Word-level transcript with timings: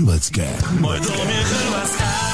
Hrvatska. 0.00 0.42
Moj 0.80 0.96
dom 0.96 1.28
je 1.28 1.44
Hrvatska. 1.44 2.29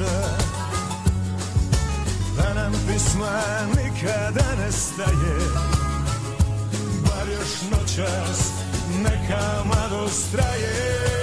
duše 0.00 0.14
Da 2.36 2.54
nam 2.54 2.72
pisma 2.88 3.40
nikada 3.68 4.54
ne 4.58 4.72
staje 4.72 5.38
Bar 7.02 7.28
još 7.28 7.70
noćas 7.70 8.50
neka 9.02 9.64
mladost 9.64 10.32
traje. 10.32 11.19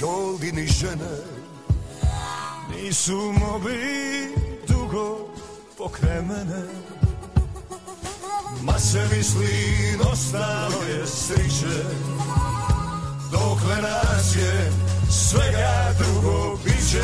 čoldi 0.00 0.52
ni 0.52 0.66
žene 0.66 1.14
Nisu 2.70 3.32
mogli 3.32 4.34
dugo 4.68 5.28
pokremene, 5.78 6.62
Ma 8.62 8.78
se 8.78 9.08
misli 9.16 9.98
ostalo 10.12 10.82
je 10.88 11.06
sriče 11.06 11.84
Dokle 13.32 13.76
nas 13.82 14.36
je 14.36 14.72
svega 15.10 15.94
drugo 15.98 16.58
biće. 16.64 17.02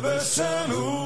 Za 0.00 0.08
tebe 0.08 0.20
sam 0.20 0.99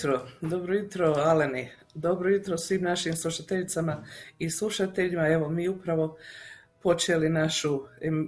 jutro, 0.00 0.26
dobro 0.40 0.74
jutro 0.74 1.14
Aleni, 1.16 1.68
dobro 1.94 2.30
jutro 2.30 2.58
svim 2.58 2.82
našim 2.82 3.16
slušateljicama 3.16 4.04
i 4.38 4.50
slušateljima. 4.50 5.28
Evo 5.28 5.48
mi 5.48 5.68
upravo 5.68 6.16
počeli 6.82 7.28
našu, 7.28 7.80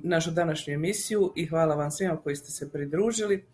našu 0.02 0.30
današnju 0.30 0.74
emisiju 0.74 1.32
i 1.36 1.46
hvala 1.46 1.74
vam 1.74 1.90
svima 1.90 2.16
koji 2.16 2.36
ste 2.36 2.50
se 2.50 2.72
pridružili. 2.72 3.44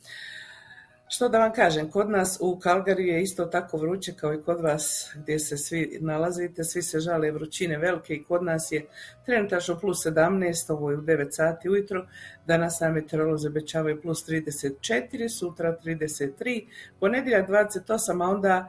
Što 1.10 1.28
da 1.28 1.38
vam 1.38 1.52
kažem, 1.52 1.90
kod 1.90 2.10
nas 2.10 2.38
u 2.40 2.58
Kalgariju 2.58 3.06
je 3.14 3.22
isto 3.22 3.44
tako 3.44 3.76
vruće 3.76 4.12
kao 4.12 4.34
i 4.34 4.42
kod 4.42 4.60
vas 4.60 5.10
gdje 5.14 5.38
se 5.38 5.56
svi 5.56 5.98
nalazite, 6.00 6.64
svi 6.64 6.82
se 6.82 7.00
žale 7.00 7.30
vrućine 7.30 7.78
velike 7.78 8.14
i 8.14 8.24
kod 8.24 8.42
nas 8.42 8.72
je 8.72 8.86
trenutačno 9.26 9.78
plus 9.78 10.06
17, 10.06 10.72
ovo 10.72 10.90
je 10.90 10.96
u 10.96 11.02
9 11.02 11.30
sati 11.30 11.68
ujutro, 11.68 12.06
danas 12.46 12.80
nam 12.80 12.92
meteorolozi 12.92 13.48
obećavaju 13.48 14.02
plus 14.02 14.28
34, 14.28 15.28
sutra 15.38 15.76
33, 15.84 16.66
ponedjeljak 17.00 17.48
28, 17.48 18.24
a 18.24 18.28
onda 18.28 18.68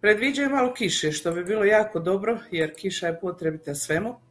predviđaju 0.00 0.50
malo 0.50 0.74
kiše, 0.74 1.12
što 1.12 1.32
bi 1.32 1.44
bilo 1.44 1.64
jako 1.64 2.00
dobro, 2.00 2.38
jer 2.50 2.74
kiša 2.74 3.06
je 3.06 3.20
potrebita 3.20 3.74
svemu. 3.74 4.25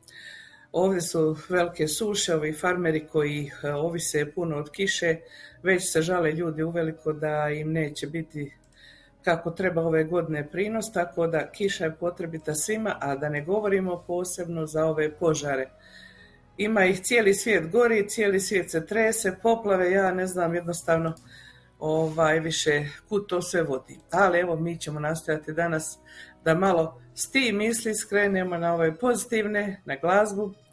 Ovdje 0.77 1.01
su 1.01 1.37
velike 1.49 1.87
suše, 1.87 2.35
ovi 2.35 2.53
farmeri 2.53 3.07
koji 3.07 3.51
e, 3.63 3.73
ovise 3.73 4.31
puno 4.31 4.57
od 4.57 4.71
kiše, 4.71 5.15
već 5.63 5.91
se 5.91 6.01
žale 6.01 6.31
ljudi 6.31 6.63
uveliko 6.63 7.13
da 7.13 7.49
im 7.49 7.71
neće 7.71 8.07
biti 8.07 8.53
kako 9.23 9.51
treba 9.51 9.81
ove 9.81 10.03
godine 10.03 10.49
prinos, 10.51 10.91
tako 10.91 11.27
da 11.27 11.51
kiša 11.51 11.83
je 11.83 11.95
potrebita 11.95 12.53
svima, 12.53 12.97
a 13.01 13.15
da 13.15 13.29
ne 13.29 13.41
govorimo 13.41 14.03
posebno 14.07 14.65
za 14.65 14.85
ove 14.85 15.11
požare. 15.11 15.69
Ima 16.57 16.85
ih 16.85 17.01
cijeli 17.01 17.33
svijet 17.33 17.71
gori, 17.71 18.09
cijeli 18.09 18.39
svijet 18.39 18.71
se 18.71 18.85
trese, 18.85 19.35
poplave, 19.43 19.91
ja 19.91 20.11
ne 20.11 20.27
znam 20.27 20.55
jednostavno 20.55 21.13
ovaj, 21.79 22.39
više 22.39 22.85
kud 23.09 23.27
to 23.27 23.41
sve 23.41 23.63
vodi. 23.63 23.99
Ali 24.11 24.39
evo 24.39 24.55
mi 24.55 24.77
ćemo 24.77 24.99
nastojati 24.99 25.53
danas 25.53 25.99
da 26.43 26.55
malo 26.55 27.01
s 27.13 27.31
tim 27.31 27.57
misli 27.57 27.95
skrenemo 27.95 28.57
na 28.57 28.73
ove 28.73 28.95
pozitivne, 28.95 29.81
na 29.85 29.95
glazbu. 29.95 30.64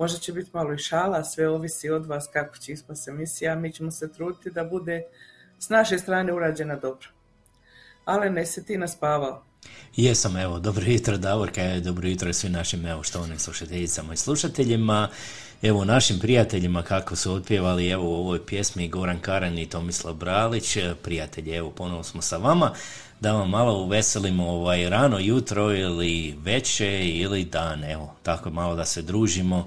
Možda 0.00 0.18
će 0.18 0.32
biti 0.32 0.50
malo 0.52 0.72
i 0.72 0.78
šala, 0.78 1.24
sve 1.24 1.48
ovisi 1.48 1.90
od 1.90 2.06
vas 2.06 2.28
kako 2.32 2.58
će 2.58 2.72
ispast 2.72 3.08
emisija, 3.08 3.54
mi 3.54 3.72
ćemo 3.72 3.90
se 3.90 4.12
truditi 4.12 4.50
da 4.50 4.64
bude 4.64 5.02
s 5.58 5.68
naše 5.68 5.98
strane 5.98 6.32
urađena 6.32 6.76
dobro. 6.76 7.08
Ale 8.04 8.30
ne 8.30 8.46
se 8.46 8.64
ti 8.64 8.78
naspavao. 8.78 9.44
Jesam, 9.96 10.36
evo, 10.36 10.58
dobro 10.58 10.84
jutro 10.86 11.16
Davorka, 11.16 11.64
evo, 11.64 11.80
dobro 11.80 12.08
jutro 12.08 12.32
svim 12.32 12.52
našim, 12.52 12.86
evo, 12.86 13.02
štovanim 13.02 13.38
slušateljicama 13.38 14.14
i 14.14 14.16
slušateljima, 14.16 15.08
evo, 15.62 15.84
našim 15.84 16.18
prijateljima 16.18 16.82
kako 16.82 17.16
su 17.16 17.32
otpjevali, 17.32 17.88
evo, 17.88 18.04
u 18.04 18.14
ovoj 18.14 18.46
pjesmi 18.46 18.88
Goran 18.88 19.20
Karan 19.20 19.58
i 19.58 19.68
Tomislav 19.68 20.14
Bralić, 20.14 20.76
prijatelji, 21.02 21.52
evo, 21.52 21.70
ponovo 21.70 22.02
smo 22.02 22.22
sa 22.22 22.36
vama, 22.36 22.74
da 23.20 23.32
vam 23.32 23.50
malo 23.50 23.82
uveselimo 23.82 24.48
ovaj 24.48 24.90
rano 24.90 25.18
jutro 25.18 25.74
ili 25.74 26.34
veće 26.38 27.08
ili 27.08 27.44
dan, 27.44 27.84
evo, 27.84 28.14
tako 28.22 28.50
malo 28.50 28.76
da 28.76 28.84
se 28.84 29.02
družimo, 29.02 29.66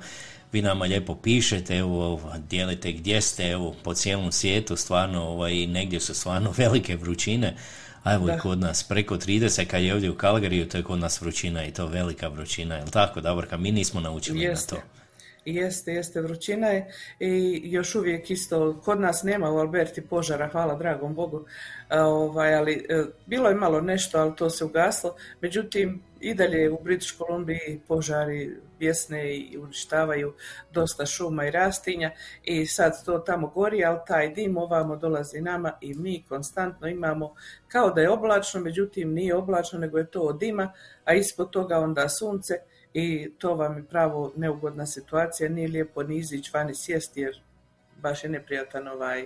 vi 0.51 0.61
nama 0.61 0.85
lijepo 0.85 1.15
pišete, 1.15 1.77
evo, 1.77 2.21
dijelite 2.49 2.91
gdje 2.91 3.21
ste, 3.21 3.49
evo, 3.49 3.75
po 3.83 3.93
cijelom 3.93 4.31
svijetu, 4.31 4.75
stvarno, 4.75 5.23
ovaj, 5.23 5.67
negdje 5.67 5.99
su 5.99 6.13
stvarno 6.13 6.53
velike 6.57 6.95
vrućine, 6.95 7.55
a 8.03 8.13
evo 8.13 8.25
Da. 8.25 8.35
i 8.35 8.39
kod 8.39 8.59
nas 8.59 8.83
preko 8.83 9.17
30, 9.17 9.65
kad 9.65 9.83
je 9.83 9.93
ovdje 9.93 10.11
u 10.11 10.15
Kalgariju, 10.15 10.69
to 10.69 10.77
je 10.77 10.83
kod 10.83 10.99
nas 10.99 11.21
vrućina 11.21 11.65
i 11.65 11.71
to 11.71 11.87
velika 11.87 12.27
vrućina, 12.27 12.75
jel 12.75 12.87
tako, 12.87 13.21
Davorka, 13.21 13.57
mi 13.57 13.71
nismo 13.71 14.01
naučili 14.01 14.41
Jeste. 14.41 14.75
na 14.75 14.81
to. 14.81 14.87
Jeste, 15.45 15.93
jeste, 15.93 16.21
vrućina 16.21 16.67
je. 16.67 16.91
I 17.19 17.61
još 17.63 17.95
uvijek 17.95 18.31
isto, 18.31 18.81
kod 18.83 18.99
nas 18.99 19.23
nema 19.23 19.51
u 19.51 19.57
Alberti 19.57 20.01
požara, 20.01 20.47
hvala 20.47 20.75
dragom 20.75 21.15
Bogu, 21.15 21.45
a, 21.89 22.01
ovaj, 22.01 22.55
ali 22.55 22.85
e, 22.89 23.03
bilo 23.25 23.49
je 23.49 23.55
malo 23.55 23.81
nešto, 23.81 24.19
ali 24.19 24.35
to 24.35 24.49
se 24.49 24.65
ugaslo, 24.65 25.15
međutim 25.41 26.03
i 26.19 26.33
dalje 26.33 26.71
u 26.71 26.79
British 26.83 27.17
Kolumbiji 27.17 27.81
požari 27.87 28.57
bjesne 28.79 29.35
i 29.35 29.57
uništavaju 29.57 30.33
dosta 30.71 31.05
šuma 31.05 31.45
i 31.45 31.51
rastinja. 31.51 32.11
I 32.43 32.65
sad 32.65 33.05
to 33.05 33.19
tamo 33.19 33.47
gori, 33.47 33.85
ali 33.85 33.99
taj 34.07 34.29
dim 34.29 34.57
ovamo 34.57 34.95
dolazi 34.95 35.41
nama 35.41 35.71
i 35.81 35.93
mi 35.93 36.25
konstantno 36.29 36.87
imamo 36.87 37.35
kao 37.67 37.89
da 37.89 38.01
je 38.01 38.09
oblačno, 38.09 38.61
međutim 38.61 39.13
nije 39.13 39.35
oblačno, 39.35 39.79
nego 39.79 39.97
je 39.97 40.11
to 40.11 40.21
od 40.21 40.39
dima, 40.39 40.73
a 41.05 41.13
ispod 41.13 41.49
toga 41.49 41.79
onda 41.79 42.09
sunce 42.09 42.53
i 42.93 43.31
to 43.37 43.55
vam 43.55 43.77
je 43.77 43.83
pravo 43.83 44.33
neugodna 44.35 44.85
situacija, 44.85 45.49
nije 45.49 45.67
lijepo 45.67 46.03
ni 46.03 46.17
izići 46.17 46.51
van 46.53 46.69
i 46.69 46.75
sjesti 46.75 47.21
jer 47.21 47.41
baš 48.01 48.23
je 48.23 48.29
neprijatan 48.29 48.87
ovaj 48.87 49.25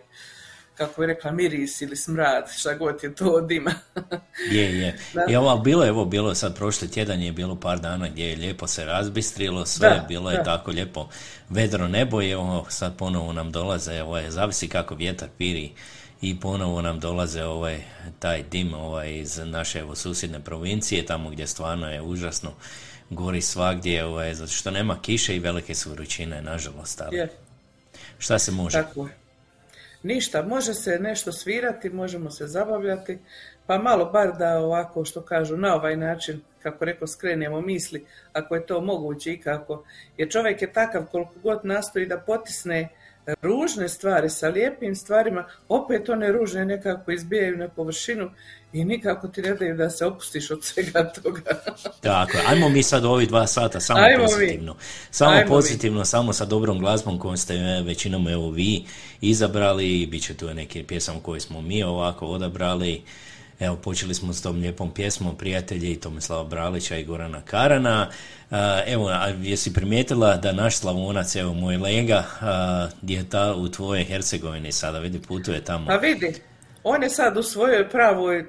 kako 0.78 1.02
bi 1.02 1.08
rekla, 1.08 1.32
miris 1.32 1.82
ili 1.82 1.96
smrad, 1.96 2.50
šta 2.58 2.74
god 2.74 3.04
je 3.04 3.16
to 3.16 3.26
od 3.26 3.48
dima. 3.48 3.74
je, 4.52 4.80
je. 4.80 4.98
I 5.30 5.36
ovo, 5.36 5.58
bilo 5.58 5.84
je, 5.84 5.90
evo, 5.90 6.06
bilo 6.06 6.30
je 6.30 6.36
sad 6.36 6.56
prošli 6.56 6.92
tjedan 6.92 7.22
je 7.22 7.32
bilo 7.32 7.60
par 7.60 7.80
dana 7.80 8.10
gdje 8.10 8.26
je 8.26 8.36
lijepo 8.36 8.68
se 8.68 8.86
razbistrilo, 8.86 9.66
sve 9.66 9.90
Da, 9.90 10.06
bilo 10.08 10.32
je 10.32 10.44
tako 10.44 10.72
lijepo. 10.72 11.10
Vedro 11.50 11.88
nebo 11.88 12.22
i 12.22 12.30
evo 12.30 12.66
sad 12.70 12.98
ponovo 12.98 13.34
nam 13.34 13.52
dolaze, 13.52 14.02
ovaj, 14.02 14.32
zavisi 14.32 14.68
kako 14.68 14.96
vjetar 14.96 15.30
piri 15.38 15.72
i 16.22 16.40
ponovo 16.40 16.82
nam 16.82 17.00
dolaze 17.00 17.44
ovaj, 17.44 17.82
taj 18.20 18.44
dim 18.44 18.74
ovaj, 18.74 19.14
iz 19.14 19.38
naše 19.46 19.80
evo, 19.80 19.96
susjedne 19.96 20.40
provincije, 20.40 21.06
tamo 21.06 21.30
gdje 21.30 21.48
stvarno 21.48 21.92
je 21.92 22.02
užasno 22.02 22.52
gori 23.10 23.42
svagdje, 23.42 24.06
ovaj, 24.06 24.34
zato 24.34 24.52
što 24.52 24.72
nema 24.72 25.02
kiše 25.02 25.36
i 25.36 25.40
velike 25.40 25.76
su 25.76 25.90
vrućine, 25.90 26.42
nažalost, 26.42 27.02
ali 27.02 27.18
Je, 27.18 27.30
šta 28.18 28.40
se 28.40 28.52
može? 28.52 28.78
tako. 28.78 29.10
Ništa, 30.04 30.42
može 30.42 30.74
se 30.74 31.00
nešto 31.00 31.32
svirati, 31.32 31.90
možemo 31.90 32.32
se 32.32 32.48
zabavljati, 32.48 33.18
pa 33.66 33.78
malo 33.78 34.06
bar 34.06 34.38
da 34.38 34.60
ovako 34.60 35.06
što 35.06 35.22
kažu 35.22 35.58
na 35.58 35.76
ovaj 35.76 35.98
način, 35.98 36.42
kako 36.64 36.86
rekao, 36.86 37.08
skrenemo 37.08 37.62
misli, 37.62 38.06
ako 38.34 38.56
je 38.56 38.66
to 38.66 38.82
moguće 38.82 39.34
i 39.34 39.42
kako. 39.42 39.84
Jer 40.18 40.32
čovjek 40.32 40.62
je 40.62 40.74
takav 40.74 41.06
koliko 41.12 41.34
god 41.44 41.60
nastoji 41.64 42.06
da 42.06 42.18
potisne 42.18 42.90
ružne 43.42 43.90
stvari 43.90 44.30
sa 44.30 44.48
lijepim 44.48 44.96
stvarima, 44.96 45.46
opet 45.70 46.10
one 46.10 46.32
ružne 46.32 46.66
nekako 46.66 47.12
izbijaju 47.12 47.58
na 47.58 47.68
površinu 47.68 48.30
i 48.74 48.86
nikako 48.86 49.28
ti 49.28 49.42
ne 49.42 49.54
daju 49.54 49.76
da 49.78 49.90
se 49.90 50.06
opustiš 50.06 50.52
od 50.52 50.64
svega 50.64 51.12
toga. 51.12 51.42
Tako 52.02 52.38
ajmo 52.48 52.70
mi 52.70 52.84
sad 52.84 53.06
ovih 53.06 53.28
dva 53.28 53.48
sata 53.48 53.80
samo 53.80 54.00
Ajmo 54.00 54.24
mi. 54.24 54.30
pozitivno. 54.30 54.76
Samo 55.12 55.32
Ajmo 55.32 55.44
mi. 55.44 55.50
pozitivno, 55.50 56.06
samo 56.06 56.34
sa 56.34 56.46
dobrom 56.46 56.80
glazbom 56.80 57.20
koju 57.20 57.38
ste 57.38 57.54
e, 57.56 57.82
većinom 57.82 58.28
evo 58.28 58.50
vi 58.50 58.86
izabrali 59.22 60.06
bit 60.06 60.24
će 60.24 60.34
tu 60.34 60.54
neki 60.54 60.84
pjesam 60.84 61.20
koju 61.20 61.42
smo 61.42 61.62
mi 61.62 61.84
ovako 61.84 62.28
odabrali. 62.28 63.02
Evo, 63.60 63.76
počeli 63.76 64.14
smo 64.14 64.34
s 64.34 64.42
tom 64.42 64.60
lijepom 64.60 64.94
pjesmom 64.94 65.38
Prijatelji 65.38 65.96
Tomislava 65.96 66.44
Bralića 66.44 66.98
i 66.98 67.04
Gorana 67.04 67.42
Karana. 67.42 68.10
A, 68.52 68.82
evo, 68.88 69.10
jesi 69.42 69.74
primijetila 69.74 70.36
da 70.36 70.52
naš 70.52 70.78
Slavonac, 70.78 71.36
evo, 71.36 71.54
moj 71.54 71.78
lega, 71.78 72.24
a, 72.42 72.88
je 73.02 73.30
ta 73.30 73.56
u 73.56 73.70
tvojoj 73.70 74.04
Hercegovini 74.04 74.72
sada, 74.72 75.00
vidi, 75.00 75.22
putuje 75.28 75.64
tamo. 75.64 75.88
Pa 75.88 75.96
vidi, 75.96 76.34
on 76.84 77.04
je 77.04 77.10
sad 77.10 77.38
u 77.38 77.44
svojoj 77.44 77.90
pravoj 77.90 78.46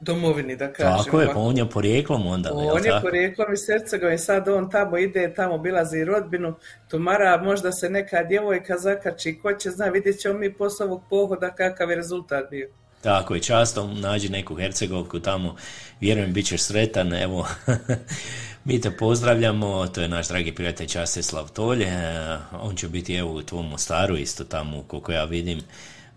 domovini, 0.00 0.56
da 0.56 0.72
kažem. 0.72 1.04
Tako 1.04 1.20
je, 1.20 1.26
pa 1.26 1.38
on 1.38 1.58
je 1.58 1.70
porijeklom 1.70 2.26
onda, 2.26 2.50
On 2.54 2.84
je 2.84 2.90
tako? 2.90 3.06
porijeklom 3.06 3.52
iz 3.52 3.60
Hercegovine, 3.72 4.18
sad 4.18 4.48
on 4.48 4.70
tamo 4.70 4.98
ide, 4.98 5.34
tamo 5.34 5.58
bilazi 5.58 6.04
rodbinu, 6.04 6.54
tumara, 6.88 7.42
možda 7.42 7.72
se 7.72 7.90
neka 7.90 8.22
djevojka 8.22 8.78
zakači, 8.78 9.38
ko 9.42 9.52
će 9.52 9.70
zna, 9.70 9.86
vidjet 9.86 10.18
ćemo 10.18 10.38
mi 10.38 10.52
posle 10.52 10.86
ovog 10.86 11.02
pohoda 11.10 11.50
kakav 11.50 11.90
je 11.90 11.96
rezultat 11.96 12.50
bio. 12.50 12.68
Tako 13.00 13.34
je, 13.34 13.42
často 13.42 13.86
nađi 13.86 14.28
neku 14.28 14.54
Hercegovku 14.54 15.20
tamo, 15.20 15.56
vjerujem 16.00 16.32
bit 16.32 16.46
ćeš 16.46 16.62
sretan, 16.62 17.14
evo, 17.14 17.48
mi 18.64 18.80
te 18.80 18.90
pozdravljamo, 18.90 19.86
to 19.86 20.00
je 20.00 20.08
naš 20.08 20.28
dragi 20.28 20.54
prijatelj 20.54 20.86
Častislav 20.86 21.50
Tolje, 21.50 21.86
e, 21.86 22.38
on 22.60 22.76
će 22.76 22.88
biti 22.88 23.14
evo 23.14 23.32
u 23.32 23.42
tvom 23.42 23.68
Mostaru 23.68 24.16
isto 24.16 24.44
tamo, 24.44 24.82
koliko 24.82 25.12
ja 25.12 25.24
vidim, 25.24 25.60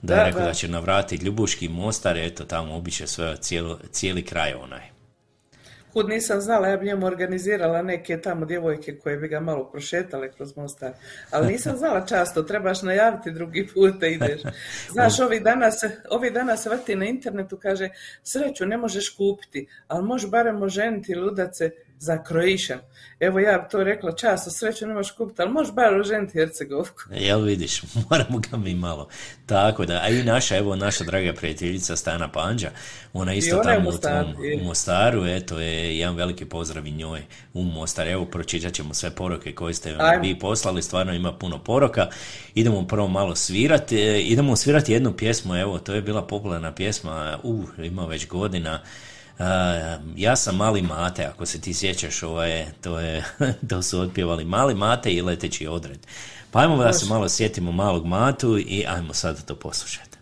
da 0.01 0.15
je 0.15 0.24
rekao 0.25 0.45
da. 0.45 0.53
će 0.53 0.67
navratiti 0.67 1.25
Ljubuški 1.25 1.69
Mostar, 1.69 2.17
eto 2.17 2.45
tamo 2.45 2.75
obiće 2.75 3.07
sve, 3.07 3.38
cijelo, 3.38 3.79
cijeli 3.91 4.25
kraj 4.25 4.53
onaj. 4.53 4.99
Kud 5.93 6.10
nisam 6.10 6.41
znala, 6.41 6.67
ja 6.67 6.77
bi 6.77 6.86
njemu 6.86 7.05
organizirala 7.05 7.81
neke 7.81 8.22
tamo 8.22 8.46
djevojke 8.46 8.98
koje 8.98 9.17
bi 9.17 9.27
ga 9.27 9.39
malo 9.39 9.72
prošetale 9.72 10.31
kroz 10.31 10.58
Mostar. 10.58 10.91
Ali 11.31 11.51
nisam 11.51 11.77
znala 11.77 12.05
často, 12.05 12.43
trebaš 12.43 12.81
najaviti 12.81 13.31
drugi 13.31 13.67
put 13.74 14.00
da 14.00 14.08
ideš. 14.08 14.41
Znaš, 14.91 15.19
ovih 15.19 15.43
dana 15.43 15.72
se, 15.72 15.91
ovih 16.10 16.34
dana 16.34 16.58
se 16.58 16.69
vrti 16.69 16.96
na 16.96 17.05
internetu, 17.05 17.58
kaže, 17.58 17.89
sreću 18.24 18.65
ne 18.65 18.77
možeš 18.77 19.10
kupiti, 19.10 19.67
ali 19.88 20.05
možeš 20.05 20.29
barem 20.29 20.62
oženiti 20.62 21.15
se 21.53 21.72
za 22.00 22.24
Croatian. 22.27 22.79
Evo 23.20 23.39
ja 23.39 23.58
bi 23.58 23.70
to 23.72 23.84
rekla 23.84 24.12
často, 24.15 24.51
sreću 24.51 24.88
ne 24.88 24.94
možeš 24.94 25.12
kupiti, 25.12 25.41
ali 25.41 25.51
možeš 25.51 25.74
bar 25.74 25.94
oženiti 26.00 26.34
Hercegovku. 26.34 27.01
Jel 27.12 27.41
vidiš, 27.41 27.82
moramo 28.10 28.39
ga 28.39 28.58
mi 28.58 28.75
malo. 28.75 29.08
Tako 29.46 29.86
da, 29.86 30.01
a 30.03 30.10
i 30.10 30.24
naša, 30.24 30.58
evo, 30.58 30.75
naša 30.75 31.03
draga 31.03 31.34
prijateljica 31.34 31.96
Stana 31.96 32.32
Panđa, 32.32 32.70
ona 33.13 33.34
isto 33.34 33.60
ona 33.60 33.89
u 33.89 33.98
tamo 33.98 34.34
u, 34.39 34.44
je. 34.44 34.62
u 34.62 34.63
Mostaru, 34.63 35.25
eto 35.25 35.60
je 35.60 35.98
jedan 35.98 36.15
veliki 36.15 36.46
pozdrav 36.46 36.88
i 36.88 36.91
njoj 36.91 37.22
u 37.53 37.63
Mostar. 37.63 38.08
Evo, 38.08 38.25
pročitat 38.25 38.74
ćemo 38.74 38.94
sve 38.94 39.10
poruke 39.12 39.56
koje 39.56 39.74
ste 39.74 39.96
Ajmo. 40.00 40.24
vi 40.24 40.39
poslali, 40.39 40.82
stvarno 40.82 41.13
ima 41.13 41.34
puno 41.34 41.63
poruka. 41.63 42.08
Idemo 42.56 42.88
prvo 42.88 43.08
malo 43.08 43.36
svirati, 43.36 43.98
e, 43.98 44.22
idemo 44.22 44.56
svirati 44.56 44.94
jednu 44.94 45.13
pjesmu, 45.18 45.56
evo, 45.56 45.79
to 45.79 45.94
je 45.94 46.01
bila 46.01 46.27
popularna 46.27 46.75
pjesma, 46.75 47.39
u, 47.44 47.63
ima 47.77 48.06
već 48.06 48.27
godina, 48.27 48.82
ja 50.15 50.36
sam 50.36 50.55
mali 50.55 50.81
mate, 50.81 51.25
ako 51.25 51.46
se 51.46 51.62
ti 51.62 51.74
sjećaš, 51.74 52.24
ovaj, 52.24 52.65
to, 52.81 53.00
je, 53.00 53.24
to 53.69 53.81
su 53.81 54.00
otpjevali 54.01 54.46
mali 54.46 54.75
mate 54.75 55.12
i 55.12 55.22
leteći 55.22 55.67
odred. 55.67 56.00
Pa 56.51 56.60
ajmo 56.60 56.84
da 56.84 56.93
se 56.93 57.05
malo 57.05 57.29
sjetimo 57.29 57.72
malog 57.72 58.05
matu 58.05 58.58
i 58.58 58.86
ajmo 58.88 59.13
sad 59.13 59.46
to 59.46 59.55
poslušati. 59.55 60.17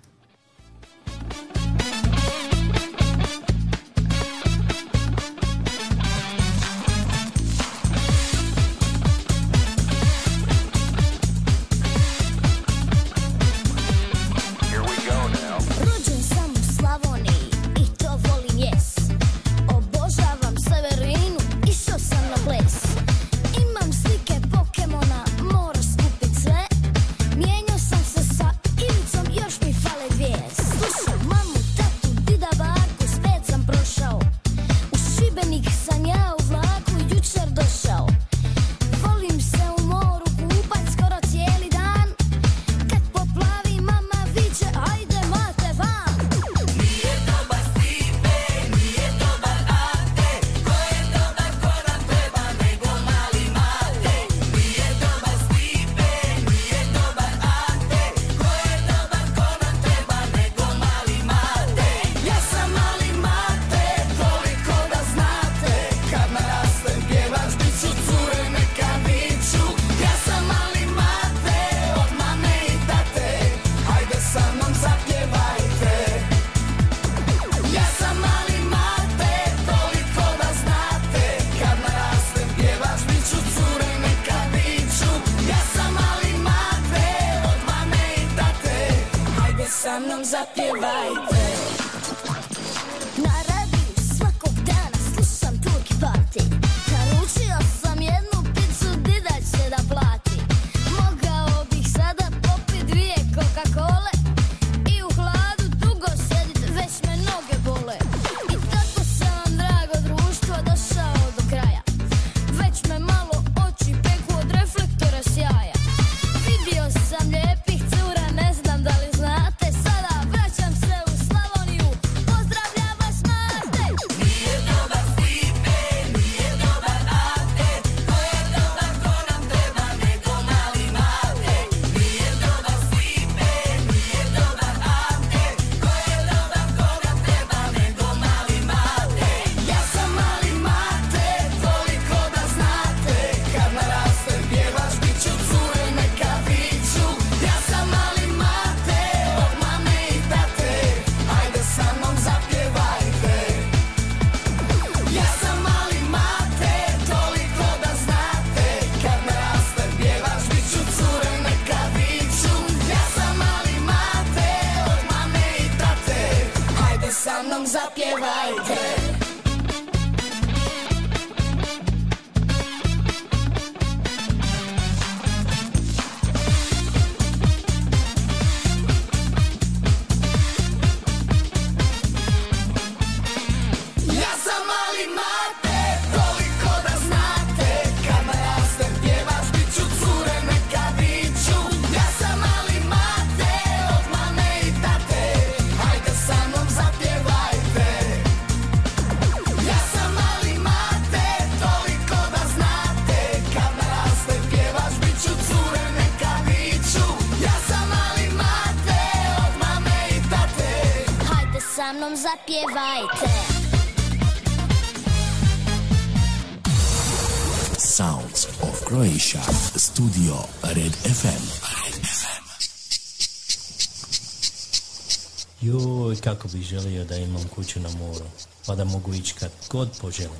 Kako 226.24 226.48
bih 226.48 226.62
želio 226.62 227.06
da 227.06 227.16
imam 227.16 227.44
kuću 227.56 227.80
na 227.80 227.90
moru, 227.90 228.26
pa 228.66 228.76
da 228.76 228.84
mogu 228.84 229.14
ići 229.14 229.34
kad 229.34 229.52
god 229.72 229.90
poželim. 230.02 230.40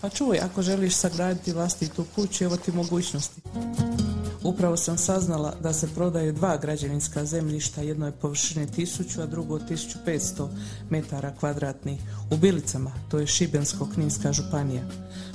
Pa 0.00 0.08
čuj, 0.08 0.38
ako 0.38 0.62
želiš 0.62 0.94
sagraditi 0.94 1.52
vlastitu 1.52 2.04
kuću, 2.14 2.44
evo 2.44 2.56
ti 2.56 2.72
mogućnosti. 2.72 3.40
Upravo 4.44 4.76
sam 4.76 4.98
saznala 4.98 5.54
da 5.60 5.72
se 5.72 5.88
prodaju 5.94 6.32
dva 6.32 6.56
građevinska 6.56 7.24
zemljišta, 7.24 7.82
jedno 7.82 8.06
je 8.06 8.12
površine 8.12 8.66
1000, 8.66 9.22
a 9.22 9.26
drugo 9.26 9.58
1500 9.58 10.48
metara 10.90 11.34
kvadratnih. 11.40 12.00
U 12.30 12.36
Bilicama, 12.36 12.92
to 13.10 13.18
je 13.18 13.26
Šibensko-Kninska 13.26 14.32
županija. 14.32 14.82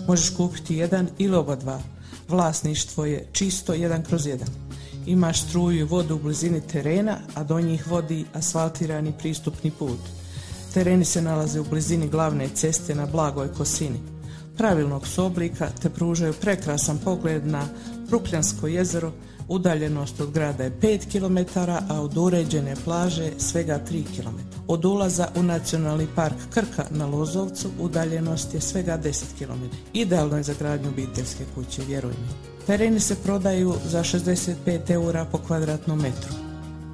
Možeš 0.08 0.30
kupiti 0.30 0.76
jedan 0.76 1.10
ili 1.18 1.36
oba 1.36 1.56
dva. 1.56 1.82
Vlasništvo 2.28 3.06
je 3.06 3.28
čisto 3.32 3.74
jedan 3.74 4.04
kroz 4.04 4.26
jedan. 4.26 4.67
Imaš 5.08 5.42
struju 5.42 5.80
i 5.80 5.84
vodu 5.84 6.16
u 6.16 6.20
blizini 6.20 6.62
terena, 6.62 7.18
a 7.36 7.44
do 7.44 7.60
njih 7.60 7.88
vodi 7.88 8.26
asfaltirani 8.34 9.14
pristupni 9.20 9.72
put. 9.72 10.00
Tereni 10.74 11.06
se 11.06 11.22
nalaze 11.22 11.60
u 11.60 11.64
blizini 11.64 12.10
glavne 12.10 12.50
ceste 12.50 12.96
na 12.96 13.06
blagoj 13.06 13.48
kosini. 13.48 14.00
Pravilnog 14.58 15.08
su 15.08 15.26
oblika 15.26 15.70
te 15.82 15.90
pružaju 15.90 16.34
prekrasan 16.34 16.98
pogled 16.98 17.48
na 17.48 17.68
Brukljansko 18.10 18.68
jezero, 18.68 19.12
udaljenost 19.48 20.22
od 20.22 20.32
grada 20.32 20.64
je 20.64 20.80
5 20.82 21.12
km, 21.12 21.60
a 21.90 22.02
od 22.02 22.18
uređene 22.18 22.76
plaže 22.86 23.32
svega 23.38 23.80
3 23.92 24.04
km. 24.16 24.38
Od 24.68 24.86
ulaza 24.86 25.28
u 25.36 25.44
nacionalni 25.44 26.08
park 26.16 26.36
Krka 26.50 26.86
na 26.90 27.06
Lozovcu 27.06 27.70
udaljenost 27.80 28.54
je 28.54 28.62
svega 28.62 28.98
10 29.04 29.24
km. 29.38 29.64
Idealno 29.94 30.38
je 30.38 30.44
za 30.44 30.54
gradnju 30.60 30.90
obiteljske 30.90 31.44
kuće, 31.56 31.82
vjeruj 31.88 32.14
mi. 32.14 32.57
Tereni 32.68 33.00
se 33.00 33.16
prodaju 33.16 33.74
za 33.86 34.04
65 34.04 34.92
eura 34.92 35.26
po 35.26 35.38
kvadratnom 35.38 36.00
metru. 36.00 36.34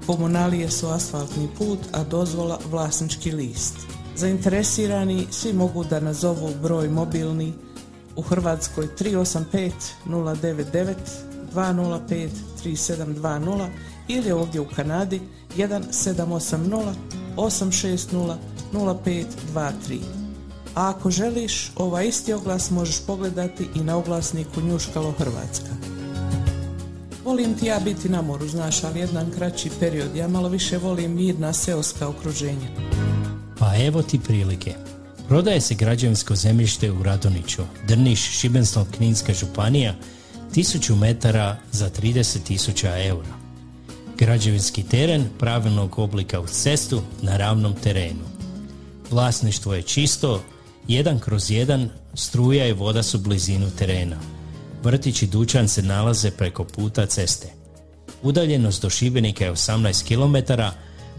Komunalije 0.06 0.72
su 0.72 0.88
asfaltni 0.88 1.50
put, 1.58 1.80
a 1.92 2.04
dozvola 2.04 2.60
vlasnički 2.72 3.32
list. 3.32 3.76
Zainteresirani 4.16 5.28
svi 5.32 5.54
mogu 5.54 5.84
da 5.84 6.00
nazovu 6.00 6.50
broj 6.62 6.90
mobilni 6.90 7.54
u 8.16 8.22
Hrvatskoj 8.22 8.88
385 9.00 9.72
099 10.06 10.94
205 11.56 12.30
3720 12.64 13.68
ili 14.08 14.32
ovdje 14.32 14.62
u 14.62 14.66
Kanadi 14.76 15.22
1780 15.58 16.94
860 17.38 18.36
0523. 18.74 20.23
A 20.76 20.90
ako 20.90 21.12
želiš, 21.12 21.72
ovaj 21.76 22.08
isti 22.08 22.34
oglas 22.34 22.72
možeš 22.72 23.00
pogledati 23.08 23.68
i 23.76 23.80
na 23.80 23.98
oglasniku 23.98 24.62
Njuškalo 24.62 25.12
Hrvatska. 25.12 25.70
Volim 27.26 27.54
ti 27.60 27.66
ja 27.66 27.80
biti 27.80 28.10
na 28.10 28.22
moru, 28.22 28.48
znaš, 28.48 28.84
ali 28.84 29.00
jedan 29.00 29.32
kraći 29.32 29.70
period. 29.80 30.16
Ja 30.16 30.28
malo 30.28 30.50
više 30.50 30.78
volim 30.78 31.16
mirna 31.16 31.54
seoska 31.54 32.08
okruženja. 32.08 32.68
Pa 33.60 33.76
evo 33.78 34.02
ti 34.02 34.20
prilike. 34.20 34.74
Prodaje 35.28 35.62
se 35.62 35.76
građevinsko 35.76 36.36
zemljište 36.36 36.92
u 36.92 37.04
Radoniću, 37.04 37.62
Drniš, 37.88 38.20
Šibensko-Kninska 38.20 39.34
županija, 39.34 39.96
1000 40.56 40.96
metara 40.96 41.58
za 41.72 41.90
30.000 41.90 43.08
eura. 43.08 43.34
Građevinski 44.18 44.84
teren 44.84 45.26
pravilnog 45.40 46.00
oblika 46.00 46.40
uz 46.40 46.50
cestu 46.50 47.02
na 47.22 47.38
ravnom 47.38 47.74
terenu. 47.74 48.26
Vlasništvo 49.12 49.74
je 49.74 49.82
čisto, 49.82 50.42
jedan 50.88 51.20
kroz 51.20 51.52
jedan, 51.52 51.90
struja 52.14 52.68
i 52.68 52.74
voda 52.74 53.04
su 53.04 53.18
blizinu 53.20 53.72
terena. 53.78 54.18
Vrtić 54.84 55.22
i 55.22 55.28
dućan 55.28 55.68
se 55.68 55.82
nalaze 55.82 56.32
preko 56.32 56.64
puta 56.64 57.06
ceste. 57.06 57.48
Udaljenost 58.24 58.82
do 58.82 58.90
Šibenika 58.90 59.46
je 59.46 59.52
18 59.52 60.08
km, 60.08 60.62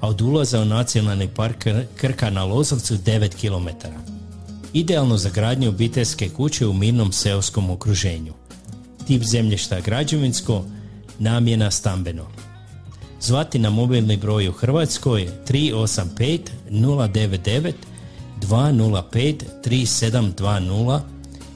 a 0.00 0.08
od 0.08 0.20
ulaza 0.20 0.60
u 0.60 0.64
nacionalni 0.64 1.28
park 1.28 1.66
Krka 1.96 2.30
na 2.30 2.44
Lozovcu 2.44 2.94
9 2.94 3.28
km. 3.40 3.88
Idealno 4.72 5.16
za 5.16 5.30
gradnju 5.30 5.68
obiteljske 5.68 6.28
kuće 6.28 6.66
u 6.66 6.72
mirnom 6.72 7.12
seoskom 7.12 7.70
okruženju. 7.70 8.32
Tip 9.06 9.22
zemljišta 9.22 9.80
građevinsko, 9.80 10.64
namjena 11.18 11.70
stambeno. 11.70 12.26
Zvati 13.20 13.58
na 13.58 13.70
mobilni 13.70 14.16
broj 14.16 14.48
u 14.48 14.52
Hrvatskoj 14.52 15.28
385 15.48 16.40
099 16.70 17.72
205 18.48 19.42
3720 19.64 21.00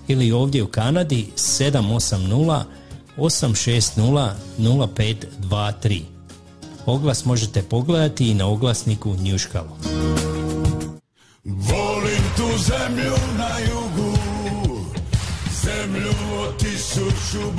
ili 0.09 0.33
ovdje 0.33 0.63
u 0.63 0.67
Kanadi 0.67 1.27
780 1.37 2.63
860 3.17 4.33
0523. 4.59 6.03
Oglas 6.87 7.25
možete 7.25 7.63
pogledati 7.63 8.29
i 8.29 8.35
na 8.35 8.47
oglasniku 8.47 9.15
Njuškalo. 9.15 9.79
Volim 11.45 12.23
tu 12.37 12.49
zemlju 12.59 13.15
na 13.39 13.51
jugu 13.59 14.19
Zemlju 15.65 16.13
od 16.41 16.57
tisuću 16.59 17.51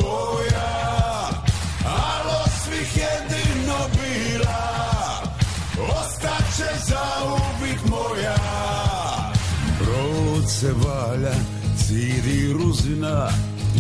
se 10.60 10.74
valja, 10.74 11.36
ciri 11.78 12.54
ruzina 12.54 13.30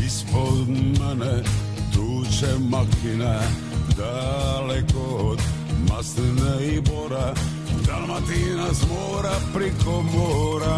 Ispod 0.05 0.67
mene 0.69 1.43
tuče 1.93 2.51
makina 2.69 3.39
Daleko 3.97 5.31
od 5.31 5.39
masline 5.89 6.67
i 6.75 6.81
bora. 6.81 7.33
Dalmatina 7.87 8.73
s 8.73 8.81
mora 8.87 9.35
priko 9.53 10.01
mora. 10.01 10.77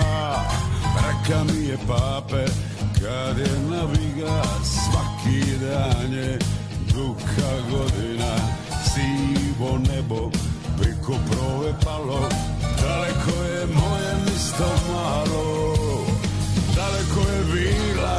Reka 1.04 1.44
mi 1.44 1.66
je 1.68 1.78
pape 1.88 2.46
kad 3.02 3.38
je 3.38 3.52
naviga 3.70 4.44
Svaki 4.64 5.60
dan 5.62 6.14
je 6.14 6.40
duka 6.94 7.52
godina. 7.72 8.34
Sivo 8.90 9.78
nebo 9.78 10.32
priko 10.80 11.14
prove 11.30 11.74
palo 11.86 12.30
Daleko 12.82 13.44
je 13.44 13.66
moje 13.66 14.16
misto 14.26 14.70
malo 14.94 15.71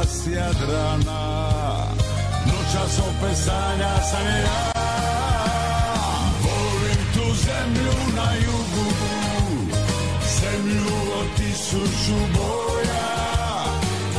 s 0.07 0.27
Jadrana 0.27 1.45
Noćas 2.45 2.99
opet 2.99 3.37
sanja 3.45 3.95
sam 4.11 4.27
ja. 4.27 4.71
Volim 6.43 7.01
tu 7.13 7.35
zemlju 7.35 7.93
na 8.15 8.33
jugu 8.33 8.89
Zemlju 10.39 10.95
od 11.19 11.27
tisuću 11.37 12.17
boja 12.33 13.13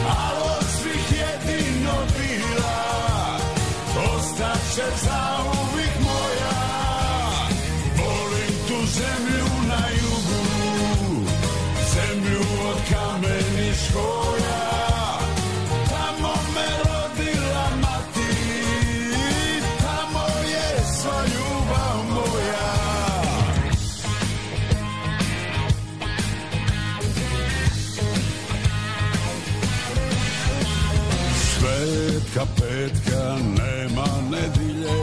Al 0.07 0.43
od 0.43 0.65
svih 0.81 1.21
jedino 1.21 1.95
bila 2.17 3.39
Ostaće 4.17 4.97
za 5.05 5.37
uvijek 5.45 6.01
moja. 6.01 6.61
Volim 7.99 8.55
tu 8.69 8.87
zemlju 8.87 9.47
na 9.69 9.89
jugu 9.89 10.45
Zemlju 11.95 12.41
od 12.69 12.79
kamenih 12.91 13.77
škoja 13.89 14.34
petka 32.85 33.37
nema 33.59 34.07
nedilje 34.31 35.03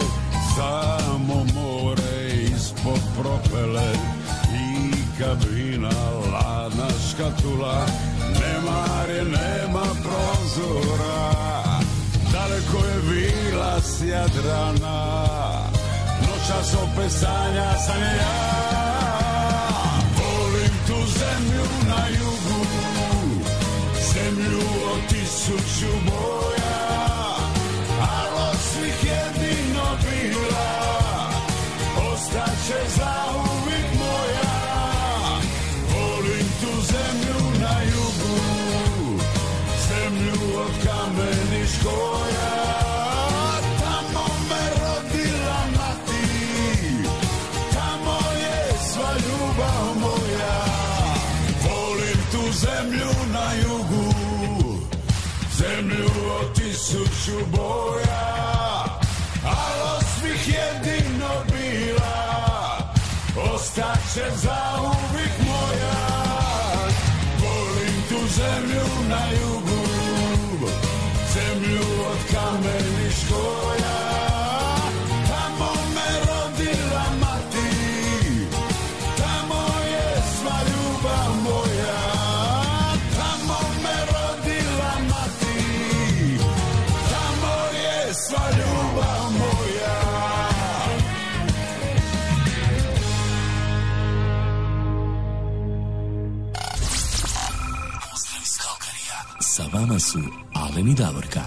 Samo 0.56 1.46
more 1.54 2.34
ispod 2.56 3.02
propele. 3.18 3.92
I 4.54 4.92
kabina 5.20 5.90
ladna 6.34 6.88
škatula 7.10 7.86
Nemare 8.20 9.24
nema 9.24 9.86
prozora. 10.04 11.32
Daleko 12.32 12.88
je 12.88 13.00
vila 13.10 13.82
s 13.82 14.02
Jadrana 14.02 15.16
Noćas 16.22 16.74
opet 16.74 17.12
sanja 17.12 17.74
sam 17.86 18.02
ja. 18.02 18.62
Volim 20.18 20.74
tu 20.88 21.12
zemlju 21.20 21.66
na 21.88 22.08
jugu 22.08 22.66
Zemlju 24.14 24.68
od 24.94 25.10
tisuću 25.10 25.88
boja 26.06 26.51
će 32.72 32.90
zauvijek 32.98 33.88
moja. 34.00 34.52
Volim 35.94 36.48
tu 36.62 36.82
zemlju 36.92 37.40
na 37.62 37.82
jugu 37.92 38.38
Zemlju 39.88 40.60
od 40.60 40.72
kameni 40.84 41.68
škoja 41.68 42.54
Tamo 43.80 44.26
me 44.50 44.64
rodila 44.82 45.62
mati 45.78 46.28
Tamo 47.74 48.20
je 48.42 48.74
sva 48.94 49.14
ljubav 49.14 49.86
moja. 50.00 50.64
Volim 51.64 52.20
tu 52.32 52.52
zemlju 52.54 53.12
na 53.34 53.54
jugu 53.54 54.14
Zemlju 55.58 56.10
od 56.42 56.56
tisuću 56.56 57.46
boja. 57.52 58.11
Ostaće 64.12 64.36
za 64.36 64.58
uvijek 64.80 65.32
moja. 65.40 65.94
Volim 67.42 67.96
tu 68.10 68.28
zemlju 68.36 68.86
na 69.10 69.22
jugu 69.32 69.88
Zemlju 71.34 71.82
od 72.12 72.18
kameni 72.34 73.12
su 100.02 100.20
Alen 100.54 100.88
i 100.88 100.96
Davorka. 100.96 101.42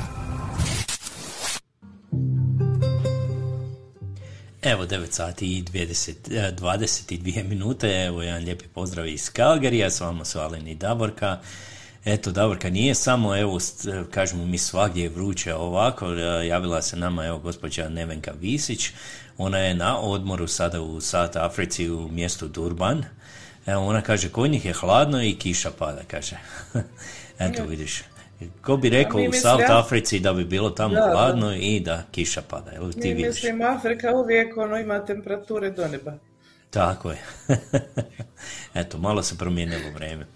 Evo 4.62 4.87
9 4.87 5.11
sati 5.11 5.47
i 5.47 5.62
20, 5.62 6.14
eh, 6.31 6.53
22 6.53 7.49
minute, 7.49 8.05
evo 8.07 8.23
jedan 8.23 8.45
lijepi 8.45 8.64
pozdrav 8.75 9.09
iz 9.09 9.31
Kalgarija, 9.31 9.90
s 9.90 10.01
vama 10.01 10.25
su 10.25 10.38
Alen 10.38 10.69
i 10.69 10.75
Davorka. 10.75 11.40
Eto, 12.05 12.33
Davorka 12.33 12.71
nije 12.71 12.95
samo, 12.95 13.37
evo, 13.37 13.59
eh, 13.59 14.05
kažemo 14.11 14.47
mi 14.47 14.59
svagdje 14.59 15.03
je 15.03 15.09
vruće 15.09 15.55
ovako, 15.55 16.12
eh, 16.12 16.47
javila 16.47 16.83
se 16.83 16.97
nama, 16.97 17.27
evo, 17.27 17.38
gospođa 17.38 17.88
Nevenka 17.88 18.33
Visić, 18.40 18.90
ona 19.38 19.59
je 19.59 19.75
na 19.75 19.99
odmoru 19.99 20.49
sada 20.49 20.81
u 20.81 21.01
South 21.01 21.37
Africi 21.37 21.90
u 21.90 22.09
mjestu 22.09 22.49
Durban. 22.49 23.05
Evo, 23.67 23.87
ona 23.87 24.01
kaže, 24.01 24.29
kod 24.29 24.51
njih 24.51 24.64
je 24.64 24.73
hladno 24.73 25.23
i 25.23 25.35
kiša 25.35 25.71
pada, 25.79 26.03
kaže. 26.09 26.37
Eto, 27.38 27.64
vidiš. 27.64 28.13
Ko 28.62 28.77
bi 28.77 28.88
rekao 28.90 29.20
u 29.20 29.33
South 29.33 29.70
Africi 29.70 30.20
da 30.20 30.33
bi 30.33 30.44
bilo 30.44 30.70
tamo 30.70 30.94
Da, 30.94 31.01
da. 31.01 31.11
hladno 31.12 31.55
i 31.55 31.81
da 31.81 32.03
kiša 32.11 32.42
pada, 32.42 32.70
jel 32.70 32.92
ti 32.92 32.99
Mi 33.09 33.14
vidiš? 33.14 33.27
mislim, 33.27 33.62
Afrika 33.62 34.14
uvijek 34.14 34.57
ono 34.57 34.79
ima 34.79 35.05
temperature 35.05 35.70
do 35.70 35.88
neba. 35.88 36.12
Tako 36.70 37.11
je. 37.11 37.18
Eto, 38.81 38.99
malo 38.99 39.23
se 39.23 39.38
promijenilo 39.38 39.90
vrijeme. 39.94 40.27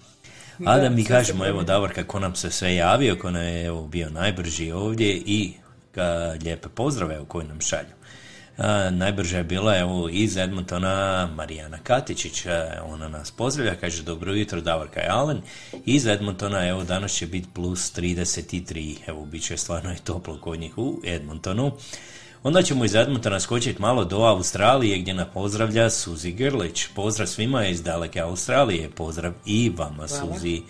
A 0.67 0.79
da 0.79 0.91
mi 0.91 1.05
kažemo, 1.05 1.37
evo 1.45 1.53
promijenilo. 1.55 1.63
Davor, 1.63 1.95
kako 1.95 2.19
nam 2.19 2.35
se 2.35 2.51
sve 2.51 2.75
javio, 2.75 3.17
ko 3.17 3.31
nam 3.31 3.43
je 3.43 3.65
evo, 3.65 3.87
bio 3.87 4.11
najbrži 4.11 4.73
ovdje 4.73 5.23
i 5.27 5.53
ka, 5.93 6.35
lijepe 6.45 6.69
pozdrave 6.69 7.15
evo, 7.15 7.25
koje 7.25 7.47
nam 7.47 7.61
šalju. 7.61 7.98
Najbrža 8.91 9.39
je 9.39 9.45
bila 9.45 9.77
evo, 9.77 10.09
iz 10.09 10.37
Edmontona 10.37 11.29
Marijana 11.35 11.79
Katičić, 11.79 12.47
ona 12.85 13.09
nas 13.09 13.31
pozdravlja, 13.31 13.75
kaže 13.75 14.03
dobro 14.03 14.33
jutro 14.33 14.61
Davorka 14.61 15.01
i 15.01 15.09
Alen. 15.09 15.41
Iz 15.87 16.07
Edmontona, 16.07 16.69
evo 16.69 16.85
danas 16.85 17.13
će 17.13 17.27
biti 17.27 17.49
plus 17.55 17.97
33, 17.97 18.97
evo 19.07 19.25
bit 19.25 19.43
će 19.43 19.57
stvarno 19.57 19.93
i 19.93 20.05
toplo 20.05 20.39
kod 20.41 20.61
njih 20.61 20.79
u 20.79 21.01
Edmontonu. 21.05 21.73
Onda 22.43 22.63
ćemo 22.63 22.85
iz 22.85 22.95
Edmontona 22.95 23.41
skočiti 23.41 23.83
malo 23.83 24.05
do 24.05 24.17
Australije 24.17 24.99
gdje 24.99 25.15
nas 25.15 25.29
pozdravlja 25.35 25.91
Suzi 25.91 26.33
Grlić. 26.33 26.87
Pozdrav 26.95 27.27
svima 27.27 27.67
iz 27.67 27.83
daleke 27.83 28.21
Australije, 28.21 28.91
pozdrav 28.91 29.33
i 29.47 29.73
vama 29.77 30.09
Suzi. 30.09 30.63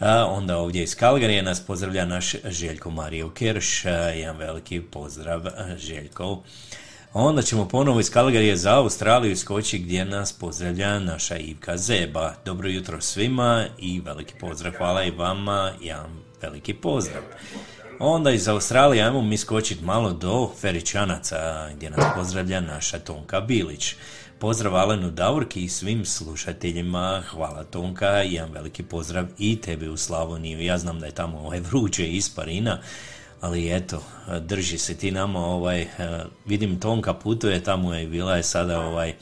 A 0.00 0.26
onda 0.26 0.58
ovdje 0.58 0.82
iz 0.82 0.94
Kalgarije 0.94 1.42
nas 1.42 1.60
pozdravlja 1.60 2.04
naš 2.04 2.34
Željko 2.44 2.90
Mario 2.90 3.30
Kerš, 3.30 3.84
a, 3.84 3.90
jedan 3.90 4.36
veliki 4.36 4.80
pozdrav 4.80 5.44
Željko. 5.76 6.42
Onda 7.12 7.42
ćemo 7.42 7.68
ponovo 7.68 8.00
iz 8.00 8.10
Kalgarije 8.10 8.56
za 8.56 8.76
Australiju 8.76 9.36
skoči 9.36 9.78
gdje 9.78 10.04
nas 10.04 10.32
pozdravlja 10.32 10.98
naša 10.98 11.36
Ivka 11.36 11.76
Zeba. 11.76 12.34
Dobro 12.44 12.68
jutro 12.68 13.00
svima 13.00 13.66
i 13.78 14.00
veliki 14.00 14.34
pozdrav, 14.40 14.72
hvala 14.78 15.04
i 15.04 15.10
vama, 15.10 15.72
jedan 15.80 16.10
veliki 16.42 16.74
pozdrav. 16.74 17.22
Onda 17.98 18.30
iz 18.30 18.48
Australije 18.48 19.04
ajmo 19.04 19.22
mi 19.22 19.36
skočiti 19.36 19.84
malo 19.84 20.12
do 20.12 20.50
Feričanaca 20.60 21.70
gdje 21.76 21.90
nas 21.90 22.04
pozdravlja 22.16 22.60
naša 22.60 22.98
Tonka 22.98 23.40
Bilić. 23.40 23.94
Pozdrav 24.38 24.76
Alenu 24.76 25.10
Davorki 25.10 25.64
i 25.64 25.68
svim 25.68 26.04
slušateljima. 26.04 27.22
Hvala 27.30 27.64
Tonka, 27.64 28.06
jedan 28.06 28.52
veliki 28.52 28.82
pozdrav 28.82 29.26
i 29.38 29.60
tebi 29.60 29.88
u 29.88 29.96
Slavoniju. 29.96 30.60
Ja 30.60 30.78
znam 30.78 31.00
da 31.00 31.06
je 31.06 31.12
tamo 31.12 31.38
ovaj 31.38 31.60
vruće 31.60 32.08
iz 32.08 32.34
Parina, 32.34 32.78
ali 33.40 33.76
eto, 33.76 34.02
drži 34.40 34.78
se 34.78 34.96
ti 34.96 35.10
nama 35.10 35.38
ovaj, 35.38 35.82
eh, 35.82 35.88
vidim 36.46 36.80
Tonka 36.80 37.14
putuje, 37.14 37.64
tamo 37.64 37.94
je 37.94 38.06
bila 38.06 38.36
je 38.36 38.42
sada 38.42 38.80
ovaj, 38.80 39.14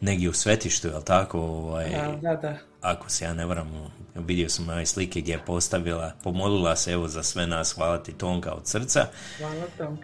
negdje 0.00 0.28
u 0.28 0.32
svetištu, 0.32 0.88
jel 0.88 1.02
tako? 1.02 1.40
Ovaj, 1.40 1.90
Da, 2.22 2.36
da, 2.36 2.58
ako 2.80 3.10
se 3.10 3.24
ja 3.24 3.34
ne 3.34 3.46
varam, 3.46 3.70
vidio 4.14 4.48
sam 4.48 4.68
ove 4.68 4.86
slike 4.86 5.20
gdje 5.20 5.32
je 5.32 5.44
postavila, 5.46 6.12
pomolila 6.22 6.76
se 6.76 6.92
evo 6.92 7.08
za 7.08 7.22
sve 7.22 7.46
nas, 7.46 7.72
hvala 7.72 8.02
ti 8.02 8.12
Tonka 8.12 8.52
od 8.52 8.66
srca. 8.66 9.06
Hvala 9.38 9.66
Tom. 9.78 9.98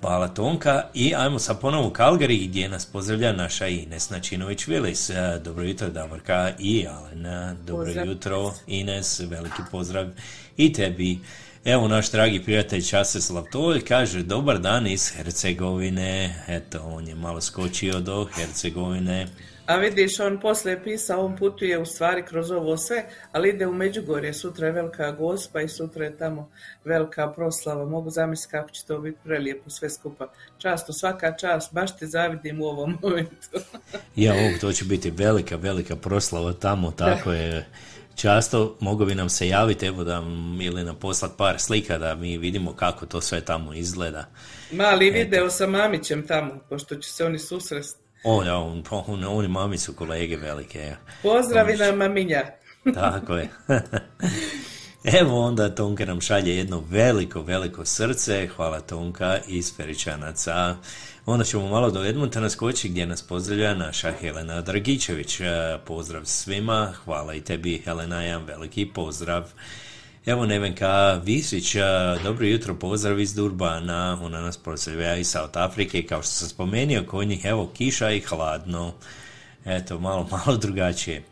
Hvala 0.00 0.28
Tonka 0.28 0.84
i 0.94 1.14
ajmo 1.14 1.38
sad 1.38 1.60
ponovo 1.60 1.88
u 1.88 1.90
Kalgari 1.90 2.46
gdje 2.46 2.68
nas 2.68 2.86
pozdravlja 2.86 3.32
naša 3.32 3.66
Ines 3.66 4.10
Načinović-Vilis. 4.10 5.10
E, 5.10 5.38
Dobro 5.38 5.64
jutro 5.64 5.88
Davorka 5.88 6.52
i 6.58 6.86
Alena. 6.86 7.54
Dobro 7.66 7.84
Pozdrav. 7.86 8.06
jutro 8.06 8.54
Ines, 8.66 9.20
veliki 9.20 9.62
pozdrav 9.70 10.06
i 10.56 10.72
tebi. 10.72 11.18
Evo 11.64 11.88
naš 11.88 12.10
dragi 12.10 12.42
prijatelj 12.44 12.82
Časeslav 12.82 13.44
Tolj 13.52 13.80
kaže 13.80 14.22
dobar 14.22 14.58
dan 14.58 14.86
iz 14.86 15.12
Hercegovine. 15.16 16.44
Eto, 16.48 16.82
on 16.84 17.08
je 17.08 17.14
malo 17.14 17.40
skočio 17.40 18.00
do 18.00 18.28
Hercegovine. 18.34 19.26
A 19.66 19.76
vidiš, 19.76 20.20
on 20.20 20.40
poslije 20.40 20.84
pisao, 20.84 21.24
on 21.24 21.36
putuje 21.36 21.78
u 21.78 21.84
stvari 21.84 22.22
kroz 22.22 22.50
ovo 22.50 22.76
sve, 22.76 23.04
ali 23.32 23.48
ide 23.48 23.66
u 23.66 23.74
Međugorje, 23.74 24.34
sutra 24.34 24.66
je 24.66 24.72
velika 24.72 25.12
gospa 25.12 25.60
i 25.60 25.68
sutra 25.68 26.04
je 26.04 26.16
tamo 26.18 26.50
velika 26.84 27.32
proslava. 27.32 27.84
Mogu 27.84 28.10
zamisliti 28.10 28.50
kako 28.50 28.70
će 28.70 28.84
to 28.84 28.98
biti 28.98 29.18
prelijepo 29.24 29.70
sve 29.70 29.90
skupa. 29.90 30.32
Často, 30.58 30.92
svaka 30.92 31.36
čast, 31.36 31.72
baš 31.72 31.96
ti 31.96 32.06
zavidim 32.06 32.60
u 32.60 32.64
ovom 32.64 32.98
momentu. 33.02 33.48
Ja, 34.16 34.34
ovo, 34.34 34.58
to 34.60 34.72
će 34.72 34.84
biti 34.84 35.10
velika, 35.10 35.56
velika 35.56 35.96
proslava 35.96 36.52
tamo, 36.52 36.90
tako 36.90 37.32
je. 37.32 37.66
Často 38.16 38.76
mogu 38.80 39.04
bi 39.04 39.14
nam 39.14 39.28
se 39.28 39.48
javiti, 39.48 39.86
evo 39.86 40.04
da 40.04 40.22
ili 40.60 40.84
nam 40.84 40.96
poslat 40.96 41.32
par 41.36 41.58
slika 41.58 41.98
da 41.98 42.14
mi 42.14 42.38
vidimo 42.38 42.72
kako 42.72 43.06
to 43.06 43.20
sve 43.20 43.40
tamo 43.40 43.74
izgleda. 43.74 44.26
Mali 44.72 45.10
video 45.10 45.50
sa 45.50 45.66
Mamićem 45.66 46.26
tamo, 46.26 46.58
pošto 46.68 46.96
će 46.96 47.12
se 47.12 47.24
oni 47.24 47.38
susresti. 47.38 48.02
O, 48.24 48.44
da, 48.44 48.56
on, 48.56 48.84
on, 48.90 49.24
oni 49.24 49.48
mami 49.48 49.78
su 49.78 49.92
kolege 49.92 50.36
velike. 50.36 50.80
ja. 50.80 50.96
Pozdravi 51.22 51.76
na 51.76 51.92
Maminja. 51.92 52.42
Tako 52.94 53.36
je. 53.36 53.48
Evo 55.04 55.40
onda 55.40 55.74
Tonka 55.74 56.06
nam 56.06 56.20
šalje 56.20 56.56
jedno 56.56 56.82
veliko, 56.90 57.42
veliko 57.42 57.84
srce. 57.84 58.48
Hvala 58.56 58.80
Tonka 58.80 59.38
iz 59.48 59.76
Feričanaca. 59.76 60.76
Onda 61.26 61.44
ćemo 61.44 61.68
malo 61.68 61.90
do 61.90 62.04
Edmontona 62.04 62.50
skoči 62.50 62.88
gdje 62.88 63.06
nas 63.06 63.22
pozdravlja 63.22 63.74
naša 63.74 64.12
Helena 64.12 64.60
Dragičević. 64.60 65.40
E, 65.40 65.44
Pozdrav 65.84 66.24
svima. 66.24 66.92
Hvala 67.04 67.34
i 67.34 67.40
tebi 67.40 67.82
Helena, 67.84 68.22
jedan 68.22 68.44
veliki 68.44 68.86
pozdrav. 68.86 69.44
Evo 70.26 70.46
Nevenka 70.46 71.20
Visić, 71.24 71.74
a, 71.74 72.16
dobro 72.24 72.46
jutro, 72.46 72.74
pozdrav 72.74 73.20
iz 73.20 73.34
Durbana, 73.34 74.18
ona 74.22 74.40
nas 74.40 74.56
pozdravlja 74.56 75.16
iz 75.16 75.28
South 75.28 75.58
Afrike, 75.58 76.02
kao 76.02 76.22
što 76.22 76.32
sam 76.32 76.48
spomenuo, 76.48 77.04
kod 77.06 77.28
njih 77.28 77.44
evo 77.44 77.70
kiša 77.74 78.10
i 78.10 78.20
hladno, 78.20 78.92
eto, 79.64 79.98
malo, 79.98 80.28
malo 80.46 80.56
drugačije. 80.56 81.31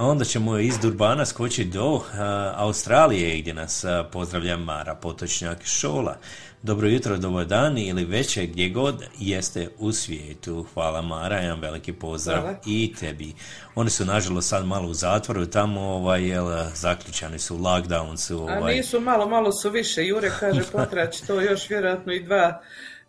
A 0.00 0.06
onda 0.06 0.24
ćemo 0.24 0.58
iz 0.58 0.78
Durbana 0.78 1.26
skočiti 1.26 1.70
do 1.70 2.00
a, 2.14 2.52
Australije 2.56 3.38
gdje 3.38 3.54
nas 3.54 3.84
a, 3.84 4.04
pozdravlja 4.12 4.56
Mara 4.56 4.94
Potočnjak 4.94 5.64
Šola. 5.64 6.16
Dobro 6.62 6.88
jutro, 6.88 7.16
dobar 7.16 7.46
dan 7.46 7.78
ili 7.78 8.04
večer 8.04 8.46
gdje 8.46 8.68
god 8.68 9.04
jeste 9.18 9.68
u 9.78 9.92
svijetu. 9.92 10.66
Hvala 10.74 11.02
Mara, 11.02 11.36
jedan 11.36 11.60
veliki 11.60 11.92
pozdrav 11.92 12.40
Hvala. 12.40 12.56
i 12.66 12.94
tebi. 13.00 13.34
Oni 13.74 13.90
su 13.90 14.04
nažalost 14.04 14.48
sad 14.48 14.66
malo 14.66 14.88
u 14.88 14.94
zatvoru, 14.94 15.46
tamo 15.46 15.80
ovaj, 15.80 16.28
jel, 16.28 16.46
zaključani 16.74 17.38
su, 17.38 17.58
lockdown 17.58 18.16
su. 18.16 18.46
A 18.50 18.58
Ovaj, 18.58 18.74
nisu 18.74 19.00
malo, 19.00 19.28
malo 19.28 19.52
su 19.52 19.70
više. 19.70 20.06
Jure 20.06 20.32
kaže 20.40 20.62
potraći 20.72 21.26
to 21.26 21.40
još 21.40 21.70
vjerojatno 21.70 22.12
i 22.12 22.22
dva 22.22 22.60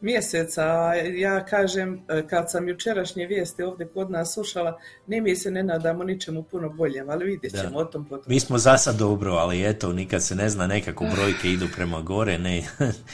mjeseca, 0.02 0.64
a 0.64 0.96
ja 0.96 1.46
kažem, 1.46 2.02
e, 2.10 2.28
kad 2.28 2.52
sam 2.52 2.70
jučerašnje 2.70 3.26
vijesti 3.26 3.64
ovdje 3.64 3.88
kod 3.88 4.12
nas 4.12 4.34
slušala, 4.34 4.80
ni 5.08 5.22
mi 5.22 5.36
se 5.36 5.52
ne 5.52 5.64
nadamo 5.64 6.04
ničemu 6.04 6.44
puno 6.44 6.70
boljem, 6.70 7.10
ali 7.10 7.26
vidjet 7.26 7.62
ćemo 7.62 7.78
o 7.78 7.86
tom 7.86 8.06
potom. 8.06 8.26
Mi 8.28 8.40
smo 8.40 8.58
za 8.58 8.78
sad 8.78 8.96
dobro, 8.96 9.34
ali 9.34 9.70
eto, 9.70 9.94
nikad 9.94 10.24
se 10.24 10.36
ne 10.36 10.50
zna, 10.50 10.68
nekako 10.68 11.06
brojke 11.16 11.52
idu 11.52 11.68
prema 11.76 12.02
gore, 12.02 12.38
ne, 12.38 12.64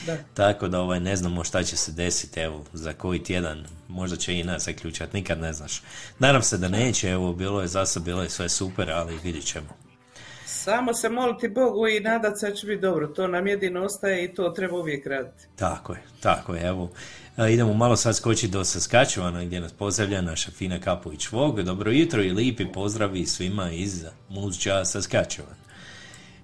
Da. 0.06 0.16
tako 0.34 0.68
da 0.68 0.80
ovaj, 0.80 1.00
ne 1.00 1.16
znamo 1.16 1.44
šta 1.44 1.62
će 1.62 1.76
se 1.76 1.92
desiti, 1.92 2.40
evo, 2.40 2.64
za 2.72 2.92
koji 2.92 3.22
tjedan, 3.22 3.64
možda 3.88 4.16
će 4.16 4.38
i 4.38 4.44
nas 4.44 4.64
zaključati, 4.64 5.16
nikad 5.16 5.40
ne 5.40 5.52
znaš. 5.52 5.82
Nadam 6.18 6.42
se 6.42 6.58
da 6.58 6.68
neće, 6.68 7.10
evo, 7.10 7.32
bilo 7.32 7.60
je 7.60 7.68
za 7.68 7.86
sad, 7.86 8.02
bilo 8.02 8.22
je 8.22 8.30
sve 8.30 8.48
super, 8.48 8.90
ali 8.90 9.18
vidjet 9.24 9.44
ćemo. 9.44 9.87
Samo 10.68 10.94
se 10.94 11.08
moliti 11.08 11.48
Bogu 11.48 11.88
i 11.88 12.00
nadat 12.00 12.38
se 12.38 12.50
da 12.50 12.56
će 12.56 12.66
biti 12.66 12.80
dobro. 12.80 13.06
To 13.06 13.26
nam 13.26 13.46
jedino 13.46 13.84
ostaje 13.84 14.24
i 14.24 14.34
to 14.34 14.48
treba 14.50 14.78
uvijek 14.78 15.06
raditi. 15.06 15.44
Tako 15.56 15.92
je, 15.92 16.02
tako 16.20 16.54
je, 16.54 16.62
evo. 16.62 16.90
A, 17.36 17.48
idemo 17.48 17.74
malo 17.74 17.96
sad 17.96 18.16
skočiti 18.16 18.52
do 18.52 18.64
Saskačevana 18.64 19.44
gdje 19.44 19.60
nas 19.60 19.72
pozdravlja 19.72 20.20
naša 20.22 20.50
Fina 20.50 20.80
Kapović 20.80 21.32
Vog. 21.32 21.62
Dobro 21.62 21.90
jutro 21.90 22.22
i 22.22 22.30
lipi 22.30 22.72
pozdravi 22.72 23.26
svima 23.26 23.70
iz 23.70 24.04
Muzđa 24.28 24.84
Saskačevan. 24.84 25.54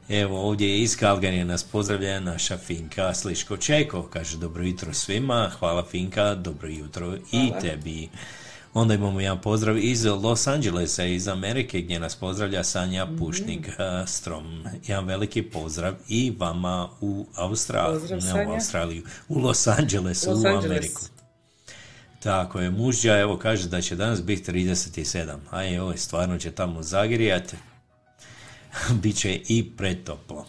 Evo 0.09 0.41
ovdje 0.41 0.79
iz 0.79 0.97
Kalgarije 0.97 1.45
nas 1.45 1.65
pozdravlja 1.65 2.21
naša 2.21 2.57
Finka 2.57 3.15
Sliško 3.15 3.57
Čeko. 3.57 4.03
Kaže 4.03 4.39
dobro 4.39 4.65
jutro 4.65 4.93
svima, 4.93 5.51
hvala 5.59 5.85
Finka, 5.91 6.35
dobro 6.35 6.69
jutro 6.69 7.17
i 7.33 7.49
Hvala. 7.49 7.61
tebi. 7.61 8.09
Onda 8.75 8.95
imamo 8.95 9.21
jedan 9.21 9.41
pozdrav 9.41 9.79
iz 9.79 10.05
Los 10.05 10.47
Angelesa, 10.47 11.05
iz 11.05 11.29
Amerike, 11.29 11.81
gdje 11.81 12.01
nas 12.01 12.17
pozdravlja 12.17 12.65
Sanja 12.65 13.07
Pušnik 13.19 13.69
eh, 13.69 14.07
Strom. 14.07 14.65
Jedan 14.87 15.05
veliki 15.05 15.43
pozdrav 15.43 15.95
i 16.09 16.33
vama 16.39 16.89
u 17.01 17.27
Australiju, 17.35 18.01
Pozdrav, 18.01 18.21
ne 18.37 18.47
u. 18.47 18.53
Australiju, 18.53 19.03
u 19.29 19.39
Los 19.39 19.67
Angeles, 19.67 20.27
Los 20.27 20.45
u 20.45 20.47
Angeles. 20.47 20.65
Ameriku. 20.65 21.01
Tako 22.23 22.61
je, 22.61 22.71
mužđa 22.71 23.19
evo 23.19 23.39
kaže 23.39 23.69
da 23.69 23.81
će 23.81 23.97
danas 23.97 24.23
biti 24.23 24.53
37, 24.53 25.37
a 25.51 25.63
je 25.63 25.83
ovo 25.83 25.97
stvarno 25.97 26.39
će 26.39 26.51
tamo 26.51 26.83
zagrijati, 26.83 27.57
bit 29.03 29.17
će 29.17 29.41
i 29.49 29.71
pretoplo. 29.77 30.47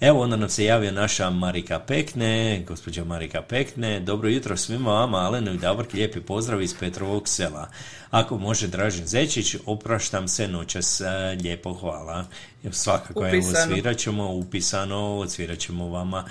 Evo 0.00 0.20
onda 0.20 0.36
nam 0.36 0.48
se 0.48 0.64
javio 0.64 0.92
naša 0.92 1.30
Marika 1.30 1.78
Pekne, 1.78 2.62
gospođa 2.68 3.04
Marika 3.04 3.42
Pekne. 3.42 4.00
Dobro 4.00 4.28
jutro 4.28 4.56
svima 4.56 4.92
vama, 4.92 5.18
Alenu 5.18 5.54
i 5.54 5.58
Davorki, 5.58 5.96
lijepi 5.96 6.20
pozdrav 6.20 6.62
iz 6.62 6.74
Petrovog 6.80 7.28
sela. 7.28 7.68
Ako 8.10 8.38
može 8.38 8.66
Dražen 8.66 9.06
Zečić, 9.06 9.56
opraštam 9.66 10.28
se 10.28 10.48
noćas, 10.48 11.00
e, 11.00 11.04
lijepo 11.42 11.74
hvala. 11.74 12.24
Evo, 12.64 12.72
Svakako, 12.72 13.26
evo, 13.26 13.38
Upisano. 13.38 13.72
svirat 13.72 13.96
ćemo, 13.96 14.32
upisano, 14.32 15.16
odsvirat 15.16 15.58
ćemo 15.58 15.88
vama. 15.88 16.24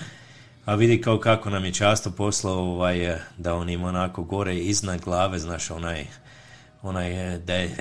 A 0.65 0.75
vidi 0.75 1.01
kao 1.01 1.19
kako 1.19 1.49
nam 1.49 1.65
je 1.65 1.73
často 1.73 2.11
poslao 2.11 2.59
ovaj, 2.59 3.05
e, 3.05 3.19
da 3.37 3.55
on 3.55 3.69
ima 3.69 3.87
onako 3.87 4.23
gore 4.23 4.57
iznad 4.57 5.01
glave, 5.01 5.39
znaš, 5.39 5.71
onaj 5.71 6.05
onaj 6.81 7.33
e, 7.33 7.37
da 7.37 7.53
je, 7.53 7.75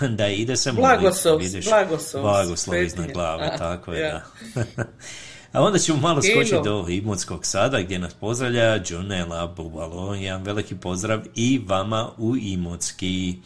da 0.18 0.28
ide 0.28 0.56
se 0.56 0.72
molit, 0.72 1.00
Blagoslov, 1.00 1.38
vidiš, 1.38 1.64
blagoslov, 1.64 2.22
blagoslov 2.22 2.82
iznad 2.82 3.12
glave, 3.12 3.46
A, 3.46 3.56
tako 3.68 3.92
je, 3.92 4.00
ja. 4.00 4.22
da. 4.54 4.64
A 5.52 5.62
onda 5.62 5.78
ćemo 5.78 5.98
malo 5.98 6.22
skočiti 6.22 6.60
do 6.64 6.86
Imotskog 6.88 7.46
sada 7.46 7.82
gdje 7.82 7.98
nas 7.98 8.14
pozdravlja 8.14 8.80
Jonela 8.88 9.46
Bubalo. 9.46 10.14
Jedan 10.14 10.42
veliki 10.42 10.74
pozdrav 10.76 11.20
i 11.34 11.60
vama 11.66 12.10
u 12.18 12.36
Imotski. 12.36 13.36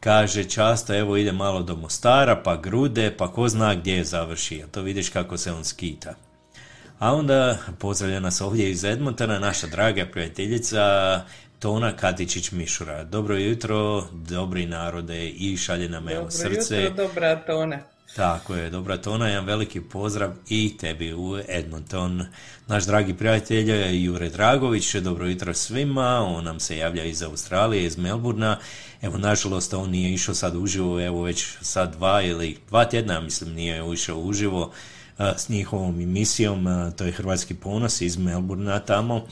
Kaže 0.00 0.44
často, 0.44 0.94
evo 0.94 1.16
ide 1.16 1.32
malo 1.32 1.62
do 1.62 1.76
Mostara, 1.76 2.36
pa 2.36 2.56
Grude, 2.56 3.16
pa 3.18 3.32
ko 3.32 3.48
zna 3.48 3.74
gdje 3.74 3.92
je 3.92 4.04
završio. 4.04 4.66
To 4.66 4.82
vidiš 4.82 5.08
kako 5.08 5.38
se 5.38 5.52
on 5.52 5.64
skita. 5.64 6.14
A 6.98 7.14
onda 7.14 7.58
pozdravlja 7.78 8.20
nas 8.20 8.40
ovdje 8.40 8.70
iz 8.70 8.84
Edmontona 8.84 9.38
naša 9.38 9.66
draga 9.66 10.06
prijateljica 10.12 10.84
Tona 11.58 11.96
Katičić 11.96 12.52
Mišura. 12.52 13.04
Dobro 13.04 13.36
jutro, 13.36 14.04
dobri 14.12 14.66
narode 14.66 15.28
i 15.28 15.56
šalje 15.56 15.88
nam 15.88 16.08
evo 16.08 16.20
Dobro 16.20 16.30
srce. 16.30 16.82
jutro, 16.82 17.04
dobra 17.04 17.36
tone. 17.36 17.93
Tako 18.16 18.54
je, 18.54 18.70
dobra 18.70 18.96
tona, 18.96 19.28
jedan 19.28 19.44
veliki 19.44 19.80
pozdrav 19.80 20.32
i 20.48 20.76
tebi 20.76 21.14
u 21.14 21.38
Edmonton. 21.48 22.26
Naš 22.66 22.86
dragi 22.86 23.14
prijatelj 23.14 24.04
Jure 24.04 24.28
Dragović, 24.28 24.94
dobro 24.94 25.26
jutro 25.26 25.54
svima, 25.54 26.20
on 26.20 26.44
nam 26.44 26.60
se 26.60 26.76
javlja 26.76 27.04
iz 27.04 27.22
Australije, 27.22 27.84
iz 27.84 27.98
Melburna. 27.98 28.58
Evo, 29.02 29.18
nažalost, 29.18 29.74
on 29.74 29.90
nije 29.90 30.14
išao 30.14 30.34
sad 30.34 30.56
uživo, 30.56 31.00
evo 31.00 31.22
već 31.22 31.46
sad 31.60 31.92
dva 31.96 32.22
ili 32.22 32.58
dva 32.68 32.84
tjedna, 32.84 33.20
mislim, 33.20 33.54
nije 33.54 33.92
išao 33.92 34.18
uživo 34.18 34.72
a, 35.18 35.38
s 35.38 35.48
njihovom 35.48 36.00
emisijom, 36.00 36.66
a, 36.66 36.90
to 36.90 37.04
je 37.04 37.12
Hrvatski 37.12 37.54
ponos 37.54 38.00
iz 38.00 38.16
Melburna 38.16 38.78
tamo. 38.78 39.26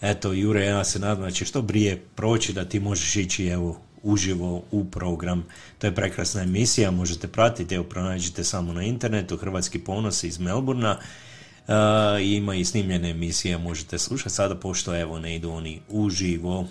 Eto, 0.00 0.32
Jure, 0.32 0.64
ja 0.64 0.84
se 0.84 0.98
nadam 0.98 1.24
da 1.24 1.30
će 1.30 1.44
što 1.44 1.62
brije 1.62 2.04
proći 2.14 2.52
da 2.52 2.64
ti 2.64 2.80
možeš 2.80 3.16
ići, 3.16 3.46
evo, 3.46 3.80
uživo 4.02 4.62
u 4.70 4.84
program. 4.84 5.46
To 5.78 5.86
je 5.86 5.94
prekrasna 5.94 6.42
emisija, 6.42 6.90
možete 6.90 7.28
pratiti, 7.28 7.74
evo 7.74 7.84
pronađite 7.84 8.44
samo 8.44 8.72
na 8.72 8.82
internetu 8.82 9.36
Hrvatski 9.36 9.78
ponos 9.78 10.24
iz 10.24 10.38
Melburna. 10.38 10.98
Uh, 11.68 11.74
ima 12.22 12.54
i 12.54 12.64
snimljene 12.64 13.10
emisije, 13.10 13.58
možete 13.58 13.98
slušati 13.98 14.34
sada, 14.34 14.54
pošto 14.54 15.00
evo 15.00 15.18
ne 15.18 15.36
idu 15.36 15.50
oni 15.50 15.80
uživo. 15.88 16.66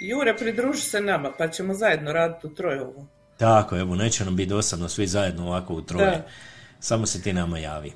Jure, 0.00 0.36
pridruži 0.36 0.80
se 0.80 1.00
nama, 1.00 1.32
pa 1.38 1.48
ćemo 1.48 1.74
zajedno 1.74 2.12
raditi 2.12 2.46
u 2.46 2.54
trojovu. 2.54 3.06
Tako, 3.36 3.78
evo, 3.78 3.94
neće 3.94 4.24
nam 4.24 4.36
biti 4.36 4.48
dosadno 4.48 4.88
svi 4.88 5.06
zajedno 5.06 5.46
ovako 5.46 5.74
u 5.74 5.82
troje. 5.82 6.10
Da. 6.10 6.26
Samo 6.80 7.06
se 7.06 7.22
ti 7.22 7.32
nama 7.32 7.58
javi. 7.58 7.92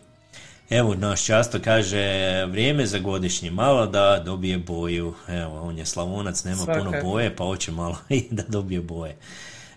Evo, 0.71 0.95
naš 0.95 1.25
často 1.25 1.59
kaže, 1.65 2.05
vrijeme 2.47 2.87
za 2.87 2.99
godišnji 2.99 3.51
malo 3.51 3.87
da 3.87 4.23
dobije 4.25 4.59
boju. 4.59 5.15
Evo, 5.29 5.61
on 5.61 5.79
je 5.79 5.87
slavonac, 5.87 6.45
nema 6.45 6.65
puno 6.65 6.83
Svakako. 6.83 7.07
boje, 7.07 7.37
pa 7.37 7.45
hoće 7.45 7.73
malo 7.73 7.99
i 8.09 8.25
da 8.31 8.43
dobije 8.49 8.81
boje. 8.81 9.17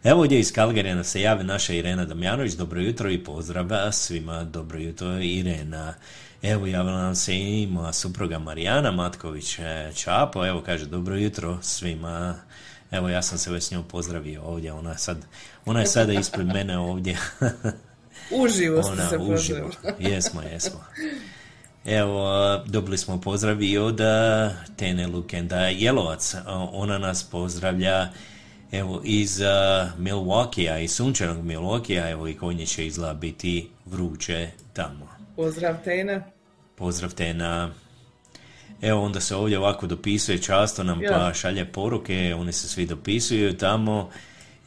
Evo 0.04 0.20
ovdje 0.20 0.40
iz 0.40 0.54
Kalgarija 0.54 0.96
nam 0.96 1.04
se 1.04 1.22
javi 1.22 1.44
naša 1.44 1.74
Irena 1.74 2.06
Damjanović, 2.06 2.54
dobro 2.54 2.82
jutro 2.82 3.12
i 3.12 3.24
pozdrav 3.24 3.92
svima, 3.92 4.44
dobro 4.44 4.80
jutro 4.80 5.18
Irena. 5.20 5.94
Evo 6.42 6.68
javila 6.68 7.02
nam 7.02 7.16
se 7.16 7.36
i 7.36 7.68
moja 7.68 7.94
supruga 7.94 8.40
Marijana 8.40 8.92
Matković 8.92 9.60
e, 9.60 9.92
Čapo, 9.96 10.46
evo 10.46 10.62
kaže 10.66 10.86
dobro 10.86 11.16
jutro 11.16 11.58
svima. 11.62 12.36
Evo 12.92 13.10
ja 13.10 13.22
sam 13.22 13.38
se 13.38 13.52
već 13.52 13.64
s 13.64 13.72
njom 13.72 13.84
pozdravio 13.84 14.42
ovdje, 14.44 14.74
ona 14.74 14.98
sad, 14.98 15.18
ona 15.66 15.80
je 15.80 15.86
sada 15.86 16.14
ispred 16.14 16.48
mene 16.48 16.78
ovdje. 16.78 17.18
Uživo 18.32 18.84
ste 18.84 18.92
Ona, 18.92 19.10
se 19.10 19.18
uživo. 19.18 19.70
Jesmo, 20.00 20.42
jesmo. 20.42 20.80
Evo, 21.86 22.28
dobili 22.66 22.98
smo 22.98 23.22
pozdrav 23.22 23.62
i 23.64 23.78
od 23.78 24.02
a, 24.02 24.52
Tene 24.78 25.08
Lukenda 25.08 25.60
Jelovac. 25.60 26.36
A, 26.36 26.68
Ona 26.72 26.98
nas 26.98 27.24
pozdravlja 27.24 28.08
evo 28.72 29.02
iz 29.04 29.42
a, 29.42 29.92
Milwaukee-a, 30.00 30.80
iz 30.80 30.92
sunčanog 30.92 31.46
Milwaukee-a, 31.46 32.10
evo 32.10 32.28
i 32.28 32.34
kod 32.38 32.56
nje 32.56 32.66
će 32.66 32.88
izgleda 32.88 33.14
biti 33.14 33.70
vruće 33.86 34.50
tamo. 34.74 35.08
Pozdrav 35.36 35.76
Tena. 35.84 36.24
Pozdrav 36.76 37.14
Tena. 37.14 37.72
Evo 38.82 39.02
onda 39.02 39.20
se 39.20 39.36
ovdje 39.36 39.60
ovako 39.60 39.88
dopisuje, 39.88 40.42
často 40.42 40.84
nam 40.84 41.02
Ja. 41.04 41.12
pa 41.12 41.34
šalje 41.34 41.66
poruke, 41.66 42.36
oni 42.38 42.52
se 42.54 42.68
svi 42.68 42.86
dopisuju 42.86 43.58
tamo 43.58 44.10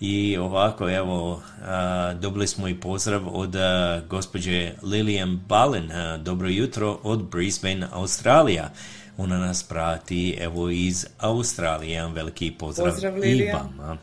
i 0.01 0.37
ovako 0.37 0.91
evo 0.91 1.43
a, 1.63 2.15
dobili 2.21 2.47
smo 2.47 2.69
i 2.69 2.75
pozdrav 2.75 3.23
od 3.33 3.57
a, 3.57 4.01
gospođe 4.09 4.73
Lilian 4.83 5.41
Balin, 5.49 5.93
a, 5.93 6.17
dobro 6.17 6.49
jutro 6.49 6.99
od 7.03 7.23
Brisbane, 7.23 7.87
Australija. 7.93 8.71
Ona 9.17 9.39
nas 9.39 9.63
prati 9.63 10.37
evo 10.41 10.71
iz 10.71 11.07
Australije, 11.19 11.93
jedan 11.93 12.13
veliki 12.13 12.51
pozdrav, 12.51 12.93
Pozdrav, 12.93 13.25
i 13.25 13.51
vama. 13.53 13.97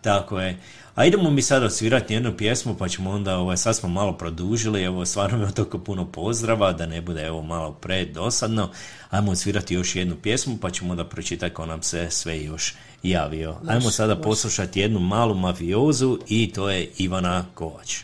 Tako 0.00 0.40
je. 0.40 0.58
A 0.94 1.04
idemo 1.04 1.30
mi 1.30 1.42
sad 1.42 1.62
odsvirati 1.62 2.14
jednu 2.14 2.36
pjesmu, 2.36 2.76
pa 2.76 2.88
ćemo 2.88 3.10
onda, 3.10 3.38
ovaj, 3.38 3.56
sad 3.56 3.76
smo 3.76 3.88
malo 3.88 4.12
produžili, 4.12 4.82
evo, 4.82 5.06
stvarno 5.06 5.38
mi 5.38 5.44
je 5.44 5.54
toliko 5.54 5.78
puno 5.78 6.12
pozdrava, 6.12 6.72
da 6.72 6.86
ne 6.86 7.00
bude, 7.00 7.26
evo, 7.26 7.42
malo 7.42 7.72
predosadno. 7.72 8.70
Ajmo 9.10 9.30
odsvirati 9.30 9.74
još 9.74 9.96
jednu 9.96 10.16
pjesmu, 10.22 10.58
pa 10.60 10.70
ćemo 10.70 10.90
onda 10.90 11.04
pročitati 11.04 11.54
ko 11.54 11.66
nam 11.66 11.82
se 11.82 12.10
sve 12.10 12.44
još 12.44 12.74
javio. 13.10 13.56
Ajmo 13.66 13.90
sada 13.90 14.16
poslušati 14.16 14.80
jednu 14.80 15.00
malu 15.00 15.34
mafiozu 15.34 16.18
i 16.28 16.52
to 16.52 16.70
je 16.70 16.90
Ivana 16.98 17.44
Kovač. 17.54 17.98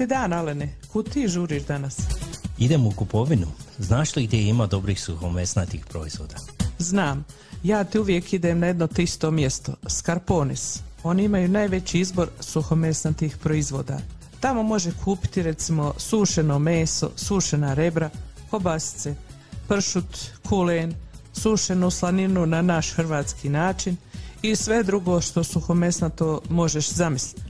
Ti 0.00 0.06
dan, 0.06 0.32
Alene. 0.32 0.68
Kud 0.92 1.10
ti 1.10 1.28
žuriš 1.28 1.62
danas? 1.62 1.96
Idem 2.58 2.86
u 2.86 2.90
kupovinu. 2.90 3.46
Znaš 3.78 4.16
li 4.16 4.26
gdje 4.26 4.48
ima 4.48 4.66
dobrih 4.66 5.00
suhomesnatih 5.00 5.86
proizvoda? 5.86 6.36
Znam. 6.78 7.24
Ja 7.62 7.84
ti 7.84 7.98
uvijek 7.98 8.32
idem 8.32 8.58
na 8.58 8.66
jedno 8.66 8.86
te 8.86 9.02
isto 9.02 9.30
mjesto. 9.30 9.74
Skarponis. 9.88 10.78
Oni 11.02 11.24
imaju 11.24 11.48
najveći 11.48 12.00
izbor 12.00 12.28
suhomesnatih 12.40 13.36
proizvoda. 13.36 13.98
Tamo 14.40 14.62
može 14.62 14.92
kupiti 15.04 15.42
recimo 15.42 15.94
sušeno 15.98 16.58
meso, 16.58 17.10
sušena 17.16 17.74
rebra, 17.74 18.10
kobasice, 18.50 19.14
pršut, 19.68 20.18
kulen, 20.48 20.94
sušenu 21.32 21.90
slaninu 21.90 22.46
na 22.46 22.62
naš 22.62 22.92
hrvatski 22.92 23.48
način 23.48 23.96
i 24.42 24.56
sve 24.56 24.82
drugo 24.82 25.20
što 25.20 25.44
suhomesnato 25.44 26.40
možeš 26.48 26.90
zamisliti. 26.90 27.49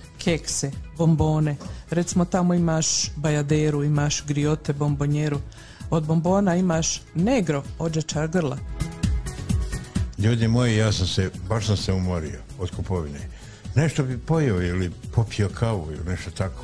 kekse, 0.23 0.71
bombone. 0.97 1.55
Recimo 1.89 2.25
tamo 2.25 2.53
imaš 2.53 3.11
bajaderu, 3.15 3.83
imaš 3.83 4.25
griote, 4.25 4.73
bombonjeru. 4.73 5.39
Od 5.89 6.05
bombona 6.05 6.55
imaš 6.55 7.01
negro, 7.15 7.63
ođečar 7.79 8.27
grla. 8.27 8.57
Ljudi 10.17 10.47
moji, 10.47 10.77
ja 10.77 10.91
sam 10.91 11.07
se, 11.07 11.29
baš 11.49 11.67
sam 11.67 11.77
se 11.77 11.93
umorio 11.93 12.39
od 12.59 12.71
kupovine. 12.75 13.19
Nešto 13.75 14.03
bi 14.03 14.17
pojeo 14.17 14.61
ili 14.61 14.91
popio 15.15 15.49
kavu 15.49 15.87
ili 15.91 16.05
nešto 16.05 16.31
tako. 16.31 16.63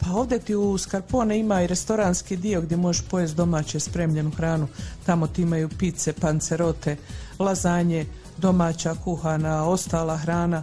Pa 0.00 0.10
ovdje 0.10 0.38
ti 0.38 0.54
u 0.54 0.78
Skarpone 0.78 1.38
ima 1.38 1.62
i 1.62 1.66
restoranski 1.66 2.36
dio 2.36 2.60
gdje 2.60 2.76
možeš 2.76 3.04
pojesti 3.10 3.36
domaće 3.36 3.80
spremljenu 3.80 4.30
hranu. 4.30 4.68
Tamo 5.06 5.26
ti 5.26 5.42
imaju 5.42 5.68
pice, 5.78 6.12
pancerote, 6.12 6.96
lazanje, 7.38 8.06
domaća 8.36 8.94
kuhana, 9.04 9.64
ostala 9.68 10.16
hrana, 10.16 10.62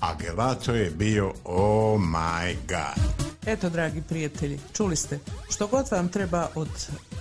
a 0.00 0.14
gelato 0.14 0.74
je 0.74 0.90
bio 0.90 1.32
oh 1.44 2.00
my 2.00 2.56
god. 2.68 3.30
Eto, 3.46 3.70
dragi 3.70 4.02
prijatelji, 4.02 4.60
čuli 4.72 4.96
ste, 4.96 5.18
što 5.50 5.66
god 5.66 5.86
vam 5.90 6.08
treba 6.08 6.48
od 6.54 6.68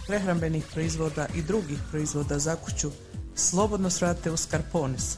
prehrambenih 0.07 0.65
proizvoda 0.73 1.27
i 1.35 1.41
drugih 1.41 1.79
proizvoda 1.91 2.39
za 2.39 2.55
kuću, 2.55 2.91
slobodno 3.35 3.89
srate 3.89 4.31
u 4.31 4.37
Scarpones. 4.37 5.17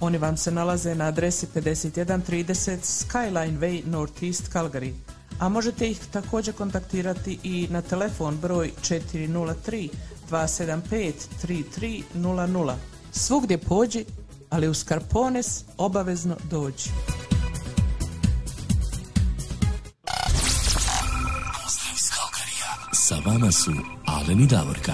Oni 0.00 0.18
vam 0.18 0.36
se 0.36 0.50
nalaze 0.50 0.94
na 0.94 1.04
adresi 1.04 1.46
5130 1.54 2.76
Skyline 2.82 3.58
Way 3.58 3.86
Northeast 3.86 4.52
Calgary, 4.52 4.92
a 5.38 5.48
možete 5.48 5.90
ih 5.90 6.00
također 6.12 6.54
kontaktirati 6.54 7.38
i 7.42 7.68
na 7.70 7.82
telefon 7.82 8.36
broj 8.36 8.72
403 8.82 9.88
275 10.30 11.12
3300. 12.14 12.74
Svugdje 13.12 13.58
pođi, 13.58 14.04
ali 14.52 14.68
u 14.68 14.74
Scarpones 14.74 15.64
obavezno 15.78 16.36
dođi. 16.50 16.90
Pozdrav 21.62 21.94
iz 21.94 22.10
Kalkarija. 22.14 22.72
Sa 22.92 23.14
vama 23.26 23.52
su 23.52 23.70
Alen 24.06 24.40
i 24.40 24.46
Davorka. 24.46 24.92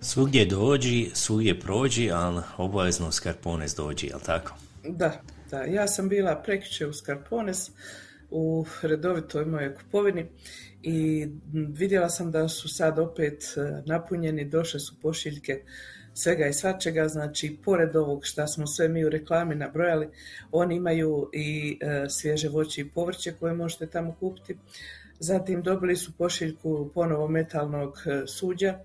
Svugdje 0.00 0.46
dođi, 0.46 1.10
svugdje 1.14 1.60
prođi, 1.60 2.10
ali 2.10 2.42
obavezno 2.56 3.08
u 3.08 3.12
Skarpones 3.12 3.74
dođi, 3.74 4.06
jel 4.06 4.20
tako? 4.26 4.54
Da, 4.84 5.20
da. 5.50 5.62
Ja 5.62 5.88
sam 5.88 6.08
bila 6.08 6.42
prekjučer 6.42 6.88
u 6.88 6.92
Skarpones 6.92 7.70
u 8.30 8.66
redovitoj 8.82 9.44
mojoj 9.44 9.74
kupovini 9.74 10.26
i 10.88 11.28
vidjela 11.52 12.08
sam 12.08 12.30
da 12.30 12.48
su 12.48 12.68
sad 12.68 12.98
opet 12.98 13.44
e, 13.56 13.82
napunjeni, 13.86 14.44
došle 14.44 14.80
su 14.80 14.94
pošiljke 15.02 15.62
svega 16.14 16.46
i 16.46 16.52
svačega, 16.52 17.08
znači 17.08 17.56
pored 17.64 17.96
ovog 17.96 18.20
šta 18.24 18.46
smo 18.46 18.66
sve 18.66 18.88
mi 18.88 19.04
u 19.04 19.08
reklami 19.08 19.54
nabrojali, 19.54 20.08
oni 20.52 20.76
imaju 20.76 21.30
i 21.32 21.78
e, 21.80 22.08
svježe 22.08 22.48
voće 22.48 22.80
i 22.80 22.88
povrće 22.88 23.32
koje 23.40 23.54
možete 23.54 23.86
tamo 23.86 24.16
kupiti. 24.20 24.56
Zatim 25.18 25.62
dobili 25.62 25.96
su 25.96 26.12
pošiljku 26.18 26.90
ponovo 26.94 27.28
metalnog 27.28 27.98
e, 28.06 28.26
suđa, 28.26 28.78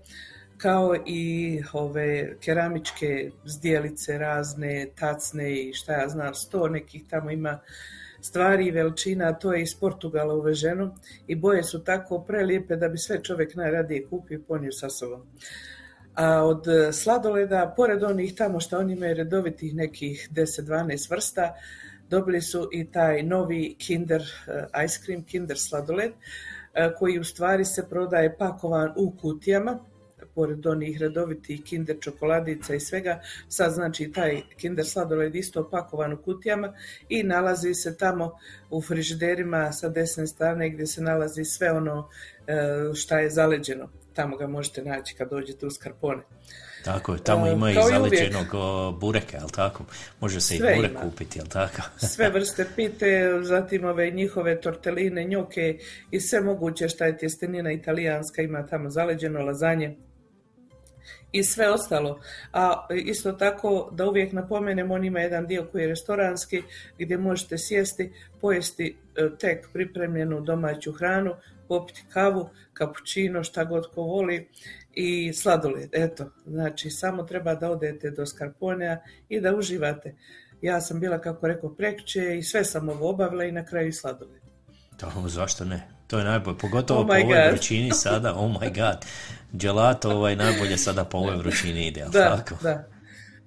kao 0.56 0.96
i 1.06 1.60
ove 1.72 2.36
keramičke 2.40 3.30
zdjelice 3.44 4.18
razne, 4.18 4.88
tacne 4.98 5.52
i 5.52 5.72
šta 5.74 5.92
ja 5.92 6.08
znam, 6.08 6.34
sto 6.34 6.68
nekih 6.68 7.02
tamo 7.10 7.30
ima 7.30 7.60
stvari 8.22 8.66
i 8.66 8.70
veličina, 8.70 9.32
to 9.32 9.52
je 9.52 9.62
iz 9.62 9.74
Portugala 9.74 10.34
uveženo 10.34 10.94
i 11.26 11.36
boje 11.36 11.62
su 11.62 11.84
tako 11.84 12.24
prelijepe 12.24 12.76
da 12.76 12.88
bi 12.88 12.98
sve 12.98 13.22
čovjek 13.22 13.54
najradije 13.54 14.06
kupio 14.06 14.38
i 14.38 14.42
ponio 14.42 14.72
sa 14.72 14.90
sobom. 14.90 15.26
A 16.14 16.44
od 16.44 16.68
e, 16.68 16.92
sladoleda, 16.92 17.74
pored 17.76 18.02
onih 18.02 18.34
tamo 18.34 18.60
što 18.60 18.78
oni 18.78 18.92
imaju 18.92 19.14
redovitih 19.14 19.74
nekih 19.74 20.28
10-12 20.32 21.10
vrsta, 21.10 21.54
dobili 22.08 22.40
su 22.40 22.68
i 22.72 22.90
taj 22.90 23.22
novi 23.22 23.76
Kinder 23.78 24.22
e, 24.22 24.84
ice 24.84 25.00
cream, 25.04 25.24
Kinder 25.24 25.58
sladoled, 25.58 26.12
e, 26.74 26.94
koji 26.98 27.18
u 27.18 27.24
stvari 27.24 27.64
se 27.64 27.88
prodaje 27.88 28.36
pakovan 28.38 28.92
u 28.96 29.16
kutijama, 29.16 29.78
pored 30.34 30.66
onih 30.66 31.00
redovitih 31.00 31.62
kinder 31.64 31.96
čokoladica 32.00 32.74
i 32.74 32.80
svega, 32.80 33.20
sad 33.48 33.72
znači 33.72 34.12
taj 34.12 34.42
kinder 34.56 34.86
sladoled 34.86 35.34
isto 35.34 35.70
pakovan 35.70 36.12
u 36.12 36.22
kutijama 36.22 36.72
i 37.08 37.22
nalazi 37.22 37.74
se 37.74 37.96
tamo 37.96 38.38
u 38.70 38.82
frižiderima 38.82 39.72
sa 39.72 39.88
desne 39.88 40.26
strane 40.26 40.70
gdje 40.70 40.86
se 40.86 41.02
nalazi 41.02 41.44
sve 41.44 41.72
ono 41.72 42.08
e, 42.46 42.54
šta 42.94 43.18
je 43.18 43.30
zaleđeno. 43.30 43.88
Tamo 44.14 44.36
ga 44.36 44.46
možete 44.46 44.82
naći 44.82 45.14
kad 45.14 45.30
dođete 45.30 45.66
u 45.66 45.70
Skarpone. 45.70 46.22
Tako 46.84 47.12
je, 47.12 47.24
tamo 47.24 47.46
E, 47.46 47.52
ima 47.52 47.70
i 47.70 47.74
zaleđenog 47.74 48.46
bureka, 49.00 49.36
jel 49.36 49.48
tako? 49.48 49.84
Može 50.20 50.40
se 50.40 50.56
Sve 50.56 50.72
i 50.72 50.76
burek 50.76 50.90
ima. 50.90 51.00
kupiti, 51.00 51.38
jel 51.38 51.46
tako? 51.46 51.82
sve 52.14 52.30
vrste 52.30 52.66
pite, 52.76 53.38
zatim 53.42 53.84
ove 53.84 54.10
njihove 54.10 54.60
torteline, 54.60 55.24
njoke 55.24 55.78
i 56.10 56.20
sve 56.20 56.40
moguće 56.40 56.88
šta 56.88 57.06
je 57.06 57.18
tjestenina 57.18 57.72
italijanska, 57.72 58.42
ima 58.42 58.66
tamo 58.66 58.90
zaleđeno, 58.90 59.42
lazanje 59.42 59.96
i 61.32 61.44
sve 61.44 61.70
ostalo. 61.70 62.20
A 62.52 62.86
isto 63.04 63.32
tako 63.32 63.88
da 63.92 64.06
uvijek 64.06 64.32
napomenem, 64.32 64.90
on 64.90 65.04
ima 65.04 65.20
jedan 65.20 65.46
dio 65.46 65.66
koji 65.72 65.82
je 65.82 65.88
restoranski 65.88 66.62
gdje 66.98 67.18
možete 67.18 67.58
sjesti, 67.58 68.12
pojesti 68.40 68.96
e, 69.16 69.28
tek 69.38 69.68
pripremljenu 69.72 70.40
domaću 70.40 70.92
hranu, 70.92 71.34
popiti 71.68 72.04
kavu, 72.12 72.48
kapućino, 72.72 73.44
šta 73.44 73.64
god 73.64 73.90
ko 73.94 74.02
voli 74.02 74.48
i 74.94 75.32
sladoled. 75.32 75.88
Eto, 75.92 76.30
znači 76.46 76.90
samo 76.90 77.22
treba 77.22 77.54
da 77.54 77.70
odete 77.70 78.10
do 78.10 78.26
Skarponea 78.26 78.98
i 79.28 79.40
da 79.40 79.56
uživate. 79.56 80.14
Ja 80.62 80.80
sam 80.80 81.00
bila, 81.00 81.18
kako 81.18 81.46
rekao, 81.46 81.74
prekće 81.74 82.38
i 82.38 82.42
sve 82.42 82.64
sam 82.64 82.88
ovo 82.88 83.10
obavila 83.10 83.44
i 83.44 83.52
na 83.52 83.64
kraju 83.64 83.92
sladoled. 83.92 84.42
To, 84.96 85.28
zašto 85.28 85.64
ne? 85.64 85.88
To 86.12 86.18
je 86.18 86.24
najbolje, 86.24 86.58
pogotovo 86.58 87.00
Oh 87.00 87.06
po 87.06 87.12
ovoj 87.12 87.48
vrućini 87.48 87.90
sada, 87.90 88.34
oh 88.34 88.50
my 88.50 88.74
god. 88.74 89.06
Gelato 89.52 90.10
ovaj 90.10 90.36
najbolje 90.36 90.76
sada 90.76 91.04
po 91.04 91.18
ovoj 91.18 91.36
vrućini 91.36 91.86
ide, 91.86 92.04
Da, 92.12 92.36
tako? 92.36 92.54
da. 92.62 92.84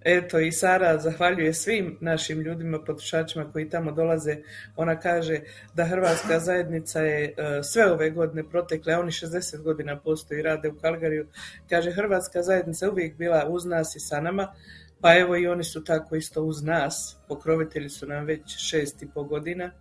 Eto, 0.01 0.39
i 0.39 0.51
Sara 0.51 0.99
zahvaljuje 0.99 1.53
svim 1.53 1.97
našim 2.01 2.41
ljudima, 2.41 2.79
potrošačima 2.79 3.51
koji 3.51 3.69
tamo 3.69 3.91
dolaze. 3.91 4.37
Ona 4.75 4.99
kaže 4.99 5.39
da 5.73 5.85
Hrvatska 5.85 6.39
zajednica 6.39 7.01
je 7.01 7.25
e, 7.37 7.63
sve 7.63 7.91
ove 7.91 8.09
godine 8.09 8.49
protekle, 8.49 8.93
a 8.93 8.99
oni 8.99 9.11
60 9.11 9.61
godina 9.61 9.99
postoji 9.99 10.39
i 10.39 10.43
rade 10.43 10.69
u 10.69 10.75
Kalgariju. 10.75 11.27
Kaže, 11.69 11.91
Hrvatska 11.91 12.43
zajednica 12.43 12.85
je 12.85 12.91
uvijek 12.91 13.17
bila 13.17 13.45
uz 13.49 13.65
nas 13.65 13.95
i 13.95 13.99
sa 13.99 14.21
nama, 14.21 14.53
pa 15.01 15.17
evo 15.17 15.37
i 15.37 15.47
oni 15.47 15.63
su 15.63 15.83
tako 15.83 16.15
isto 16.15 16.43
uz 16.43 16.63
nas. 16.63 17.17
Pokrovitelji 17.27 17.89
su 17.89 18.07
nam 18.07 18.25
već 18.25 18.41
šest 18.57 19.01
i 19.01 19.07
pol 19.13 19.23
godina 19.23 19.71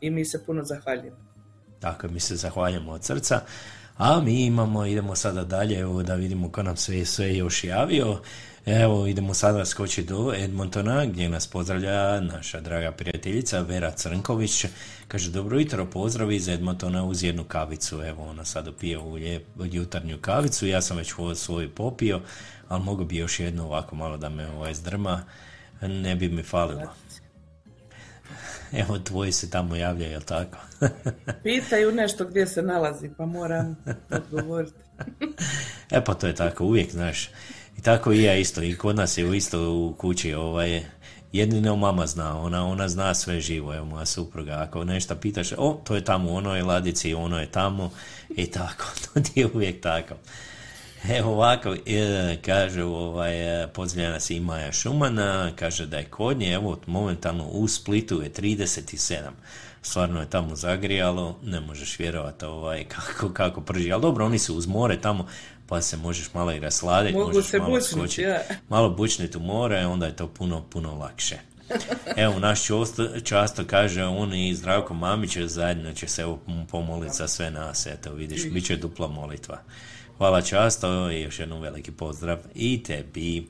i 0.00 0.10
mi 0.10 0.24
se 0.24 0.44
puno 0.44 0.64
zahvaljujemo. 0.64 1.33
Tako, 1.84 2.08
mi 2.08 2.20
se 2.20 2.36
zahvaljujemo 2.36 2.92
od 2.92 3.04
srca. 3.04 3.40
A 3.96 4.20
mi 4.20 4.44
imamo, 4.44 4.86
idemo 4.86 5.16
sada 5.16 5.44
dalje, 5.44 5.78
evo 5.78 6.02
da 6.02 6.14
vidimo 6.14 6.50
ko 6.50 6.62
nam 6.62 6.76
sve, 6.76 7.04
sve 7.04 7.36
još 7.36 7.64
javio. 7.64 8.20
Evo, 8.66 9.06
idemo 9.06 9.34
sada 9.34 9.64
skočiti 9.64 10.08
do 10.08 10.32
Edmontona, 10.36 11.06
gdje 11.06 11.28
nas 11.28 11.46
pozdravlja 11.46 12.20
naša 12.20 12.60
draga 12.60 12.92
prijateljica 12.92 13.60
Vera 13.60 13.90
Crnković. 13.90 14.64
Kaže, 15.08 15.30
dobro 15.30 15.58
jutro, 15.58 15.86
pozdrav 15.86 16.32
iz 16.32 16.48
Edmontona 16.48 17.04
uz 17.04 17.22
jednu 17.22 17.44
kavicu. 17.44 18.02
Evo, 18.02 18.24
ona 18.30 18.44
sada 18.44 18.72
pije 18.72 18.98
ovu 18.98 19.14
lijep, 19.14 19.46
jutarnju 19.64 20.18
kavicu, 20.20 20.66
ja 20.66 20.82
sam 20.82 20.96
već 20.96 21.14
svoju 21.34 21.70
popio, 21.70 22.20
ali 22.68 22.84
mogu 22.84 23.04
bi 23.04 23.16
još 23.16 23.40
jednu 23.40 23.64
ovako 23.64 23.96
malo 23.96 24.16
da 24.16 24.28
me 24.28 24.48
ovaj 24.48 24.74
zdrma, 24.74 25.22
ne 25.80 26.16
bi 26.16 26.28
mi 26.28 26.42
falilo. 26.42 26.94
Evo, 28.82 28.98
tvoji 28.98 29.32
se 29.32 29.50
tamo 29.50 29.76
javljaju, 29.76 30.12
jel 30.12 30.22
tako? 30.22 30.58
Pitaju 31.42 31.92
nešto 31.92 32.24
gdje 32.24 32.46
se 32.46 32.62
nalazi, 32.62 33.10
pa 33.16 33.26
moram 33.26 33.76
odgovoriti. 34.10 34.76
E 35.90 36.04
pa 36.04 36.14
to 36.14 36.26
je 36.26 36.34
tako, 36.34 36.64
uvijek, 36.64 36.90
znaš. 36.90 37.30
I 37.78 37.82
tako 37.82 38.12
i 38.12 38.22
ja 38.22 38.36
isto, 38.36 38.62
i 38.62 38.76
kod 38.76 38.96
nas 38.96 39.18
je 39.18 39.26
u 39.26 39.34
isto 39.34 39.72
u 39.72 39.94
kući, 39.98 40.34
ovaj, 40.34 40.82
jedino 41.32 41.76
mama 41.76 42.06
zna, 42.06 42.40
ona, 42.40 42.66
ona 42.66 42.88
zna 42.88 43.14
sve 43.14 43.40
živo, 43.40 43.74
evo 43.74 43.84
moja 43.84 44.06
supruga, 44.06 44.52
ako 44.68 44.84
nešto 44.84 45.14
pitaš, 45.14 45.52
o, 45.52 45.80
to 45.84 45.94
je 45.94 46.04
tamo 46.04 46.32
u 46.32 46.36
onoj 46.36 46.62
ladici, 46.62 47.14
ono 47.14 47.40
je 47.40 47.46
tamo, 47.46 47.90
i 48.28 48.46
tako, 48.46 48.84
to 49.04 49.20
ti 49.20 49.40
je 49.40 49.46
uvijek 49.54 49.82
tako. 49.82 50.14
Evo 51.18 51.32
ovako, 51.32 51.74
e, 51.86 52.36
kaže, 52.44 52.84
ovaj, 52.84 53.62
e, 53.62 53.68
pozdravlja 53.68 54.10
nas 54.10 54.30
i 54.30 54.40
Maja 54.40 54.72
Šumana, 54.72 55.52
kaže 55.56 55.86
da 55.86 55.96
je 55.96 56.04
kod 56.04 56.38
nje, 56.38 56.52
evo, 56.52 56.78
momentalno 56.86 57.44
u 57.44 57.68
Splitu 57.68 58.22
je 58.22 58.32
37. 58.32 59.18
Stvarno 59.82 60.20
je 60.20 60.30
tamo 60.30 60.56
zagrijalo, 60.56 61.38
ne 61.42 61.60
možeš 61.60 61.98
vjerovati 61.98 62.44
ovaj, 62.44 62.84
kako, 62.94 63.28
kako 63.28 63.60
prži, 63.60 63.92
ali 63.92 64.02
dobro, 64.02 64.26
oni 64.26 64.38
su 64.38 64.56
uz 64.56 64.66
more 64.66 65.00
tamo, 65.00 65.26
pa 65.66 65.80
se 65.80 65.96
možeš 65.96 66.34
malo 66.34 66.52
i 66.52 66.60
rasladiti, 66.60 67.18
Mogu 67.18 67.26
možeš 67.26 67.50
se 67.50 67.58
malo 67.58 67.70
bučniti, 67.70 67.94
skočiti, 67.94 68.22
ja. 68.22 68.40
malo 68.68 68.90
bučniti 68.90 69.36
u 69.36 69.40
more, 69.40 69.86
onda 69.86 70.06
je 70.06 70.16
to 70.16 70.28
puno, 70.28 70.62
puno 70.62 70.94
lakše. 70.94 71.38
Evo, 72.16 72.38
naš 72.38 72.64
čosto, 72.64 73.20
často 73.20 73.64
kaže 73.66 74.04
on 74.04 74.34
i 74.34 74.54
Zdravko 74.54 74.94
Mamić 74.94 75.38
zajedno 75.38 75.92
će 75.92 76.08
se 76.08 76.24
pomoliti 76.70 77.16
za 77.16 77.28
sve 77.28 77.50
nas, 77.50 77.86
eto 77.86 78.12
vidiš, 78.12 78.50
bit 78.50 78.66
će 78.66 78.76
dupla 78.76 79.08
molitva. 79.08 79.58
Hvala 80.18 80.42
často 80.42 81.10
i 81.10 81.20
još 81.20 81.38
jednom 81.38 81.60
veliki 81.60 81.90
pozdrav 81.92 82.38
i 82.54 82.82
tebi. 82.82 83.46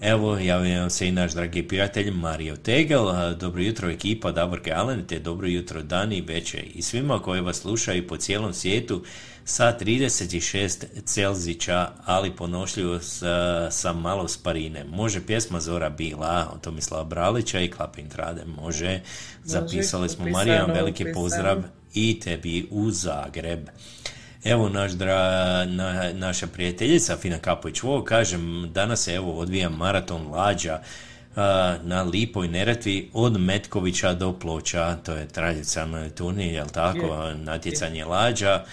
Evo, 0.00 0.38
javljam 0.38 0.90
se 0.90 1.08
i 1.08 1.12
naš 1.12 1.32
dragi 1.32 1.68
prijatelj 1.68 2.10
Mario 2.10 2.56
Tegel, 2.56 3.34
dobro 3.34 3.62
jutro 3.62 3.90
ekipa 3.90 4.32
Davorke 4.32 4.72
Alen, 4.72 5.06
te 5.06 5.18
dobro 5.18 5.46
jutro 5.46 5.82
Dani 5.82 6.20
Veče 6.20 6.62
i 6.74 6.82
svima 6.82 7.18
koji 7.18 7.40
vas 7.40 7.56
slušaju 7.56 8.06
po 8.06 8.16
cijelom 8.16 8.52
svijetu 8.52 9.04
sa 9.44 9.76
36 9.80 10.86
Celzića, 11.04 11.90
ali 12.04 12.36
ponošljivo 12.36 13.00
sa, 13.00 13.70
sa 13.70 13.92
malo 13.92 14.28
sparine. 14.28 14.84
Može 14.84 15.26
pjesma 15.26 15.60
Zora 15.60 15.90
Bila 15.90 16.50
od 16.54 16.60
Tomislava 16.60 17.04
Bralića 17.04 17.60
i 17.60 17.70
Klapin 17.70 18.08
Trade, 18.08 18.44
može. 18.44 19.00
Zapisali 19.44 20.08
smo 20.08 20.28
Marijan, 20.28 20.70
veliki 20.70 21.04
pozdrav 21.14 21.62
i 21.94 22.20
tebi 22.20 22.68
u 22.70 22.90
Zagreb. 22.90 23.68
Evo 24.44 24.68
naš 24.68 24.92
dra, 24.92 25.64
na, 25.64 26.10
naša 26.12 26.46
prijateljica 26.46 27.16
Fina 27.16 27.38
Kapović 27.38 27.82
Vo, 27.82 28.04
kažem, 28.04 28.70
danas 28.72 29.02
se 29.02 29.14
evo 29.14 29.38
odvija 29.38 29.68
maraton 29.68 30.26
lađa 30.26 30.80
a, 31.36 31.76
na 31.82 32.02
Lipoj 32.02 32.48
Neretvi 32.48 33.10
od 33.12 33.40
Metkovića 33.40 34.14
do 34.14 34.32
Ploča, 34.32 34.96
to 34.96 35.12
je 35.12 35.28
tradicionalni 35.28 36.10
turnir, 36.10 36.54
jel 36.54 36.66
tako, 36.68 37.32
natjecanje 37.34 38.04
lađa. 38.04 38.64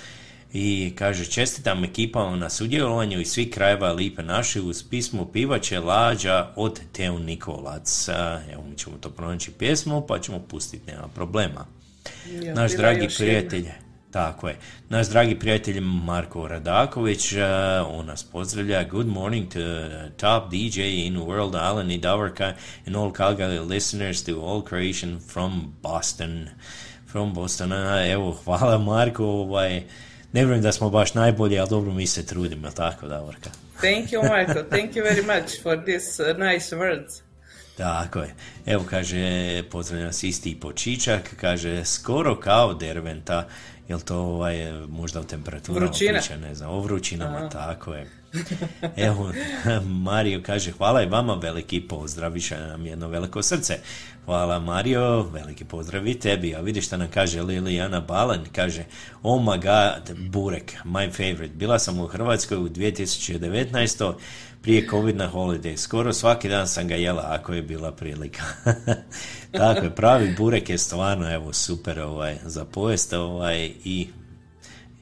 I 0.53 0.93
kaže 0.95 1.25
čestitam 1.25 1.83
ekipama 1.83 2.35
na 2.35 2.49
sudjelovanju 2.49 3.19
iz 3.21 3.27
svih 3.27 3.49
krajeva 3.49 3.91
Lipe 3.91 4.23
naše 4.23 4.61
uz 4.61 4.83
pismo 4.89 5.25
Pivače 5.25 5.79
lađa 5.79 6.47
od 6.55 6.79
Teo 6.91 7.19
Nikolac. 7.19 8.07
Evo 8.53 8.63
mi 8.69 8.77
ćemo 8.77 8.97
to 8.97 9.09
pronaći 9.09 9.51
pjesmu 9.51 10.05
pa 10.07 10.19
ćemo 10.19 10.39
pustiti, 10.39 10.91
nema 10.91 11.07
problema. 11.07 11.65
Ja, 12.43 12.53
Naš 12.53 12.71
dragi 12.71 13.07
prijatelj, 13.17 13.67
tako 14.11 14.47
je, 14.47 14.57
naš 14.89 15.07
dragi 15.07 15.39
prijatelj 15.39 15.79
Marko 15.81 16.47
Radaković, 16.47 17.33
uh, 17.33 17.39
on 17.87 18.05
nas 18.05 18.23
pozdravlja. 18.23 18.83
Good 18.83 19.07
morning 19.07 19.53
to 19.53 19.59
uh, 19.59 20.11
top 20.17 20.51
DJ 20.51 21.05
in 21.07 21.17
world, 21.17 21.55
Alan 21.55 21.91
i 21.91 21.97
Davorka, 21.97 22.53
and 22.87 22.95
all 22.95 23.11
Calgary 23.13 23.67
listeners 23.67 24.23
to 24.23 24.31
all 24.31 24.61
creation 24.61 25.19
from 25.33 25.73
Boston. 25.81 26.47
From 27.11 27.33
Boston, 27.33 27.73
evo, 28.11 28.31
hvala 28.43 28.77
Marko, 28.77 29.25
ovaj, 29.25 29.73
ne 30.33 30.41
vjerujem 30.41 30.61
da 30.61 30.71
smo 30.71 30.89
baš 30.89 31.13
najbolji, 31.13 31.59
ali 31.59 31.69
dobro 31.69 31.93
mi 31.93 32.07
se 32.07 32.25
trudimo, 32.25 32.71
tako 32.71 33.07
Davorka? 33.07 33.49
Thank 33.81 34.11
you, 34.11 34.29
Marko. 34.29 34.63
Thank 34.69 34.95
you 34.95 35.03
very 35.03 35.25
much 35.25 35.63
for 35.63 35.83
these 35.85 36.23
uh, 36.23 36.37
nice 36.37 36.75
words. 36.75 37.29
Tako 37.79 38.19
je. 38.19 38.33
Evo 38.65 38.85
kaže, 38.89 39.63
pozdravlja 39.71 40.05
nas 40.05 40.23
isti 40.23 40.59
počičak, 40.59 41.35
kaže, 41.41 41.85
skoro 41.85 42.39
kao 42.39 42.73
derventa, 42.73 43.47
jel 43.89 43.99
to 43.99 44.17
ovaj, 44.17 44.55
možda 44.89 45.19
u 45.19 45.23
temperaturama 45.23 45.85
Vrućina. 45.85 46.19
priča, 46.19 46.37
ne 46.37 46.55
znam, 46.55 46.69
o 46.69 46.79
vrućinama, 46.79 47.37
Aha. 47.37 47.49
tako 47.49 47.93
je. 47.93 48.07
Evo, 49.07 49.31
Mario 49.85 50.41
kaže, 50.45 50.71
hvala 50.71 51.03
i 51.03 51.05
vama, 51.05 51.33
veliki 51.33 51.81
pozdrav, 51.81 52.31
više 52.31 52.57
nam 52.57 52.85
jedno 52.85 53.07
veliko 53.07 53.43
srce. 53.43 53.77
Hvala 54.25 54.59
Mario, 54.59 55.21
veliki 55.21 55.65
pozdrav 55.65 56.07
i 56.07 56.19
tebi. 56.19 56.55
A 56.55 56.61
vidiš 56.61 56.85
šta 56.85 56.97
nam 56.97 57.07
kaže 57.13 57.41
Lilijana 57.41 57.99
Balan, 57.99 58.45
kaže, 58.55 58.83
oh 59.23 59.41
my 59.41 59.61
god, 59.61 60.17
burek, 60.17 60.75
my 60.85 61.11
favorite. 61.11 61.55
Bila 61.55 61.79
sam 61.79 61.99
u 61.99 62.07
Hrvatskoj 62.07 62.57
u 62.57 62.69
2019. 62.69 64.13
prije 64.61 64.87
COVID 64.89 65.15
na 65.15 65.31
holiday. 65.31 65.77
Skoro 65.77 66.13
svaki 66.13 66.49
dan 66.49 66.67
sam 66.67 66.87
ga 66.87 66.95
jela 66.95 67.25
ako 67.27 67.53
je 67.53 67.61
bila 67.61 67.91
prilika. 67.91 68.43
Tako 69.51 69.85
je, 69.85 69.95
pravi 69.95 70.35
burek 70.37 70.69
je 70.69 70.77
stvarno 70.77 71.33
evo 71.33 71.53
super 71.53 71.99
ovaj, 71.99 72.37
za 72.43 72.65
pojest 72.65 73.13
ovaj, 73.13 73.71
i 73.83 74.07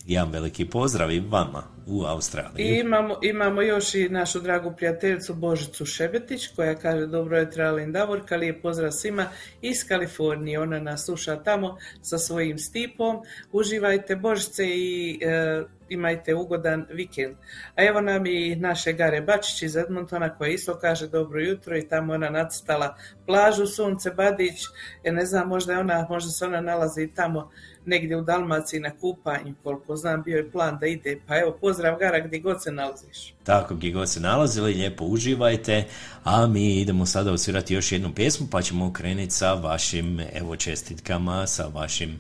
jedan 0.08 0.32
veliki 0.32 0.66
pozdrav 0.66 1.12
i 1.12 1.20
vama 1.20 1.64
u 1.88 2.04
Australiji. 2.04 2.66
I 2.66 2.80
imamo, 2.80 3.20
imamo 3.22 3.62
još 3.62 3.96
i 3.96 4.10
našu 4.10 4.40
dragu 4.40 4.74
prijateljicu 4.78 5.34
Božicu 5.34 5.86
Šebetić 5.86 6.48
koja 6.56 6.76
kaže 6.76 7.06
dobro 7.06 7.38
je 7.38 7.50
Alin 7.66 7.92
Davorka, 7.92 8.36
lijep 8.36 8.62
pozdrav 8.62 8.92
svima 8.92 9.26
iz 9.62 9.88
Kalifornije. 9.88 10.60
Ona 10.60 10.80
nas 10.80 11.06
sluša 11.06 11.44
tamo 11.44 11.78
sa 12.02 12.18
svojim 12.18 12.58
stipom. 12.58 13.18
Uživajte 13.52 14.16
Božice 14.16 14.66
i 14.68 15.20
e, 15.22 15.64
imajte 15.90 16.36
ugodan 16.36 16.86
vikend. 16.90 17.36
A 17.76 17.86
evo 17.86 18.02
nam 18.02 18.26
i 18.26 18.56
naše 18.56 18.94
Gare 18.94 19.22
Bačić 19.22 19.62
iz 19.62 19.76
Edmontona 19.76 20.38
koja 20.38 20.50
isto 20.50 20.80
kaže 20.80 21.08
dobro 21.08 21.42
jutro 21.42 21.78
i 21.78 21.88
tamo 21.88 22.14
ona 22.14 22.30
nacrtala 22.30 22.96
plažu 23.26 23.66
Sunce 23.66 24.12
Badić. 24.12 24.62
Ja 25.04 25.12
ne 25.12 25.26
znam, 25.26 25.48
možda 25.48 25.74
je 25.74 25.80
ona, 25.80 26.08
možda 26.10 26.32
se 26.32 26.46
ona 26.46 26.62
nalazi 26.62 27.12
tamo 27.16 27.52
negdje 27.88 28.18
u 28.18 28.22
Dalmaciji 28.22 28.80
na 28.80 28.92
kupanju, 29.02 29.54
koliko 29.64 29.96
znam 29.96 30.24
bio 30.24 30.38
je 30.38 30.52
plan 30.52 30.78
da 30.80 30.88
ide. 30.88 31.20
Pa 31.28 31.38
evo, 31.40 31.58
pozdrav 31.62 31.98
Gara 32.00 32.20
gdje 32.20 32.40
god 32.40 32.64
se 32.64 32.72
nalaziš. 32.72 33.34
Tako 33.44 33.76
gdje 33.76 33.92
god 33.92 34.10
se 34.10 34.20
nalazili, 34.20 34.74
lijepo 34.74 35.06
uživajte, 35.06 35.86
a 36.24 36.48
mi 36.48 36.82
idemo 36.82 37.06
sada 37.06 37.32
osvirati 37.32 37.74
još 37.74 37.92
jednu 37.92 38.14
pjesmu, 38.16 38.48
pa 38.52 38.62
ćemo 38.62 38.94
krenuti 38.94 39.32
sa 39.32 39.54
vašim, 39.54 40.20
evo, 40.34 40.56
čestitkama, 40.56 41.48
sa 41.48 41.68
vašim 41.68 42.20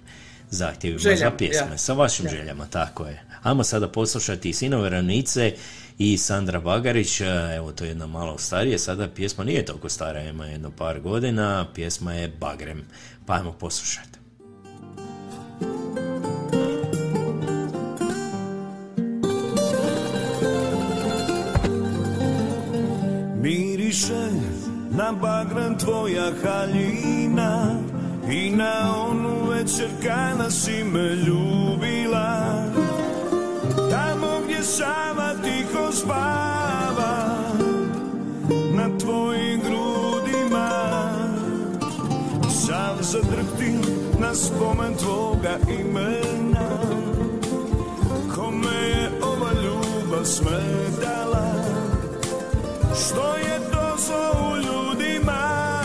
zahtjevima 0.50 1.00
za 1.00 1.10
Željama, 1.10 1.38
pjesme, 1.38 1.72
ja. 1.72 1.78
sa 1.78 1.94
vašim 1.94 2.26
Ja. 2.26 2.32
željama, 2.32 2.66
tako 2.66 3.06
je. 3.06 3.24
Ajmo 3.44 3.64
sada 3.64 3.88
poslušati 3.88 4.54
Sinove 4.54 4.90
ravnice 4.90 5.54
i 5.98 6.18
Sandra 6.18 6.60
Bagarić, 6.60 7.22
evo 7.56 7.72
to 7.72 7.84
je 7.84 7.88
jedna 7.88 8.08
malo 8.08 8.38
starije, 8.38 8.80
sada 8.80 9.08
pjesma 9.08 9.44
nije 9.44 9.66
toliko 9.66 9.90
stara, 9.90 10.22
ima 10.22 10.46
jedno 10.46 10.72
par 10.72 11.00
godina, 11.00 11.68
pjesma 11.76 12.14
je 12.14 12.28
Bagrem, 12.28 12.84
pa 13.26 13.34
ajmo 13.34 13.52
poslušati. 13.54 14.17
Miriše 23.42 24.30
na 24.92 25.12
bagran 25.12 25.78
tvoja 25.78 26.32
haljina 26.44 27.76
I 28.30 28.50
na 28.50 29.06
onu 29.08 29.50
večer 29.50 29.90
kada 30.04 30.50
si 30.52 30.84
me 30.84 31.16
ljubila. 31.16 32.64
Tamo 33.92 34.42
gdje 34.46 34.64
sama 34.64 35.34
tiho 35.44 35.92
spava 35.92 37.38
Na 38.74 38.98
tvojim 38.98 39.62
grudima 39.62 40.70
Sam 42.50 42.98
zadrhtio 43.02 43.57
na 44.28 44.36
spomen 44.36 44.94
tvoga 44.96 45.58
imena. 45.80 46.68
Kome 48.36 48.76
je 48.76 49.12
ova 49.22 49.52
ljubav 49.64 50.26
smetala? 50.26 51.48
Što 53.00 53.36
je 53.38 53.60
to 53.72 53.96
zlo 53.98 54.52
u 54.52 54.58
ljudima? 54.58 55.82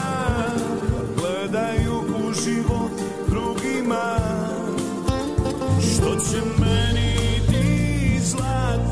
Gledaju 1.16 1.94
u 2.00 2.32
život 2.32 2.92
drugima. 3.28 4.16
Što 5.80 6.16
će 6.16 6.40
meni 6.60 7.40
ti 7.48 8.20
zlatni 8.20 8.91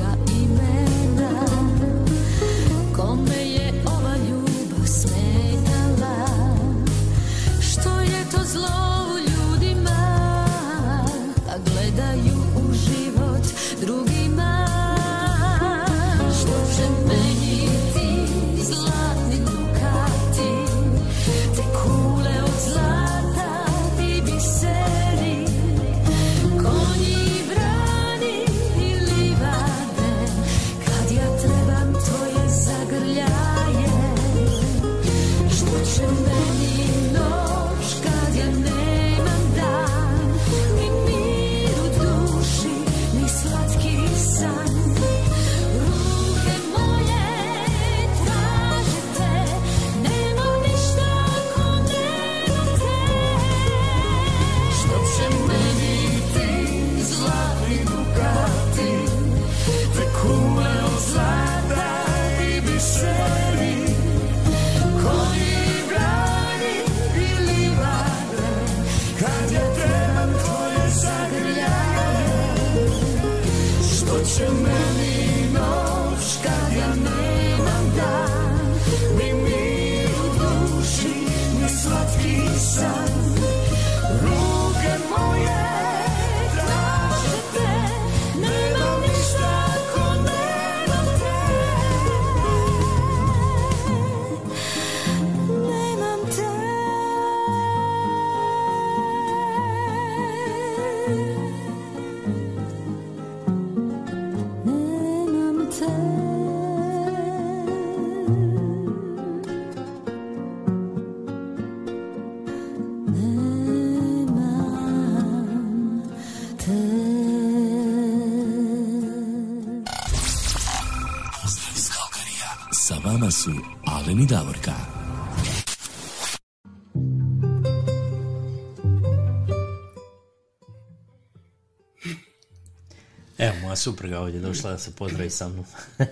supruga 133.81 134.19
ovdje 134.19 134.39
došla 134.39 134.71
da 134.71 134.77
se 134.77 134.95
pozdravi 134.95 135.29
sa 135.29 135.47
mnom. 135.47 135.65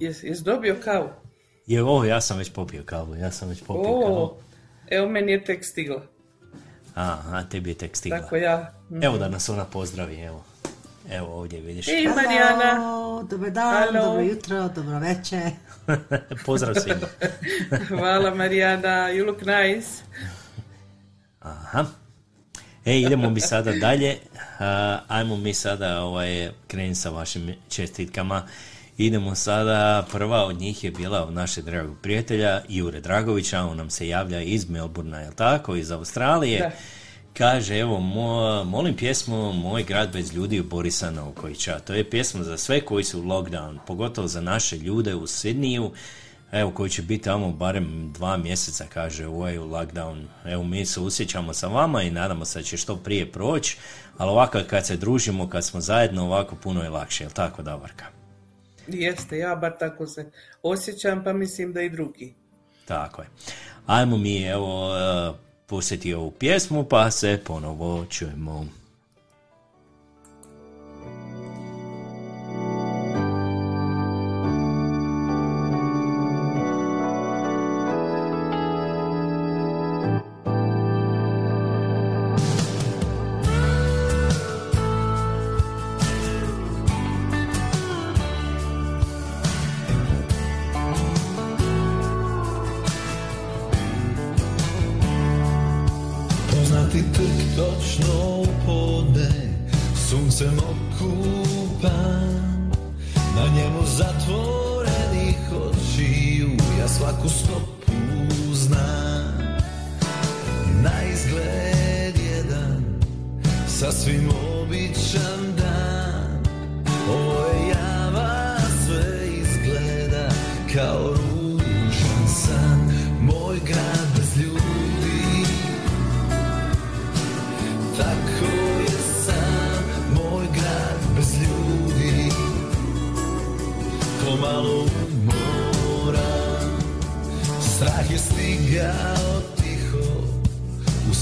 Jes, 0.00 0.22
jes 0.22 0.38
dobio 0.38 0.76
kavu? 0.84 1.08
Je, 1.66 1.82
ovo, 1.82 2.04
ja 2.04 2.20
sam 2.20 2.38
već 2.38 2.52
popio 2.52 2.82
kavu, 2.84 3.16
ja 3.16 3.30
sam 3.30 3.48
već 3.48 3.62
popio 3.66 4.00
kavu. 4.00 4.16
O, 4.16 4.36
evo 4.88 5.08
meni 5.08 5.32
je 5.32 5.44
tek 5.44 5.64
stigla. 5.64 6.02
A, 6.94 7.18
a 7.32 7.48
tebi 7.50 7.70
je 7.70 7.74
tek 7.74 7.96
stigla. 7.96 8.20
Tako 8.20 8.36
ja. 8.36 8.72
mhm. 8.90 9.02
Evo 9.02 9.18
da 9.18 9.28
nas 9.28 9.48
ona 9.48 9.64
pozdravi, 9.64 10.20
evo. 10.20 10.44
Evo 11.10 11.26
ovdje 11.26 11.60
vidiš. 11.60 11.88
Ej, 11.88 12.08
Marijana. 12.08 12.96
Dobar 13.30 13.50
dan, 13.50 13.74
Halo. 13.74 14.06
dobro 14.06 14.22
jutro, 14.22 14.68
dobro 14.68 14.98
večer. 14.98 15.50
Pozdrav 16.46 16.74
svima. 16.74 17.06
Hvala 17.88 18.34
Marijana, 18.34 19.10
you 19.10 19.26
look 19.26 19.40
nice. 19.40 20.02
Aha. 21.40 21.86
E, 22.86 23.00
idemo 23.00 23.30
mi 23.30 23.40
sada 23.40 23.72
dalje. 23.72 24.16
Ajmo 25.08 25.36
mi 25.36 25.54
sada 25.54 26.02
ovaj, 26.02 26.50
krenuti 26.66 27.00
sa 27.00 27.10
vašim 27.10 27.54
čestitkama. 27.68 28.42
Idemo 28.98 29.34
sada, 29.34 30.06
prva 30.12 30.44
od 30.44 30.60
njih 30.60 30.84
je 30.84 30.90
bila 30.90 31.24
od 31.24 31.32
našeg 31.32 31.64
dragog 31.64 31.96
prijatelja 32.02 32.62
Jure 32.68 33.00
Dragovića, 33.00 33.62
on 33.62 33.76
nam 33.76 33.90
se 33.90 34.08
javlja 34.08 34.42
iz 34.42 34.70
Melburna, 34.70 35.20
jel 35.20 35.32
tako, 35.32 35.76
iz 35.76 35.90
Australije. 35.90 36.60
Da. 36.60 36.70
Kaže, 37.38 37.78
evo, 37.78 38.00
mo, 38.00 38.64
molim 38.64 38.96
pjesmu 38.96 39.52
Moj 39.52 39.82
grad 39.82 40.12
bez 40.12 40.34
ljudi 40.34 40.62
Borisa 40.62 41.10
Novkovića. 41.10 41.78
To 41.78 41.94
je 41.94 42.10
pjesma 42.10 42.44
za 42.44 42.58
sve 42.58 42.80
koji 42.80 43.04
su 43.04 43.20
u 43.20 43.24
lockdown, 43.24 43.78
pogotovo 43.86 44.28
za 44.28 44.40
naše 44.40 44.76
ljude 44.76 45.14
u 45.14 45.26
Sidniju. 45.26 45.92
Evo 46.52 46.70
koji 46.70 46.90
će 46.90 47.02
biti 47.02 47.24
tamo 47.24 47.52
barem 47.52 48.12
dva 48.12 48.36
mjeseca, 48.36 48.84
kaže 48.94 49.26
u 49.26 49.34
ovaj 49.34 49.58
lockdown. 49.58 50.26
Evo 50.44 50.62
mi 50.62 50.86
se 50.86 51.00
usjećamo 51.00 51.54
sa 51.54 51.68
vama 51.68 52.02
i 52.02 52.10
nadamo 52.10 52.44
se 52.44 52.58
da 52.58 52.62
će 52.62 52.76
što 52.76 52.96
prije 52.96 53.32
proći, 53.32 53.78
ali 54.18 54.30
ovako 54.30 54.58
kad 54.70 54.86
se 54.86 54.96
družimo, 54.96 55.48
kad 55.48 55.64
smo 55.64 55.80
zajedno, 55.80 56.24
ovako 56.24 56.56
puno 56.56 56.82
je 56.82 56.90
lakše, 56.90 57.24
jel 57.24 57.30
tako 57.30 57.62
Davorka? 57.62 58.04
Jeste, 58.86 59.38
ja 59.38 59.56
bar 59.56 59.72
tako 59.78 60.06
se 60.06 60.30
osjećam, 60.62 61.24
pa 61.24 61.32
mislim 61.32 61.72
da 61.72 61.82
i 61.82 61.90
drugi. 61.90 62.34
Tako 62.84 63.22
je. 63.22 63.28
Ajmo 63.86 64.16
mi 64.16 64.42
evo 64.42 64.96
e, 64.96 65.32
pustiti 65.66 66.14
ovu 66.14 66.30
pjesmu 66.30 66.84
pa 66.84 67.10
se 67.10 67.40
ponovo 67.46 68.06
čujemo. 68.10 68.66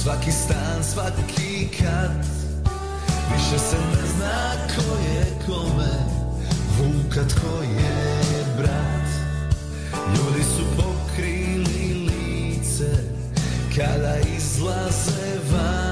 Svaki 0.05 0.33
stan, 0.33 0.85
svaki 0.85 1.69
kat 1.79 2.27
Više 3.33 3.59
se 3.59 3.77
ne 3.77 4.07
zna 4.17 4.53
ko 4.77 4.97
je 4.97 5.27
kome 5.47 5.95
Vukat 6.79 7.33
ko 7.33 7.63
je 7.63 8.45
brat. 8.57 9.09
Ljudi 10.09 10.45
su 10.45 10.63
pokrili 10.77 12.09
lice 12.09 12.91
Kada 13.77 14.17
izlaze 14.37 15.39
van 15.53 15.84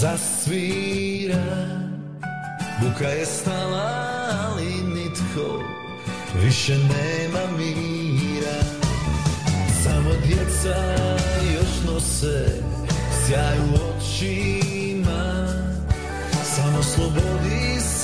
zasvira. 0.00 1.44
Buka 2.80 3.08
je 3.08 3.26
stala, 3.26 3.90
ali 4.46 4.64
nitko 4.94 5.62
više 6.42 6.76
nema 6.78 7.58
mira. 7.58 8.60
Samo 9.82 10.10
djeca 10.26 10.76
još 11.54 11.92
nose 11.92 12.62
sjaj 13.26 13.58
u 13.58 13.74
očima. 13.74 15.46
Samo 16.56 16.82
slobodi 16.82 17.80
sanjaju 17.80 17.99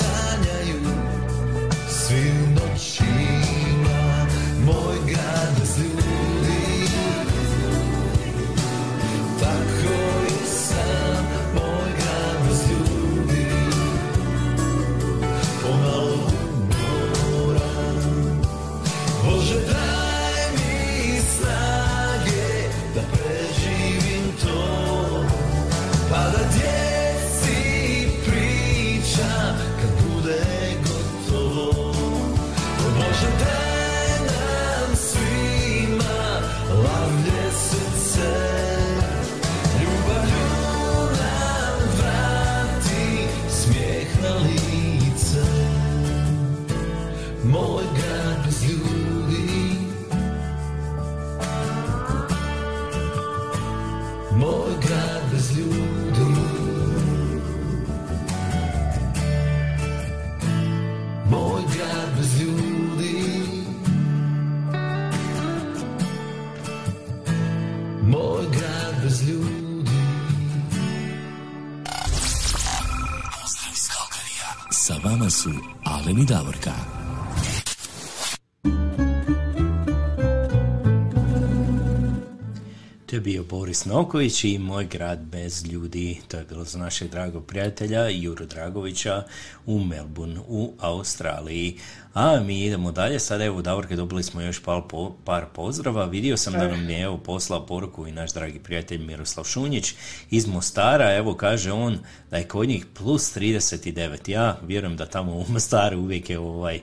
bio 83.27 83.45
Boris 83.45 83.85
Noković 83.85 84.45
i 84.45 84.59
Moj 84.59 84.85
grad 84.85 85.19
bez 85.19 85.67
ljudi. 85.67 86.19
To 86.29 86.37
je 86.37 86.45
bilo 86.45 86.65
za 86.65 86.79
našeg 86.79 87.11
dragog 87.11 87.47
prijatelja 87.47 88.09
Juru 88.09 88.47
Dragovića 88.47 89.23
u 89.67 89.85
Melbourne 89.85 90.41
u 90.49 90.73
Australiji. 90.79 91.79
A 92.15 92.41
mi 92.41 92.65
idemo 92.65 92.93
dalje. 92.93 93.19
Sada 93.21 93.45
evo 93.45 93.63
Davorke 93.63 93.97
dobili 93.97 94.23
smo 94.23 94.41
još 94.41 94.63
par, 94.63 94.83
po- 94.89 95.17
par 95.25 95.45
pozdrava. 95.55 96.05
Vidio 96.05 96.37
sam 96.37 96.53
da 96.53 96.69
nam 96.69 96.91
je 96.91 97.01
evo 97.01 97.19
poslao 97.19 97.67
poruku 97.67 98.07
i 98.07 98.13
naš 98.13 98.33
dragi 98.33 98.59
prijatelj 98.59 98.99
Miroslav 98.99 99.45
Šunjić 99.45 99.95
iz 100.31 100.47
Mostara. 100.47 101.15
Evo 101.15 101.35
kaže 101.35 101.73
on 101.73 101.99
da 102.31 102.37
je 102.37 102.49
kod 102.49 102.69
njih 102.69 102.87
plus 102.95 103.37
39. 103.37 104.31
Ja 104.31 104.59
vjerujem 104.67 104.97
da 104.97 105.07
tamo 105.07 105.33
u 105.33 105.45
Mostaru 105.49 105.99
uvijek 105.99 106.31
je 106.31 106.39
ovaj 106.39 106.81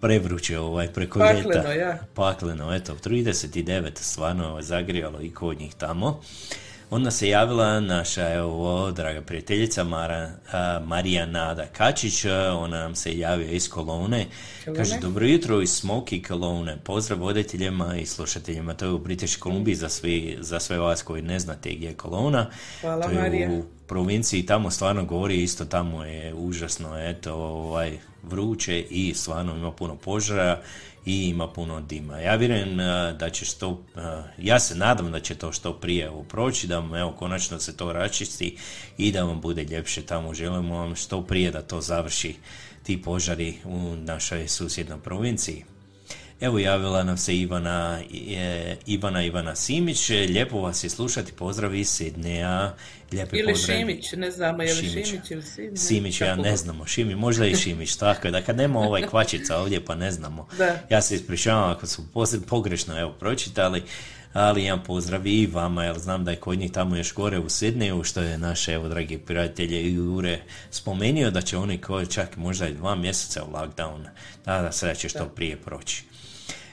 prevruće 0.00 0.58
ovaj 0.58 0.88
preko 0.92 1.18
Pakleno, 1.18 1.48
ljeta. 1.48 1.72
ja. 1.72 1.98
Pakleno, 2.14 2.74
eto, 2.74 2.94
39 3.04 3.90
stvarno 3.94 4.56
je 4.56 4.62
zagrijalo 4.62 5.20
i 5.20 5.30
kod 5.30 5.60
njih 5.60 5.74
tamo. 5.74 6.20
Onda 6.90 7.10
se 7.10 7.28
javila 7.28 7.80
naša, 7.80 8.34
evo, 8.34 8.90
draga 8.90 9.22
prijateljica 9.22 9.84
Mara, 9.84 10.30
a, 10.52 10.80
Marija 10.86 11.26
Nada 11.26 11.66
Kačić, 11.66 12.24
ona 12.56 12.78
nam 12.78 12.94
se 12.94 13.18
javio 13.18 13.50
iz 13.50 13.70
Kolone. 13.70 14.26
Kolone. 14.64 14.78
Kaže, 14.78 14.98
dobro 15.00 15.26
jutro 15.26 15.62
iz 15.62 15.70
Smoky 15.70 16.28
Kolone, 16.28 16.78
pozdrav 16.84 17.18
voditeljima 17.18 17.96
i 17.96 18.06
slušateljima, 18.06 18.74
to 18.74 18.84
je 18.84 18.90
u 18.90 18.98
British 18.98 19.38
Columbia 19.42 19.76
za, 19.76 19.88
svi, 19.88 20.38
za 20.40 20.60
sve 20.60 20.78
vas 20.78 21.02
koji 21.02 21.22
ne 21.22 21.38
znate 21.38 21.70
gdje 21.70 21.86
je 21.86 21.94
Kolona. 21.94 22.50
Hvala, 22.80 23.06
to 23.06 23.10
je 23.10 23.20
Marija. 23.20 23.50
u 23.50 23.64
provinciji, 23.86 24.46
tamo 24.46 24.70
stvarno 24.70 25.04
govori 25.04 25.42
isto, 25.42 25.64
tamo 25.64 26.04
je 26.04 26.34
užasno, 26.34 26.98
eto, 26.98 27.34
ovaj, 27.34 27.98
vruće 28.22 28.80
i 28.80 29.14
stvarno 29.14 29.56
ima 29.56 29.72
puno 29.72 29.96
požara 29.96 30.62
i 31.06 31.28
ima 31.28 31.48
puno 31.48 31.80
dima. 31.80 32.20
Ja 32.20 32.34
vjerujem 32.34 32.80
a, 32.80 33.12
da 33.12 33.30
će 33.30 33.44
što, 33.44 33.82
a, 33.94 34.22
ja 34.38 34.60
se 34.60 34.74
nadam 34.74 35.12
da 35.12 35.20
će 35.20 35.34
to 35.34 35.52
što 35.52 35.72
prije 35.72 36.10
proći, 36.28 36.66
da 36.66 36.78
vam, 36.78 36.94
evo, 36.94 37.12
konačno 37.12 37.58
se 37.58 37.76
to 37.76 37.92
račisti 37.92 38.56
i 38.98 39.12
da 39.12 39.24
vam 39.24 39.40
bude 39.40 39.64
ljepše 39.64 40.02
tamo. 40.02 40.34
Želimo 40.34 40.76
vam 40.76 40.94
što 40.94 41.22
prije 41.22 41.50
da 41.50 41.62
to 41.62 41.80
završi 41.80 42.34
ti 42.82 43.02
požari 43.02 43.54
u 43.64 43.96
našoj 43.96 44.48
susjednoj 44.48 44.98
provinciji. 44.98 45.64
Evo 46.40 46.58
javila 46.58 47.04
nam 47.04 47.16
se 47.16 47.36
Ivana, 47.36 48.00
e, 48.30 48.76
Ivana 48.86 49.22
Ivana 49.22 49.56
Simić, 49.56 50.08
lijepo 50.08 50.60
vas 50.60 50.84
je 50.84 50.90
slušati, 50.90 51.32
pozdrav 51.32 51.74
iz 51.74 51.88
Sidneja, 51.88 52.74
lijepi 53.12 53.38
Ili 53.38 53.52
pozdrav. 53.52 53.78
Šimić, 53.78 54.12
ne 54.12 54.30
znamo 54.30 54.62
je 54.62 54.74
li 54.74 54.88
Šimić. 54.88 55.08
Šimić 55.08 55.30
ili 55.30 55.42
Simić. 55.42 55.80
Simić, 55.80 56.20
ja 56.20 56.36
ne 56.36 56.56
znamo, 56.56 56.86
Šimi, 56.86 57.14
možda 57.14 57.46
i 57.46 57.56
Šimić, 57.56 57.96
tako 57.96 58.30
da 58.30 58.42
kad 58.42 58.56
nema 58.56 58.80
ovaj 58.80 59.02
kvačica 59.10 59.56
ovdje 59.56 59.84
pa 59.84 59.94
ne 59.94 60.12
znamo. 60.12 60.48
Da. 60.58 60.78
Ja 60.90 61.02
se 61.02 61.14
ispričavam 61.14 61.70
ako 61.70 61.86
su 61.86 62.02
pogrešno 62.48 63.00
evo 63.00 63.12
pročitali, 63.12 63.82
ali 64.32 64.64
jedan 64.64 64.84
pozdrav 64.84 65.26
i 65.26 65.46
vama, 65.46 65.84
jer 65.84 65.98
znam 65.98 66.24
da 66.24 66.30
je 66.30 66.36
kod 66.36 66.58
njih 66.58 66.72
tamo 66.72 66.96
još 66.96 67.14
gore 67.14 67.38
u 67.38 67.48
Sidneju, 67.48 68.04
što 68.04 68.20
je 68.20 68.38
naše, 68.38 68.72
evo, 68.72 68.88
dragi 68.88 69.18
prijatelje 69.18 69.92
Jure 69.92 70.40
spomenio, 70.70 71.30
da 71.30 71.40
će 71.40 71.56
oni 71.56 71.78
koji 71.78 72.06
čak 72.06 72.36
možda 72.36 72.68
i 72.68 72.74
dva 72.74 72.94
mjeseca 72.94 73.44
u 73.44 73.52
lockdown, 73.52 74.04
da, 74.44 74.62
da 74.62 74.72
sada 74.72 74.94
će 74.94 75.08
što 75.08 75.26
prije 75.26 75.56
proći. 75.56 76.08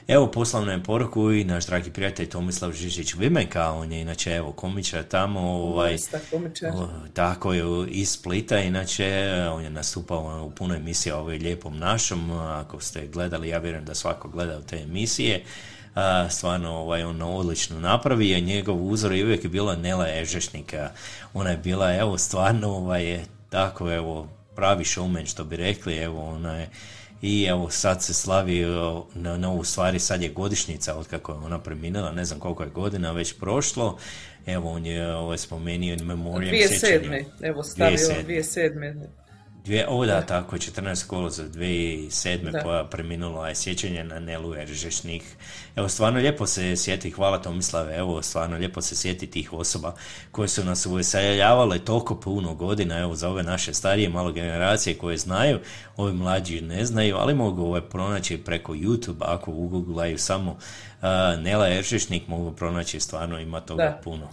Evo, 0.08 0.26
poslao 0.26 0.64
nam 0.64 0.78
je 0.78 0.84
poruku 0.84 1.32
i 1.32 1.44
naš 1.44 1.66
dragi 1.66 1.90
prijatelj 1.90 2.28
Tomislav 2.28 2.72
Žižić 2.72 3.14
Vimenka, 3.14 3.70
on 3.70 3.92
je 3.92 4.00
inače, 4.00 4.32
evo, 4.32 4.52
komičar 4.52 5.02
tamo, 5.02 5.40
ovaj, 5.40 5.96
komičar. 6.30 6.72
tako 7.14 7.52
je, 7.52 7.62
iz 7.88 8.10
Splita, 8.10 8.58
inače, 8.58 9.30
on 9.52 9.64
je 9.64 9.70
nastupao 9.70 10.44
u 10.46 10.50
puno 10.50 10.74
emisija 10.74 11.16
ovoj 11.16 11.38
lijepom 11.38 11.78
našom, 11.78 12.30
ako 12.30 12.80
ste 12.80 13.06
gledali, 13.06 13.48
ja 13.48 13.58
vjerujem 13.58 13.84
da 13.84 13.94
svako 13.94 14.28
gleda 14.28 14.60
te 14.60 14.76
emisije, 14.76 15.44
a, 15.94 16.28
stvarno 16.30 16.70
ovaj, 16.70 17.04
on 17.04 17.22
odlično 17.22 17.80
napravi, 17.80 18.34
a 18.34 18.40
njegov 18.40 18.86
uzor 18.86 19.12
je 19.12 19.24
uvijek 19.24 19.46
bila 19.46 19.76
Nela 19.76 20.08
Ežešnika, 20.08 20.90
ona 21.34 21.50
je 21.50 21.56
bila, 21.56 21.94
evo, 21.94 22.18
stvarno, 22.18 22.68
ovaj, 22.68 23.20
tako, 23.50 23.92
evo, 23.92 24.28
pravi 24.54 24.84
showman, 24.84 25.26
što 25.26 25.44
bi 25.44 25.56
rekli, 25.56 25.96
evo, 25.96 26.28
ona 26.28 26.56
je, 26.56 26.70
i 27.22 27.44
evo 27.44 27.70
sad 27.70 28.02
se 28.02 28.14
slavi 28.14 28.64
o, 28.64 29.06
na, 29.14 29.36
na 29.36 29.50
ovu 29.50 29.64
stvari, 29.64 29.98
sad 29.98 30.22
je 30.22 30.28
godišnjica 30.28 30.94
od 30.94 31.06
kako 31.06 31.32
je 31.32 31.38
ona 31.38 31.58
preminula, 31.58 32.12
ne 32.12 32.24
znam 32.24 32.40
koliko 32.40 32.62
je 32.62 32.70
godina 32.70 33.12
već 33.12 33.34
prošlo, 33.38 33.98
evo 34.46 34.70
on 34.70 34.86
je 34.86 35.14
ovaj, 35.14 35.38
spomenio 35.38 35.94
in 35.94 36.04
memoriam 36.04 36.54
2007. 36.54 37.24
Evo 37.42 37.62
stavio 37.62 37.98
2007. 37.98 38.26
2007. 38.26 39.25
Dvije, 39.66 39.86
o 39.88 40.06
da, 40.06 40.20
tako 40.20 40.56
je, 40.56 40.60
14. 40.60 41.06
kolovoza 41.06 41.44
2007. 41.44 42.50
Da. 42.50 42.60
Pa 42.64 42.88
preminulo 42.90 43.46
je 43.46 43.54
sjećanje 43.54 44.04
na 44.04 44.18
Nelu 44.20 44.54
Eržešnik. 44.54 45.22
Evo, 45.76 45.88
stvarno 45.88 46.18
lijepo 46.18 46.46
se 46.46 46.76
sjeti, 46.76 47.10
hvala 47.10 47.42
Tomislave, 47.42 47.96
evo, 47.96 48.22
stvarno 48.22 48.56
lijepo 48.56 48.80
se 48.80 48.96
sjeti 48.96 49.26
tih 49.26 49.52
osoba 49.52 49.94
koje 50.30 50.48
su 50.48 50.64
nas 50.64 50.86
uveseljavale 50.86 51.78
toliko 51.78 52.20
puno 52.20 52.54
godina, 52.54 52.98
evo, 52.98 53.14
za 53.14 53.28
ove 53.28 53.42
naše 53.42 53.74
starije 53.74 54.08
malo 54.08 54.32
generacije 54.32 54.98
koje 54.98 55.16
znaju, 55.16 55.58
ovi 55.96 56.12
mlađi 56.12 56.60
ne 56.60 56.84
znaju, 56.84 57.16
ali 57.16 57.34
mogu 57.34 57.62
ove 57.62 57.88
pronaći 57.88 58.38
preko 58.38 58.72
YouTube, 58.72 59.20
ako 59.20 59.50
ugooglaju 59.50 60.18
samo 60.18 60.58
a, 61.02 61.36
Nela 61.36 61.68
Eržešnik, 61.68 62.28
mogu 62.28 62.52
pronaći, 62.52 63.00
stvarno 63.00 63.40
ima 63.40 63.60
toga 63.60 63.82
Da. 63.82 64.00
puno. 64.04 64.28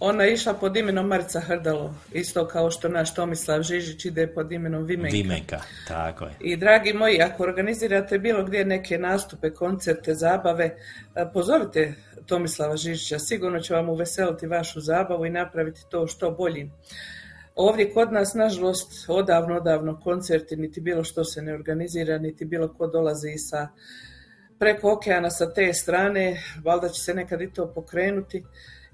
Ona 0.00 0.24
je 0.24 0.34
išla 0.34 0.54
pod 0.54 0.76
imenom 0.76 1.06
Marica 1.06 1.40
Hrdalo, 1.40 1.94
isto 2.12 2.48
kao 2.48 2.70
što 2.70 2.88
naš 2.88 3.14
Tomislav 3.14 3.62
Žižić 3.62 4.04
ide 4.04 4.26
pod 4.26 4.52
imenom 4.52 4.84
Vimenka. 4.84 5.16
Vimenka, 5.16 5.60
tako 5.88 6.24
je. 6.24 6.34
I 6.40 6.56
dragi 6.56 6.92
moji, 6.92 7.22
ako 7.22 7.42
organizirate 7.42 8.18
bilo 8.18 8.44
gdje 8.44 8.64
neke 8.64 8.98
nastupe, 8.98 9.50
koncerte, 9.50 10.14
zabave, 10.14 10.64
e, 11.14 11.26
pozovite 11.32 11.94
Tomislava 12.26 12.76
Žižića, 12.76 13.18
sigurno 13.18 13.60
će 13.60 13.74
vam 13.74 13.88
uveseliti 13.88 14.46
vašu 14.46 14.80
zabavu 14.80 15.26
i 15.26 15.30
napraviti 15.30 15.80
to 15.90 16.06
što 16.06 16.30
boljim. 16.30 16.72
Ovdje 17.54 17.92
kod 17.92 18.12
nas, 18.12 18.34
nažalost, 18.34 19.04
odavno, 19.08 19.56
odavno 19.56 20.00
koncerti, 20.00 20.56
niti 20.56 20.80
bilo 20.80 21.04
što 21.04 21.24
se 21.24 21.42
ne 21.42 21.54
organizira, 21.54 22.18
niti 22.18 22.44
bilo 22.44 22.68
ko 22.68 22.86
dolazi 22.86 23.38
sa 23.38 23.68
preko 24.58 24.92
okeana 24.92 25.30
sa 25.30 25.52
te 25.52 25.72
strane, 25.72 26.42
valjda 26.64 26.88
će 26.88 27.02
se 27.02 27.14
nekad 27.14 27.40
i 27.40 27.52
to 27.52 27.72
pokrenuti. 27.74 28.44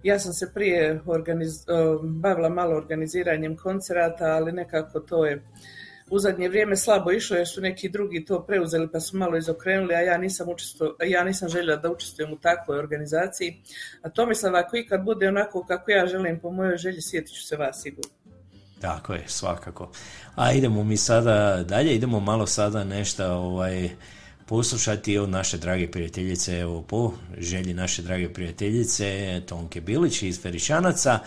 Ja 0.02 0.18
sam 0.18 0.32
se 0.32 0.52
prije 0.54 1.00
organiz- 1.06 1.64
eh, 1.68 1.98
bavila 2.02 2.48
malo 2.48 2.76
organiziranjem 2.76 3.56
koncerata, 3.56 4.24
ali 4.24 4.52
nekako 4.52 5.00
to 5.00 5.26
je 5.26 5.42
u 6.10 6.18
zadnje 6.18 6.48
vrijeme 6.48 6.76
slabo 6.76 7.12
išlo 7.12 7.36
jer 7.36 7.48
su 7.48 7.60
neki 7.60 7.88
drugi 7.88 8.24
to 8.24 8.46
preuzeli 8.46 8.88
pa 8.92 9.00
su 9.00 9.16
malo 9.16 9.36
izokrenuli, 9.36 9.94
a 9.94 10.00
ja 10.00 10.18
nisam, 10.18 10.48
učestvo, 10.48 10.96
ja 11.06 11.24
nisam 11.24 11.48
željela 11.48 11.76
da 11.76 11.90
učestvujem 11.90 12.32
u 12.32 12.38
takvoj 12.38 12.78
organizaciji. 12.78 13.62
A 14.02 14.08
Tomislav, 14.08 14.56
ako 14.56 14.76
ikad 14.76 15.04
bude 15.04 15.28
onako 15.28 15.64
kako 15.64 15.90
ja 15.90 16.06
želim 16.06 16.40
po 16.40 16.50
mojoj 16.50 16.76
želji, 16.76 17.02
sjetit 17.02 17.34
ću 17.34 17.42
se 17.42 17.56
vas 17.56 17.82
sigurno. 17.82 18.10
Tako 18.80 19.14
je, 19.14 19.24
svakako. 19.26 19.90
A 20.34 20.52
idemo 20.52 20.84
mi 20.84 20.96
sada 20.96 21.64
dalje, 21.68 21.94
idemo 21.94 22.20
malo 22.20 22.46
sada 22.46 22.84
nešto 22.84 23.26
ovaj, 23.32 23.90
poslušati 24.50 25.18
od 25.18 25.28
naše 25.28 25.58
drage 25.58 25.90
prijateljice, 25.90 26.58
evo 26.58 26.82
po 26.82 27.12
želji 27.38 27.74
naše 27.74 28.02
drage 28.02 28.28
prijateljice 28.28 29.40
Tonke 29.46 29.80
Bilić 29.80 30.22
iz 30.22 30.42
Feričanaca. 30.42 31.18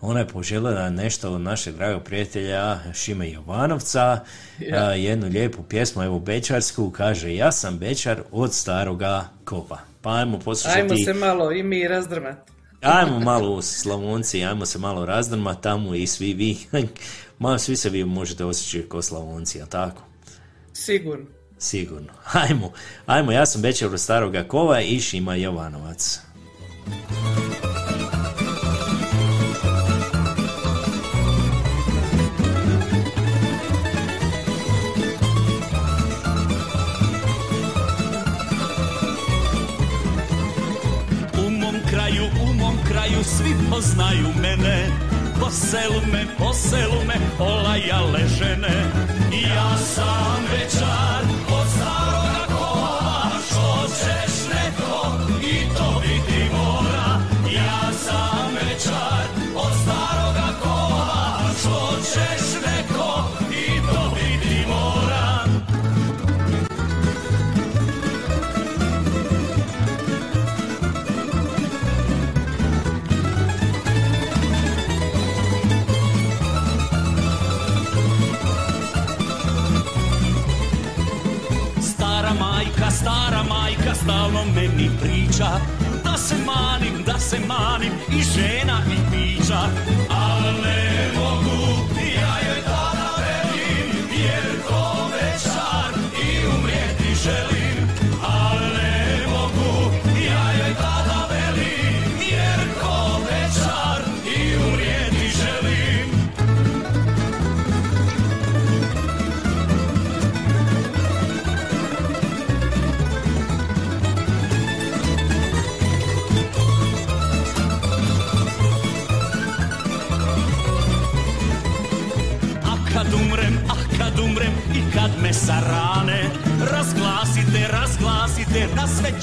Ona 0.00 0.20
je 0.20 0.28
poželjela 0.28 0.90
nešto 0.90 1.32
od 1.32 1.40
našeg 1.40 1.74
dragog 1.74 2.02
prijatelja 2.02 2.78
Šime 2.94 3.30
Jovanovca, 3.30 4.20
Ja. 4.58 4.84
a, 4.84 4.92
jednu 4.94 5.26
lijepu 5.26 5.62
pjesmu, 5.62 6.02
evo 6.02 6.18
Bečarsku, 6.18 6.90
kaže 6.90 7.34
ja 7.34 7.52
sam 7.52 7.78
Bečar 7.78 8.22
od 8.32 8.54
staroga 8.54 9.28
kopa. 9.44 9.78
Pa 10.02 10.14
ajmo 10.14 10.38
poslušati... 10.38 10.80
Ajmo 10.80 10.94
se 11.04 11.14
malo 11.14 11.52
i 11.52 11.62
mi 11.62 11.88
razdrmati. 11.88 12.52
Ajmo 12.80 13.20
malo 13.20 13.62
Slavonci, 13.62 14.44
ajmo 14.44 14.66
se 14.66 14.78
malo 14.78 15.06
razdrmati 15.06 15.62
tamo 15.62 15.94
i 15.94 16.06
svi 16.06 16.34
vi, 16.34 16.58
ma 17.38 17.58
svi 17.58 17.76
se 17.76 17.90
vi 17.90 18.04
možete 18.04 18.44
osjećati 18.44 18.88
kao 18.88 19.02
Slavonci, 19.02 19.62
a 19.62 19.66
tako? 19.66 20.02
Sigurno. 20.72 21.37
Sigurno. 21.58 22.12
Ajmo, 22.32 22.72
ajmo, 23.06 23.32
ja 23.32 23.46
sam 23.46 23.62
Bečar 23.62 23.88
od 23.88 24.00
staroga 24.00 24.44
kova 24.44 24.80
i 24.80 25.00
Šima 25.00 25.34
Jovanovac. 25.34 26.20
U 41.46 41.50
mom 41.50 41.74
kraju, 41.90 42.22
u 42.42 42.54
mom 42.54 42.76
kraju 42.88 43.24
svi 43.24 43.54
poznaju 43.70 44.28
mene 44.42 44.86
Po 45.40 45.50
selu 45.50 46.00
me, 46.12 46.26
po 46.38 46.52
selu 46.52 47.04
me 47.06 47.14
olajale 47.38 48.20
žene 48.38 48.90
Ja 49.32 49.76
sam 49.78 50.42
večar 50.52 51.37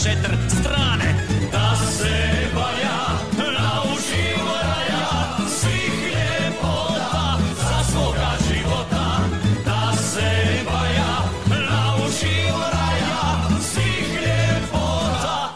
četiri 0.06 0.38
strane 0.50 1.10
Da 1.52 1.76
se 1.76 2.16
valja 2.56 3.02
naučim 3.38 4.40
raja 4.64 5.38
Svih 5.60 6.14
ljepota 6.16 7.38
za 7.58 7.92
svoga 7.92 8.30
života 8.48 9.20
Da 9.66 9.98
se 9.98 10.32
valja 10.66 11.14
naučim 11.50 12.54
raja 12.74 13.50
Svih 13.62 14.10
ljepota 14.14 15.50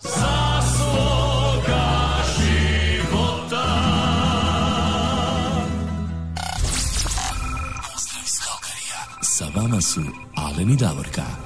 za 0.00 0.62
svoga 0.76 1.86
života 2.38 3.66
Pozdrav 7.92 8.22
iz 8.24 8.38
Kalkarija. 8.44 9.00
Sa 9.22 9.44
vama 9.54 9.80
su 9.80 10.00
Alen 10.36 10.70
i 10.70 10.76
Davorka. 10.76 11.39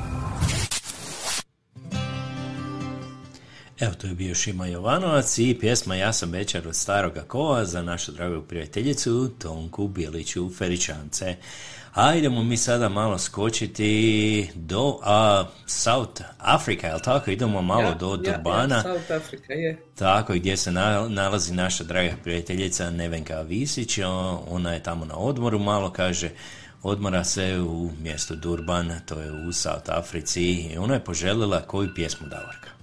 Šima 4.44 4.66
Jovanovac 4.66 5.38
i 5.38 5.56
pjesma 5.60 5.96
Ja 5.96 6.12
sam 6.12 6.30
večer 6.30 6.68
od 6.68 6.76
staroga 6.76 7.20
kova 7.22 7.64
za 7.64 7.82
našu 7.82 8.12
dragu 8.12 8.42
prijateljicu 8.42 9.30
Tonku 9.38 9.88
Biliću 9.88 10.50
Feričance. 10.58 11.36
A 11.94 12.14
idemo 12.14 12.42
mi 12.42 12.56
sada 12.56 12.88
malo 12.88 13.18
skočiti 13.18 14.50
do 14.54 14.98
a, 15.02 15.44
South 15.66 16.22
Africa, 16.38 16.86
jel 16.86 17.00
tako? 17.00 17.30
Idemo 17.30 17.62
malo 17.62 17.82
Ja, 17.82 17.94
do 17.94 18.16
Durbana. 18.16 18.74
Ja, 18.76 18.82
South 18.82 19.10
Africa, 19.10 19.52
je. 19.52 19.82
Tako, 19.94 20.34
gdje 20.34 20.56
se 20.56 20.72
na- 20.72 21.08
nalazi 21.08 21.54
naša 21.54 21.84
draga 21.84 22.14
prijateljica 22.24 22.90
Nevenka 22.90 23.40
Visić, 23.40 23.98
ona 24.48 24.72
je 24.72 24.82
tamo 24.82 25.04
na 25.04 25.16
odmoru 25.16 25.58
malo, 25.58 25.90
kaže, 25.90 26.30
odmora 26.82 27.24
se 27.24 27.60
u 27.60 27.90
mjestu 28.02 28.34
Durban, 28.36 28.92
to 29.06 29.20
je 29.20 29.32
u 29.48 29.52
South 29.52 29.90
Africi, 29.90 30.42
i 30.44 30.78
ona 30.78 30.94
je 30.94 31.04
poželjela 31.04 31.60
koju 31.60 31.94
pjesmu 31.94 32.28
Davorka? 32.28 32.73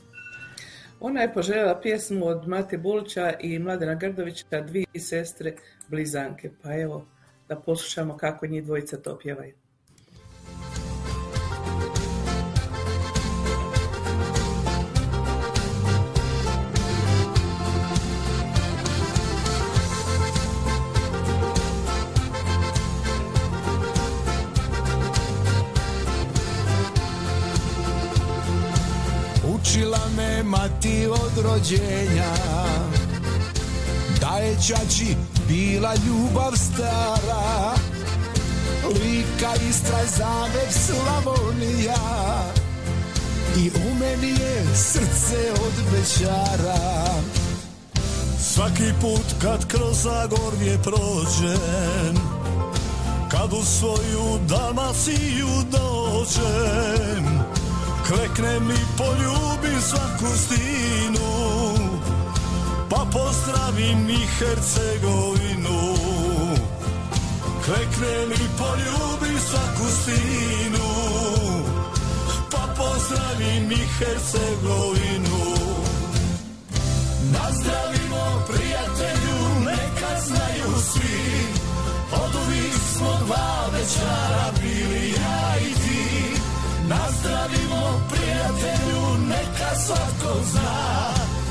Ona 1.04 1.22
je 1.22 1.34
poželjela 1.34 1.80
pjesmu 1.82 2.28
od 2.28 2.48
Mate 2.48 2.78
Bulića 2.78 3.34
i 3.40 3.60
Mladena 3.60 3.96
Grdovića, 3.96 4.62
dvije 4.62 4.86
sestre 5.00 5.54
blizanke. 5.88 6.50
Pa 6.64 6.78
evo, 6.78 7.06
da 7.48 7.56
poslušamo 7.56 8.18
kako 8.18 8.48
njih 8.48 8.64
dvojica 8.64 8.98
to 8.98 9.18
pjevaju. 9.18 9.61
Učila 29.72 30.00
me 30.18 30.44
mati 30.44 31.08
od 31.08 31.44
rođenja. 31.46 32.34
Da 34.22 34.38
je 34.38 34.56
čači 34.68 35.16
bila 35.48 35.94
ljubav 35.96 36.52
stara 36.56 37.74
Lika, 38.84 39.54
Istra, 39.70 40.00
Zagreb, 40.18 40.72
Slavonija. 40.72 41.96
I 43.58 43.70
u 43.70 43.96
meni 44.00 44.30
je 44.30 44.66
srce 44.76 45.52
od 45.52 45.94
večara 45.94 47.06
Svaki 48.40 48.94
put 49.02 49.26
kad 49.42 49.68
kroz 49.68 50.04
Zagorje 50.04 50.80
prođem 50.84 52.16
Kad 53.32 53.54
u 53.54 53.64
svoju 53.64 54.40
Dalmaciju 54.48 55.48
dođem 55.72 57.61
Kleknem 58.12 58.72
i 58.72 58.84
poljubim 58.98 59.82
svaku 59.82 60.38
stinu 60.38 61.30
Pa 62.90 63.06
pozdravim 63.12 64.10
i 64.10 64.28
Hercegovinu. 64.38 65.96
Kleknem 67.66 68.32
i 68.32 68.48
poljubim 68.58 69.40
svaku 69.40 69.88
stinu 70.02 70.88
Pa 72.52 72.74
pozdravim 72.78 73.72
i 73.72 73.84
Hercegovinu. 73.98 75.42
Nazdravimo 77.32 78.46
prijatelju, 78.48 79.60
neka 79.66 80.22
znaju 80.28 80.82
svi 80.94 81.46
Od 82.12 82.36
uvijek 82.48 82.74
smo 82.98 83.20
dva 83.26 83.70
večara 83.74 84.52
bili 84.62 85.10
ja 85.10 85.58
i 85.60 85.81
Nazdravimo 86.92 88.02
prijatelju, 88.12 89.04
neka 89.30 89.76
svatko 89.86 90.34
zna. 90.52 90.72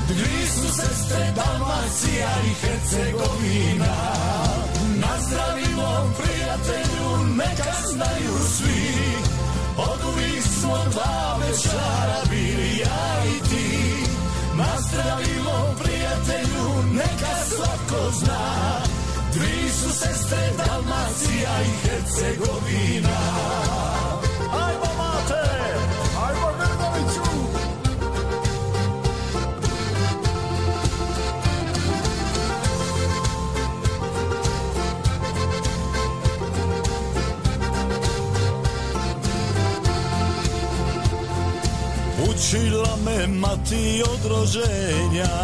Dvi 0.09 0.47
su 0.55 0.75
sestre 0.75 1.33
Dalmacija 1.37 2.31
i 2.47 2.53
Hercegovina. 2.61 3.97
Nazdravimo 5.05 5.91
prijatelju, 6.19 7.09
neka 7.37 7.75
znaju 7.93 8.35
svi. 8.57 8.85
Od 9.77 10.01
uvijek 10.13 10.45
smo 10.61 10.79
dva 10.91 11.37
večara 11.41 12.21
bili 12.31 12.79
ja 12.79 13.25
i 13.25 13.49
ti. 13.49 13.95
Nazdravimo 14.57 15.75
prijatelju, 15.83 16.69
neka 16.93 17.35
svako 17.49 18.11
zna. 18.19 18.81
Dvi 19.35 19.71
su 19.71 19.91
sestre 19.91 20.51
Dalmacija 20.59 21.51
i 21.63 21.89
Hercegovina 21.89 23.70
me 43.05 43.27
mati 43.27 44.03
od 44.13 44.31
rođenja. 44.31 45.37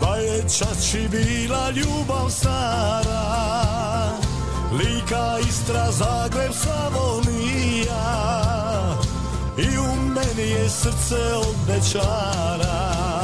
Da 0.00 0.16
je 0.16 0.42
čači 0.58 1.08
bila 1.10 1.70
ljubav 1.70 2.30
stara 2.30 3.48
Lika, 4.72 5.38
Istra, 5.48 5.90
Zagreb, 5.92 6.52
Slavonija. 6.52 8.38
I 9.58 9.78
u 9.78 9.96
meni 10.02 10.50
je 10.50 10.68
srce 10.68 11.34
od 11.36 11.56
večara 11.68 13.22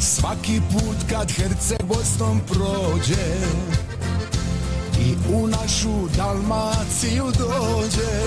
Svaki 0.00 0.60
put 0.72 0.96
kad 1.10 1.28
Herceg-Bosnom 1.30 2.40
prođe 2.48 3.36
I 5.00 5.14
u 5.34 5.46
našu 5.46 6.08
Dalmaciju 6.16 7.24
dođe 7.38 8.22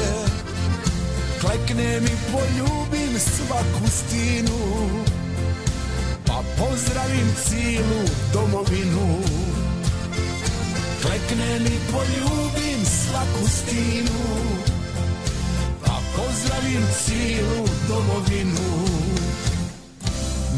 Kleknem 1.41 2.05
i 2.05 2.17
svaku 3.19 3.87
stinu 3.87 4.59
Pa 6.25 6.43
pozdravim 6.57 7.27
cijelu 7.45 8.01
domovinu. 8.33 9.21
Kleknem 11.01 11.65
i 11.65 11.77
poljubim 11.91 12.85
svaku 12.85 13.47
stinu 13.47 14.21
Pa 15.85 15.99
pozdravim 16.15 16.85
cijelu 17.05 17.65
domovinu. 17.87 18.87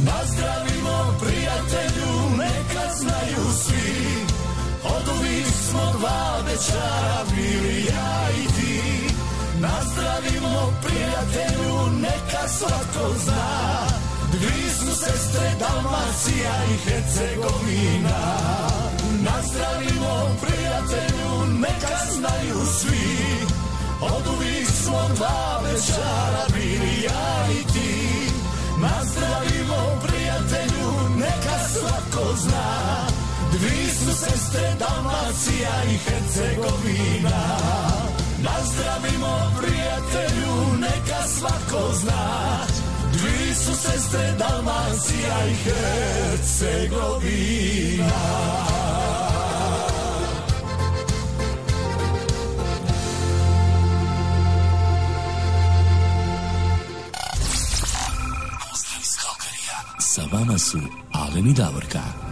Nazdravimo 0.05 1.17
prijatelju, 1.19 2.29
neka 2.37 2.95
znaju 2.99 3.45
svi 3.65 4.25
Od 4.83 5.07
uvijek 5.19 5.47
smo 5.69 5.93
dva 5.99 6.41
večara 6.45 7.23
bili 7.35 7.85
ja 7.85 8.29
i 8.43 8.47
ti 8.47 8.58
Nazdravimo 9.59 10.73
prijatelju, 10.83 11.75
neka 12.01 12.47
svatko 12.47 13.13
zna. 13.23 13.87
Dvi 14.31 14.69
su 14.69 14.95
sestre 14.95 15.51
Dalmacija 15.59 16.53
i 16.73 16.77
Hercegovina. 16.77 18.19
Nazdravimo 19.21 20.29
prijatelju, 20.41 21.59
neka 21.59 21.97
znaju 22.15 22.65
svi. 22.79 23.45
Od 24.01 24.27
uvijek 24.37 24.67
smo 24.67 25.01
dva 25.15 25.59
večara 25.63 26.45
bili 26.53 27.03
ja 27.03 27.47
i 27.59 27.63
ti. 27.73 28.31
Nazdravimo 28.81 30.01
prijatelju, 30.07 30.91
neka 31.17 31.59
svatko 31.73 32.35
zna. 32.35 33.07
Dvi 33.51 33.87
su 33.87 34.17
sestre 34.17 34.75
Dalmacija 34.79 35.83
i 35.93 35.97
Hercegovina 35.97 38.08
Nazdravimo 38.43 39.51
prijatelju, 39.59 40.77
neka 40.79 41.27
svako 41.27 41.93
zna 41.93 42.59
Dvi 43.13 43.55
su 43.55 43.75
sestre 43.75 44.35
Dalmacija 44.39 45.47
i 45.47 45.53
Hercegovina. 45.63 46.89
Sa 59.99 60.21
vama 60.31 60.57
su 60.57 60.79
Alen 61.11 61.47
i 61.47 61.53
Davorka. 61.53 62.28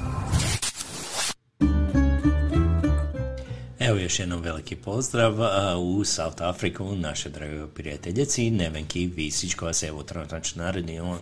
Još 4.08 4.20
jednom 4.20 4.42
veliki 4.42 4.76
pozdrav 4.76 5.34
u 5.80 6.06
South 6.06 6.42
Afriku, 6.42 6.96
naše 6.96 7.30
drage 7.30 7.68
prijateljici 7.76 8.52
Nevenki 8.52 9.08
Visić 9.16 9.54
koja 9.54 9.74
se 9.74 9.88
evo 9.88 10.04
trenutačno 10.04 10.64
naredni 10.64 11.00
on 11.00 11.20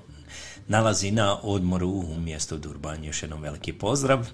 nalazi 0.68 1.12
na 1.12 1.40
odmoru 1.44 1.90
u 1.90 2.20
mjestu 2.20 2.58
Durban. 2.58 3.04
Još 3.04 3.24
jednom 3.24 3.42
veliki 3.42 3.74
pozdrav. 3.74 4.28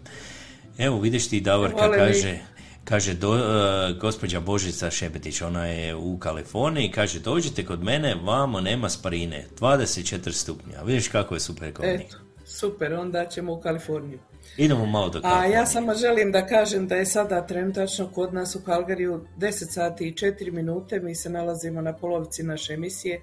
Evo 0.78 1.00
vidiš 1.00 1.30
ti 1.30 1.42
Davorka 1.42 1.88
mi. 1.88 1.98
kaže 1.98 2.40
Kaže, 2.84 3.14
do, 3.14 3.36
e, 3.36 3.94
gospođa 3.94 4.40
Božica 4.40 4.92
Šepetić, 4.92 5.42
ona 5.42 5.66
je 5.66 5.96
u 5.96 6.18
Kaliforniji, 6.20 6.92
kaže, 6.92 7.20
dođite 7.20 7.66
kod 7.66 7.84
mene, 7.84 8.16
vamo 8.24 8.62
nema 8.62 8.90
sparine, 8.90 9.46
24 9.60 10.32
stupnja. 10.32 10.82
Vidiš 10.84 11.08
kako 11.08 11.34
je 11.34 11.40
super 11.40 11.74
kod. 11.74 11.86
Eto, 11.86 12.18
super, 12.46 12.94
onda 12.94 13.26
ćemo 13.26 13.54
u 13.54 13.62
Kaliforniju. 13.62 14.20
Idemo 14.58 14.86
malo 14.86 15.10
do 15.10 15.22
A 15.24 15.46
ja 15.46 15.66
samo 15.66 15.94
želim 15.94 16.32
da 16.32 16.48
kažem 16.48 16.88
da 16.88 16.96
je 16.96 17.06
sada 17.06 17.48
trenutačno 17.48 18.12
kod 18.12 18.34
nas 18.34 18.56
u 18.56 18.62
Kalgariju 18.62 19.26
10 19.38 19.52
sati 19.74 20.08
i 20.08 20.14
4 20.14 20.52
minute, 20.52 21.00
mi 21.00 21.16
se 21.16 21.30
nalazimo 21.30 21.82
na 21.82 21.94
polovici 21.94 22.44
naše 22.44 22.74
emisije. 22.74 23.22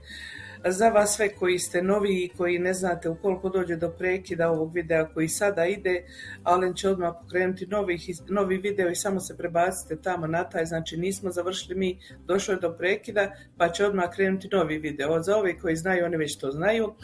Za 0.65 0.89
vas 0.89 1.17
sve 1.17 1.29
koji 1.29 1.59
ste 1.59 1.83
novi 1.83 2.25
i 2.25 2.29
koji 2.37 2.59
ne 2.59 2.75
znate 2.75 3.09
ukoliko 3.09 3.49
dođe 3.49 3.77
do 3.77 3.91
prekida 3.91 4.51
ovog 4.51 4.75
videa 4.75 5.09
koji 5.15 5.29
sada 5.29 5.67
ide, 5.67 6.05
Alen 6.45 6.75
će 6.75 6.89
odmah 6.89 7.15
pokrenuti 7.23 7.67
novi, 7.67 7.99
novi 8.29 8.57
video 8.57 8.91
i 8.91 8.97
samo 8.97 9.21
se 9.21 9.37
prebacite 9.37 10.03
tamo 10.03 10.27
na 10.27 10.45
taj, 10.45 10.65
znači 10.65 10.97
nismo 10.97 11.31
završili 11.31 11.79
mi, 11.79 11.99
došlo 12.27 12.55
je 12.55 12.61
do 12.61 12.73
prekida, 12.73 13.33
pa 13.57 13.69
će 13.69 13.87
odmah 13.87 14.11
krenuti 14.15 14.49
novi 14.53 14.79
video. 14.79 15.23
Za 15.23 15.37
ove 15.37 15.59
koji 15.59 15.77
znaju, 15.77 16.05
oni 16.05 16.17
već 16.17 16.39
to 16.39 16.51
znaju. 16.51 16.95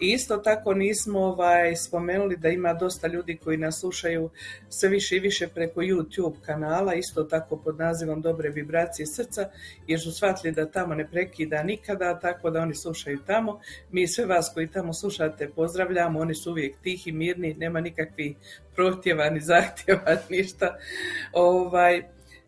I 0.00 0.06
isto 0.12 0.36
tako 0.36 0.74
nismo 0.74 1.20
ovaj, 1.20 1.76
spomenuli 1.76 2.36
da 2.36 2.48
ima 2.48 2.74
dosta 2.74 3.06
ljudi 3.06 3.36
koji 3.36 3.56
nas 3.56 3.80
slušaju 3.80 4.30
sve 4.68 4.88
više 4.88 5.16
i 5.16 5.20
više 5.20 5.48
preko 5.48 5.80
YouTube 5.80 6.40
kanala, 6.40 6.94
isto 6.94 7.24
tako 7.24 7.56
pod 7.56 7.78
nazivom 7.78 8.20
Dobre 8.20 8.50
vibracije 8.50 9.06
srca, 9.06 9.48
jer 9.86 10.00
su 10.00 10.12
shvatili 10.12 10.52
da 10.52 10.70
tamo 10.70 10.94
ne 10.94 11.10
prekida 11.10 11.62
nikada, 11.62 12.18
tako 12.20 12.50
da 12.50 12.60
oni 12.60 12.74
slušaju 12.74 12.99
tamo. 13.26 13.60
Mi 13.90 14.08
sve 14.08 14.26
vas 14.26 14.50
koji 14.54 14.68
tamo 14.68 14.92
slušate 14.92 15.48
pozdravljamo, 15.48 16.20
oni 16.20 16.34
su 16.34 16.50
uvijek 16.50 16.76
tihi, 16.82 17.12
mirni, 17.12 17.54
nema 17.54 17.80
nikakvih 17.80 18.36
prohtjeva 18.74 19.30
ni 19.30 19.40
zahtjeva, 19.40 20.16
ništa. 20.30 20.76
Ovaj, 21.32 22.02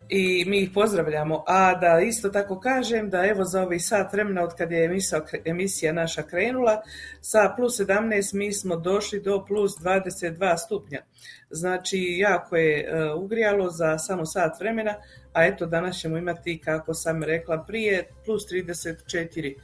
i 0.08 0.44
mi 0.46 0.58
ih 0.58 0.70
pozdravljamo. 0.74 1.44
A 1.46 1.74
da 1.74 2.00
isto 2.00 2.28
tako 2.28 2.60
kažem 2.60 3.10
da 3.10 3.26
evo 3.26 3.44
za 3.44 3.62
ovih 3.62 3.84
sat 3.84 4.12
vremena 4.12 4.42
od 4.42 4.54
kad 4.56 4.72
je 4.72 4.84
emisija, 4.84 5.20
emisija 5.44 5.92
naša 5.92 6.22
krenula, 6.22 6.82
sa 7.20 7.54
plus 7.56 7.80
17 7.80 8.34
mi 8.34 8.52
smo 8.52 8.76
došli 8.76 9.20
do 9.20 9.44
plus 9.48 9.72
22 9.80 10.56
stupnja. 10.56 11.02
Znači 11.50 11.98
jako 12.18 12.56
je 12.56 12.80
e, 12.80 13.12
ugrijalo 13.12 13.70
za 13.70 13.98
samo 13.98 14.26
sat 14.26 14.60
vremena, 14.60 14.94
a 15.32 15.44
eto 15.46 15.66
danas 15.66 16.00
ćemo 16.00 16.18
imati, 16.18 16.60
kako 16.64 16.94
sam 16.94 17.22
rekla 17.22 17.64
prije, 17.64 18.08
plus 18.24 18.42
34. 18.52 19.54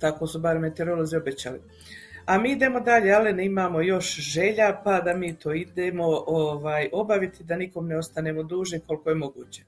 Tako 0.00 0.26
su 0.26 0.38
bar 0.38 0.58
meteorolozi 0.58 1.16
obećali. 1.16 1.60
A 2.26 2.38
mi 2.38 2.52
idemo 2.52 2.80
dalje, 2.80 3.12
ali 3.12 3.32
ne 3.32 3.46
imamo 3.46 3.80
još 3.80 4.16
želja, 4.16 4.80
pa 4.84 5.00
da 5.00 5.14
mi 5.14 5.34
to 5.34 5.52
idemo 5.54 6.24
ovaj, 6.26 6.88
obaviti, 6.92 7.44
da 7.44 7.56
nikom 7.56 7.86
ne 7.88 7.98
ostanemo 7.98 8.42
dužni 8.42 8.80
koliko 8.86 9.08
je 9.08 9.14
moguće. 9.14 9.62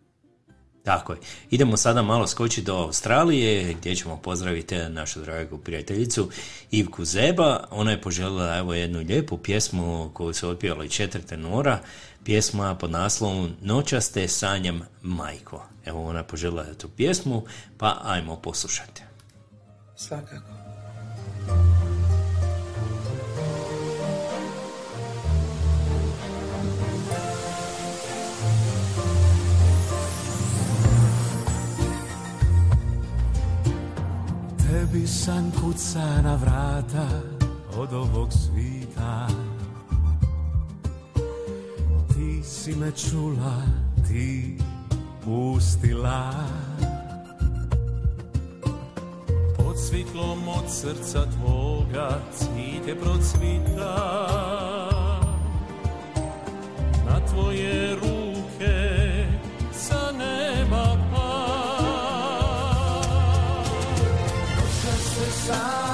Tako 0.82 1.12
je. 1.12 1.18
Idemo 1.50 1.76
sada 1.76 2.02
malo 2.02 2.26
skočiti 2.26 2.66
do 2.66 2.74
Australije 2.74 3.74
gdje 3.74 3.96
ćemo 3.96 4.16
pozdraviti 4.16 4.76
našu 4.76 5.20
dragu 5.20 5.58
prijateljicu 5.58 6.30
Ivku 6.70 7.04
Zeba. 7.04 7.68
Ona 7.70 7.90
je 7.90 8.00
poželjela 8.00 8.56
evo 8.58 8.74
jednu 8.74 8.98
lijepu 8.98 9.38
pjesmu 9.38 10.10
koju 10.14 10.34
su 10.34 10.48
otpjevali 10.48 10.88
četiri 10.88 11.22
tenora. 11.22 11.78
Pjesma 12.24 12.74
pod 12.74 12.90
naslovom 12.90 13.50
Noćaste 13.62 14.28
sanjam 14.28 14.80
majko. 15.02 15.64
Evo 15.86 16.08
ona 16.08 16.18
je 16.18 16.26
poželjela 16.26 16.74
tu 16.74 16.88
pjesmu, 16.88 17.42
pa 17.78 18.00
ajmo 18.04 18.36
poslušati. 18.36 19.09
Svakako. 20.00 20.52
Tebi 34.58 35.06
san 35.06 35.50
kuca 35.50 36.22
na 36.22 36.34
vrata 36.34 37.08
od 37.76 37.92
ovog 37.92 38.32
svita 38.32 39.28
Ti 42.08 42.42
si 42.42 42.74
me 42.74 42.92
čula, 42.92 43.62
ti 44.08 44.56
pustila 45.24 46.32
Pod 46.80 46.99
svitlom 49.78 50.48
od 50.48 50.64
srca 50.68 51.26
tvoga 51.26 52.22
cvite 52.32 53.00
procvita 53.00 53.96
Na 57.06 57.20
tvoje 57.30 57.94
ruke 57.94 59.26
sa 59.72 60.12
neba 60.12 60.96
pa 61.12 61.50
Noća 64.56 64.96
se 64.96 65.30
sanjam, 65.46 65.89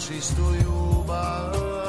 čistu 0.00 0.42
ljubav 0.42 1.79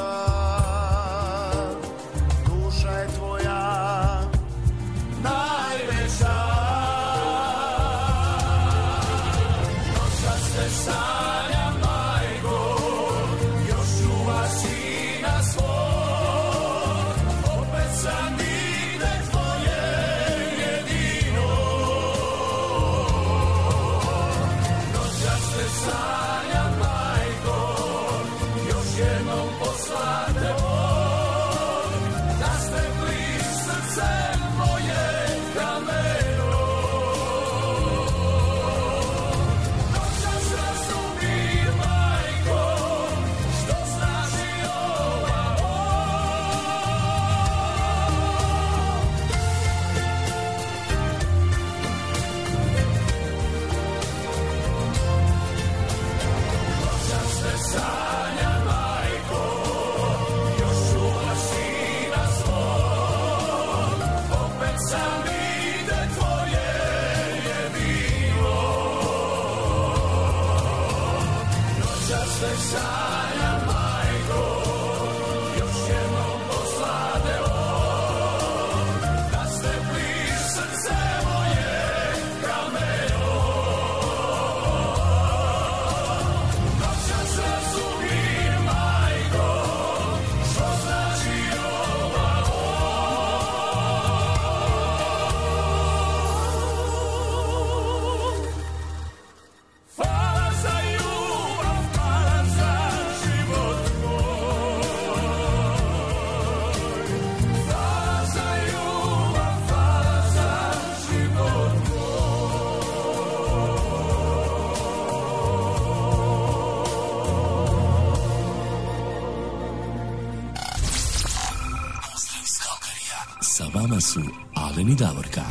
i 124.91 124.95
Davorka. 124.95 125.41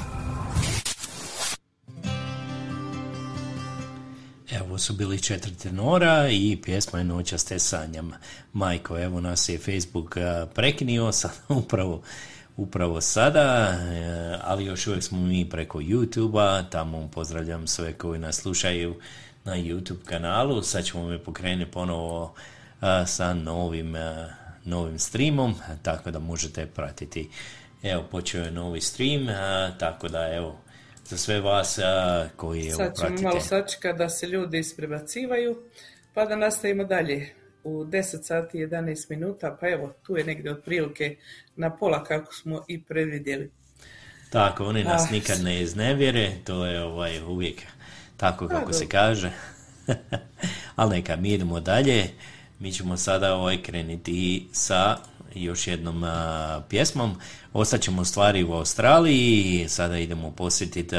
Evo 4.51 4.79
su 4.79 4.93
bili 4.93 5.23
četiri 5.23 5.55
tenora 5.55 6.29
i 6.29 6.59
pjesma 6.63 6.99
je 6.99 7.05
Noćas 7.05 7.45
te 7.45 7.59
sanjam. 7.59 8.13
Majko, 8.53 8.99
evo 8.99 9.21
nas 9.21 9.49
je 9.49 9.59
Facebook 9.59 10.17
prekinio 10.55 11.13
sad 11.13 11.31
upravo 11.63 12.03
upravo 12.57 13.01
sada, 13.01 13.43
e, 13.43 14.39
ali 14.43 14.65
još 14.65 14.87
uvijek 14.87 15.05
smo 15.05 15.19
mi 15.19 15.51
preko 15.51 15.79
YouTube-a, 15.79 16.63
tamo 16.71 17.09
pozdravljam 17.15 17.67
sve 17.67 17.93
koji 17.93 18.19
nas 18.19 18.37
slušaju 18.37 19.01
na 19.45 19.53
YouTube 19.53 20.05
kanalu, 20.05 20.63
sad 20.63 20.85
ćemo 20.85 21.07
me 21.07 21.19
pokrenuti 21.19 21.71
ponovo 21.71 22.35
sa 23.07 23.35
novim, 23.35 23.95
novim 24.65 24.99
streamom, 24.99 25.55
tako 25.83 26.11
da 26.11 26.19
možete 26.19 26.67
pratiti. 26.67 27.29
Evo, 27.83 28.03
počeo 28.03 28.45
je 28.45 28.51
novi 28.51 28.81
stream, 28.81 29.29
a, 29.29 29.71
tako 29.79 30.09
da 30.09 30.33
evo, 30.35 30.59
za 31.05 31.17
sve 31.17 31.41
vas 31.41 31.79
a, 31.79 32.29
koji 32.37 32.61
evo, 32.63 32.77
Sad 32.77 32.97
ćemo 32.97 33.07
pratite. 33.09 33.23
malo 33.23 33.41
sačekati 33.41 33.99
da 33.99 34.09
se 34.09 34.27
ljudi 34.27 34.59
isprebacivaju, 34.59 35.59
pa 36.15 36.25
da 36.25 36.37
nastavimo 36.37 36.85
dalje. 36.85 37.35
U 37.65 37.85
10 37.85 38.03
sati 38.23 38.59
i 38.59 38.67
11 38.67 39.07
minuta, 39.11 39.57
pa 39.61 39.69
evo, 39.69 39.93
tu 40.03 40.17
je 40.17 40.25
negdje 40.25 40.53
otprilike 40.53 41.17
na 41.57 41.77
pola 41.77 42.05
kako 42.05 42.35
smo 42.35 42.65
i 42.69 42.83
predvidjeli. 42.83 43.51
Tako, 44.31 44.65
oni 44.65 44.85
nas 44.85 45.03
Ah. 45.05 45.13
nikad 45.13 45.41
ne 45.41 45.61
iznevjere, 45.63 46.33
to 46.45 46.67
je 46.67 46.83
ovaj, 46.83 47.23
uvijek 47.23 47.63
tako 48.17 48.49
Pa, 48.49 48.55
kako 48.55 48.73
se 48.73 48.85
dobro. 48.85 48.91
kaže. 48.91 49.31
Ali 50.77 50.97
neka, 50.97 51.17
mi 51.17 51.33
idemo 51.33 51.61
dalje. 51.61 52.05
Mi 52.59 52.73
ćemo 52.73 52.97
sada 52.97 53.35
ovaj, 53.35 53.63
krenuti 53.63 54.49
sa 54.53 54.97
još 55.35 55.67
jednom 55.67 56.05
a, 56.05 56.63
pjesmom. 56.69 57.17
Ostaćemo 57.53 58.05
stvari 58.05 58.45
u 58.45 58.53
Australiji, 58.53 59.65
sada 59.69 59.99
idemo 59.99 60.31
posjetiti 60.31 60.97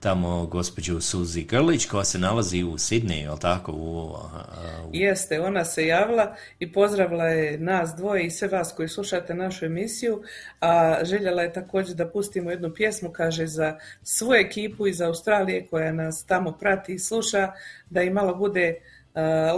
tamo 0.00 0.46
gospođu 0.46 1.00
Suzi 1.00 1.42
Grlić 1.42 1.86
koja 1.86 2.04
se 2.04 2.18
nalazi 2.18 2.62
u 2.62 2.78
Sidneju, 2.78 3.22
jel 3.22 3.38
tako? 3.38 3.72
U, 3.72 4.08
u- 4.08 4.90
Jeste, 4.92 5.40
ona 5.40 5.64
se 5.64 5.86
javila 5.86 6.36
i 6.58 6.72
pozdravila 6.72 7.24
je 7.24 7.58
nas 7.58 7.90
dvoje 7.96 8.26
i 8.26 8.30
sve 8.30 8.48
vas 8.48 8.72
koji 8.76 8.88
slušate 8.88 9.34
našu 9.34 9.64
emisiju, 9.64 10.22
a 10.60 10.98
željela 11.04 11.42
je 11.42 11.52
također 11.52 11.96
da 11.96 12.08
pustimo 12.08 12.50
jednu 12.50 12.74
pjesmu, 12.74 13.10
kaže, 13.12 13.46
za 13.46 13.78
svu 14.02 14.34
ekipu 14.34 14.86
iz 14.86 15.00
Australije 15.00 15.66
koja 15.66 15.92
nas 15.92 16.24
tamo 16.24 16.52
prati 16.52 16.92
i 16.94 16.98
sluša, 16.98 17.52
da 17.90 18.02
im 18.02 18.12
malo 18.12 18.34
bude 18.34 18.74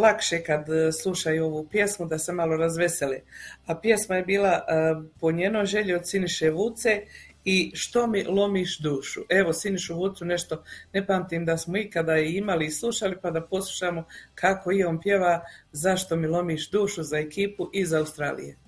lakše 0.01 0.43
kad 0.43 0.69
e, 0.69 0.93
slušaju 0.93 1.45
ovu 1.45 1.69
pjesmu, 1.70 2.07
da 2.07 2.19
se 2.19 2.33
malo 2.33 2.57
razvesele. 2.57 3.20
A 3.66 3.74
pjesma 3.74 4.16
je 4.16 4.23
bila 4.23 4.49
a, 4.49 5.03
po 5.20 5.33
njenoj 5.33 5.66
želji 5.66 5.95
od 5.95 6.09
Siniše 6.09 6.51
Vuce 6.51 7.03
i 7.45 7.73
što 7.74 8.07
mi 8.07 8.24
lomiš 8.24 8.78
dušu. 8.78 9.20
Evo, 9.28 9.53
Sinišu 9.53 9.95
Vucu 9.95 10.24
nešto 10.24 10.62
ne 10.93 11.07
pamtim 11.07 11.45
da 11.45 11.57
smo 11.59 11.77
ikada 11.77 12.19
i 12.19 12.33
imali 12.33 12.66
i 12.66 12.70
slušali, 12.70 13.16
pa 13.23 13.31
da 13.31 13.41
poslušamo 13.41 14.05
kako 14.35 14.73
i 14.73 14.85
on 14.85 15.01
pjeva 15.01 15.41
Zašto 15.73 16.16
mi 16.16 16.27
lomiš 16.27 16.70
dušu 16.70 17.03
za 17.03 17.19
ekipu 17.19 17.70
iz 17.73 17.93
Australije. 17.93 18.65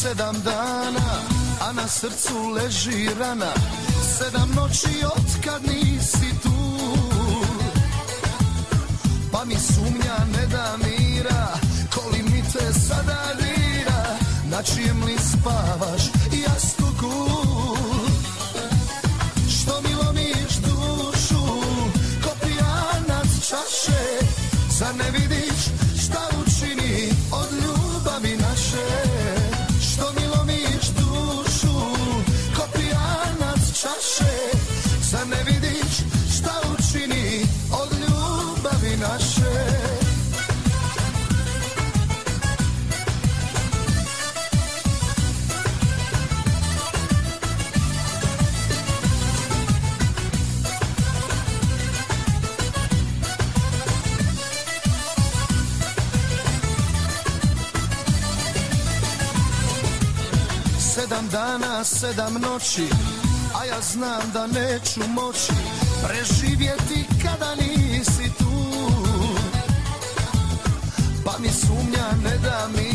Sedam 0.00 0.36
dana, 0.44 1.08
a 1.60 1.72
na 1.72 1.86
srcu 1.88 2.48
leži 2.56 3.10
rana. 3.20 3.52
Sedam 4.18 4.50
noći 4.56 5.04
otkad 5.04 5.62
nisi 5.62 6.30
tu. 6.42 6.58
Pa 9.32 9.44
mi 9.44 9.54
sumnja 9.54 10.16
ne 10.32 10.46
da 10.46 10.76
mira, 10.84 11.42
koli 11.94 12.22
mi 12.22 12.42
te 12.52 12.72
sada 12.72 13.20
dira. 13.40 14.02
Na 14.50 14.62
čijem 14.62 15.04
li 15.04 15.16
spavaš 15.18 16.02
sedam 62.00 62.34
noći 62.34 62.86
A 63.60 63.64
ja 63.64 63.80
znam 63.80 64.30
da 64.32 64.46
neću 64.46 65.00
moći 65.08 65.52
Preživjeti 66.06 67.06
kada 67.22 67.54
nisi 67.54 68.30
tu. 68.38 68.50
Pa 71.24 71.32
mi 71.38 71.48
sumnja 71.48 72.06
ne 72.24 72.38
da 72.38 72.68
mi 72.76 72.89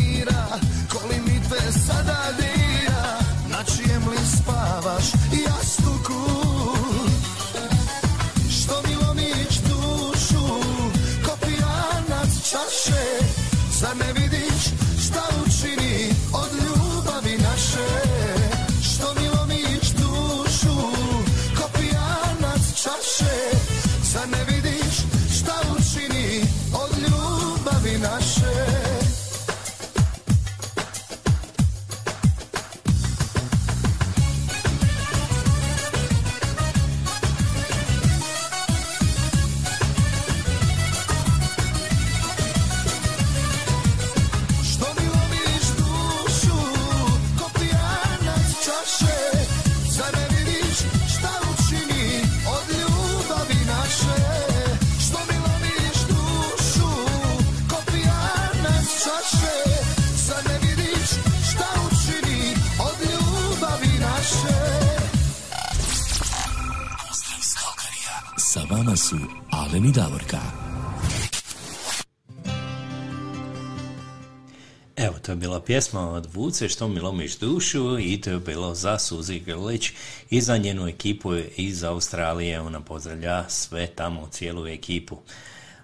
pjesma 75.76 76.10
od 76.10 76.28
Vuce 76.34 76.68
Što 76.68 76.88
mi 76.88 77.00
lomiš 77.00 77.38
dušu 77.38 77.98
i 77.98 78.20
to 78.20 78.30
je 78.30 78.38
bilo 78.38 78.74
za 78.74 78.98
Suzi 78.98 79.40
Grlić 79.40 79.92
i 80.30 80.40
za 80.40 80.56
njenu 80.56 80.88
ekipu 80.88 81.34
iz 81.56 81.84
Australije. 81.84 82.60
Ona 82.60 82.80
pozdravlja 82.80 83.48
sve 83.48 83.86
tamo, 83.86 84.28
cijelu 84.30 84.66
ekipu. 84.66 85.18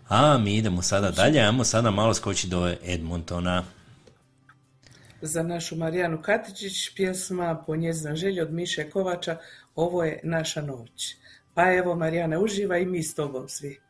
A 0.09 0.39
mi 0.39 0.57
idemo 0.57 0.83
sada 0.83 1.11
dalje, 1.11 1.41
ajmo 1.41 1.65
sada 1.65 1.91
malo 1.91 2.15
skoči 2.15 2.47
do 2.49 2.75
Edmontona. 2.85 3.65
Za 5.23 5.43
našu 5.43 5.77
Marijanu 5.77 6.23
Katičić 6.23 6.95
pjesma 6.97 7.63
po 7.67 7.77
njezinoj 7.77 8.17
želji 8.17 8.41
od 8.41 8.53
Miše 8.53 8.91
Kovača 8.91 9.37
Ovo 9.75 10.05
je 10.05 10.21
naša 10.23 10.63
noć. 10.63 11.17
Pa 11.55 11.73
evo 11.75 11.95
Marijana 11.95 12.39
uživa 12.39 12.79
i 12.79 12.87
mi 12.87 13.03
s 13.03 13.15
tobom 13.15 13.49
svi. 13.49 13.82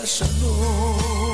apaixonou. 0.00 1.29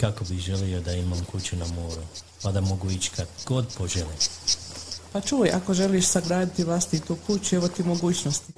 Kako 0.00 0.24
bi 0.24 0.38
želio 0.38 0.80
da 0.80 0.92
imam 0.92 1.24
kuću 1.32 1.56
na 1.56 1.66
moru, 1.66 2.02
pa 2.42 2.52
da 2.52 2.60
mogu 2.60 2.90
ići 2.90 3.10
kad 3.16 3.26
god 3.46 3.66
poželim. 3.78 4.16
Pa 5.12 5.20
čuj, 5.20 5.50
ako 5.50 5.74
želiš 5.74 6.06
sagraditi 6.06 6.64
vlastitu 6.64 7.16
kuću, 7.26 7.56
evo 7.56 7.68
ti 7.68 7.82
mogućnosti. 7.82 8.52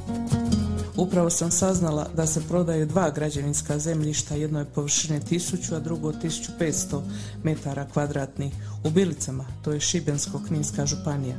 Upravo 0.96 1.30
sam 1.30 1.50
saznala 1.50 2.08
da 2.16 2.26
se 2.26 2.42
prodaju 2.48 2.86
dva 2.86 3.10
građevinska 3.10 3.78
zemljišta, 3.78 4.34
jedno 4.34 4.58
je 4.58 4.64
površine 4.64 5.20
1000, 5.20 5.74
a 5.76 5.78
drugo 5.78 6.12
1500 6.12 7.02
metara 7.42 7.86
kvadratnih. 7.92 8.52
U 8.84 8.90
Bilicama, 8.90 9.46
to 9.64 9.72
je 9.72 9.80
Šibensko-Kninska 9.80 10.86
županija. 10.86 11.36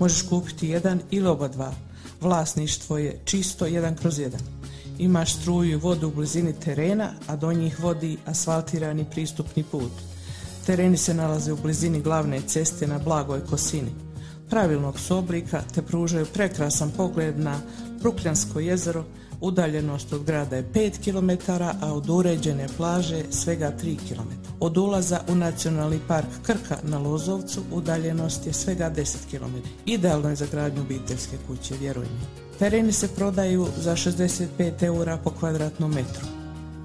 Možeš 0.00 0.22
kupiti 0.22 0.68
jedan 0.68 1.00
ili 1.10 1.28
oba 1.28 1.48
dva. 1.48 1.72
Vlasništvo 2.20 2.98
je 2.98 3.20
čisto 3.24 3.66
jedan 3.66 3.96
kroz 3.96 4.18
jedan. 4.18 4.40
Imaš 4.98 5.34
struju 5.34 5.70
i 5.70 5.76
vodu 5.76 6.08
u 6.08 6.10
blizini 6.10 6.52
terena, 6.52 7.10
a 7.26 7.36
do 7.36 7.52
njih 7.52 7.80
vodi 7.80 8.18
asfaltirani 8.26 9.04
pristupni 9.10 9.62
put. 9.62 9.92
Tereni 10.66 10.96
se 10.96 11.14
nalaze 11.14 11.52
u 11.52 11.56
blizini 11.56 12.00
glavne 12.00 12.40
ceste 12.40 12.86
na 12.86 12.98
blagoj 12.98 13.40
kosini. 13.40 13.90
Pravilnog 14.50 15.00
su 15.00 15.16
oblika 15.16 15.62
te 15.74 15.82
pružaju 15.82 16.26
prekrasan 16.26 16.90
pogled 16.96 17.38
na 17.38 17.60
Brukljansko 18.00 18.60
jezero, 18.60 19.04
udaljenost 19.40 20.12
od 20.12 20.24
grada 20.24 20.56
je 20.56 20.68
5 20.74 20.92
km, 21.04 21.52
a 21.82 21.92
od 21.92 22.10
uređene 22.10 22.66
plaže 22.76 23.22
svega 23.30 23.72
3 23.82 23.96
km. 24.08 24.30
Od 24.60 24.76
ulaza 24.76 25.20
u 25.28 25.34
nacionalni 25.34 25.98
park 26.08 26.28
Krka 26.42 26.78
na 26.82 26.98
Lozovcu 26.98 27.62
udaljenost 27.72 28.46
je 28.46 28.52
svega 28.52 28.90
10 28.96 29.16
km. 29.30 29.56
Idealno 29.86 30.28
je 30.28 30.36
za 30.36 30.46
gradnju 30.50 30.80
obiteljske 30.80 31.36
kuće, 31.46 31.74
vjeruj 31.80 32.04
mi. 32.04 32.43
Tereni 32.58 32.92
se 32.92 33.08
prodaju 33.08 33.66
za 33.76 33.96
65 33.96 34.82
eura 34.82 35.18
po 35.24 35.30
kvadratnom 35.30 35.90
metru. 35.90 36.26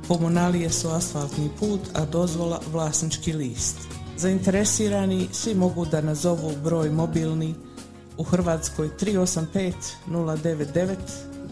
Komunalije 0.08 0.70
su 0.70 0.90
asfaltni 0.90 1.50
put, 1.60 1.80
a 1.94 2.06
dozvola 2.06 2.60
vlasnički 2.72 3.34
list. 3.34 3.78
Zainteresirani 4.18 5.28
svi 5.32 5.56
mogu 5.56 5.86
da 5.86 6.02
nazovu 6.02 6.52
broj 6.64 6.90
mobilni 6.90 7.56
u 8.18 8.24
Hrvatskoj 8.24 8.90
385 9.00 9.74
099 10.08 10.96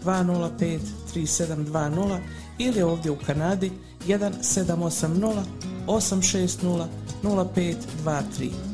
205 0.04 0.78
3720 1.14 2.18
ili 2.58 2.82
ovdje 2.82 3.10
u 3.10 3.16
Kanadi 3.26 3.72
1780 4.06 5.42
860 5.86 6.86
0523. 7.22 8.67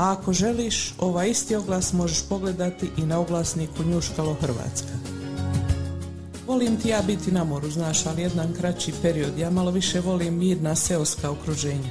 A 0.00 0.12
ako 0.12 0.32
želiš, 0.32 0.94
ovaj 0.98 1.30
isti 1.30 1.54
oglas 1.56 1.92
možeš 1.92 2.22
pogledati 2.28 2.90
i 2.96 3.02
na 3.02 3.18
oglasniku 3.18 3.82
Njuškalo 3.84 4.34
Hrvatska. 4.34 4.88
Volim 6.46 6.76
ti 6.76 6.88
ja 6.88 7.02
biti 7.06 7.32
na 7.32 7.44
moru, 7.44 7.70
znaš, 7.70 8.06
ali 8.06 8.22
jedan 8.22 8.54
kraći 8.54 8.92
period. 9.02 9.38
Ja 9.38 9.50
malo 9.50 9.70
više 9.70 10.00
volim 10.00 10.38
mirna 10.38 10.74
seoska 10.74 11.30
okruženja. 11.30 11.90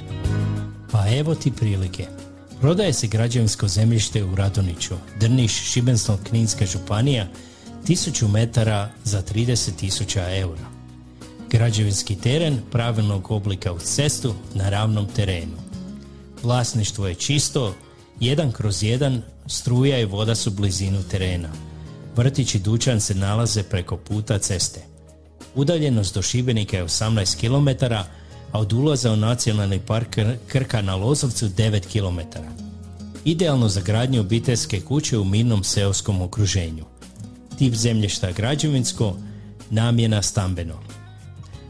Pa 0.92 1.08
evo 1.16 1.34
ti 1.34 1.52
prilike. 1.52 2.06
Prodaje 2.60 2.92
se 2.92 3.06
građevinsko 3.06 3.68
zemljište 3.68 4.24
u 4.24 4.34
Radoniću, 4.34 4.94
Drniš, 5.20 5.52
Šibensko-Kninska 5.52 6.66
županija, 6.66 7.26
1000 7.86 8.28
metara 8.28 8.90
za 9.04 9.22
30.000 9.22 10.40
eura. 10.40 10.66
Građevinski 11.50 12.16
teren 12.16 12.58
pravilnog 12.70 13.30
oblika 13.30 13.72
uz 13.72 13.82
cestu 13.82 14.34
na 14.54 14.70
ravnom 14.70 15.06
terenu. 15.06 15.56
Vlasništvo 16.42 17.06
je 17.06 17.14
čisto, 17.14 17.74
jedan 18.20 18.52
kroz 18.52 18.82
jedan, 18.82 19.22
struja 19.46 19.98
i 19.98 20.04
voda 20.04 20.34
su 20.34 20.50
blizinu 20.50 21.02
terena. 21.10 21.48
Vrtić 22.16 22.54
i 22.54 22.58
dućan 22.58 23.00
se 23.00 23.14
nalaze 23.14 23.62
preko 23.62 23.96
puta 23.96 24.38
ceste. 24.38 24.80
Udaljenost 25.54 26.14
do 26.14 26.22
Šibenika 26.22 26.76
je 26.76 26.84
18 26.84 27.36
km, 27.40 27.84
a 28.52 28.58
od 28.60 28.72
ulaza 28.72 29.12
u 29.12 29.16
nacionalni 29.16 29.80
park 29.86 30.16
Kr- 30.16 30.36
Krka 30.46 30.82
na 30.82 30.94
Lozovcu 30.94 31.48
9 31.48 31.80
km. 31.92 32.38
Idealno 33.24 33.68
za 33.68 33.80
gradnju 33.80 34.20
obiteljske 34.20 34.80
kuće 34.80 35.18
u 35.18 35.24
mirnom 35.24 35.64
seoskom 35.64 36.22
okruženju. 36.22 36.84
Tip 37.58 37.74
zemljišta 37.74 38.32
građevinsko, 38.32 39.16
namjena 39.70 40.22
stambeno. 40.22 40.80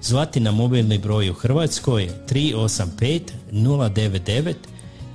Zvati 0.02 0.40
na 0.40 0.50
mobilni 0.50 0.98
broj 0.98 1.30
u 1.30 1.34
Hrvatskoj 1.34 2.10
385 2.28 3.20
099 3.52 4.54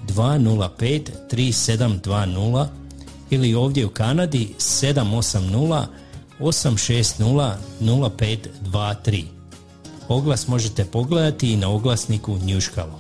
205 0.08 1.10
3720 1.32 2.68
ili 3.30 3.56
ovdje 3.56 3.86
u 3.86 3.90
Kanadi 3.90 4.54
780 4.60 5.86
860 6.40 7.56
0523. 7.82 9.24
Oglas 10.08 10.48
možete 10.48 10.86
pogledati 10.86 11.54
i 11.54 11.58
na 11.58 11.70
oglasniku 11.70 12.38
Njuškalo. 12.38 13.00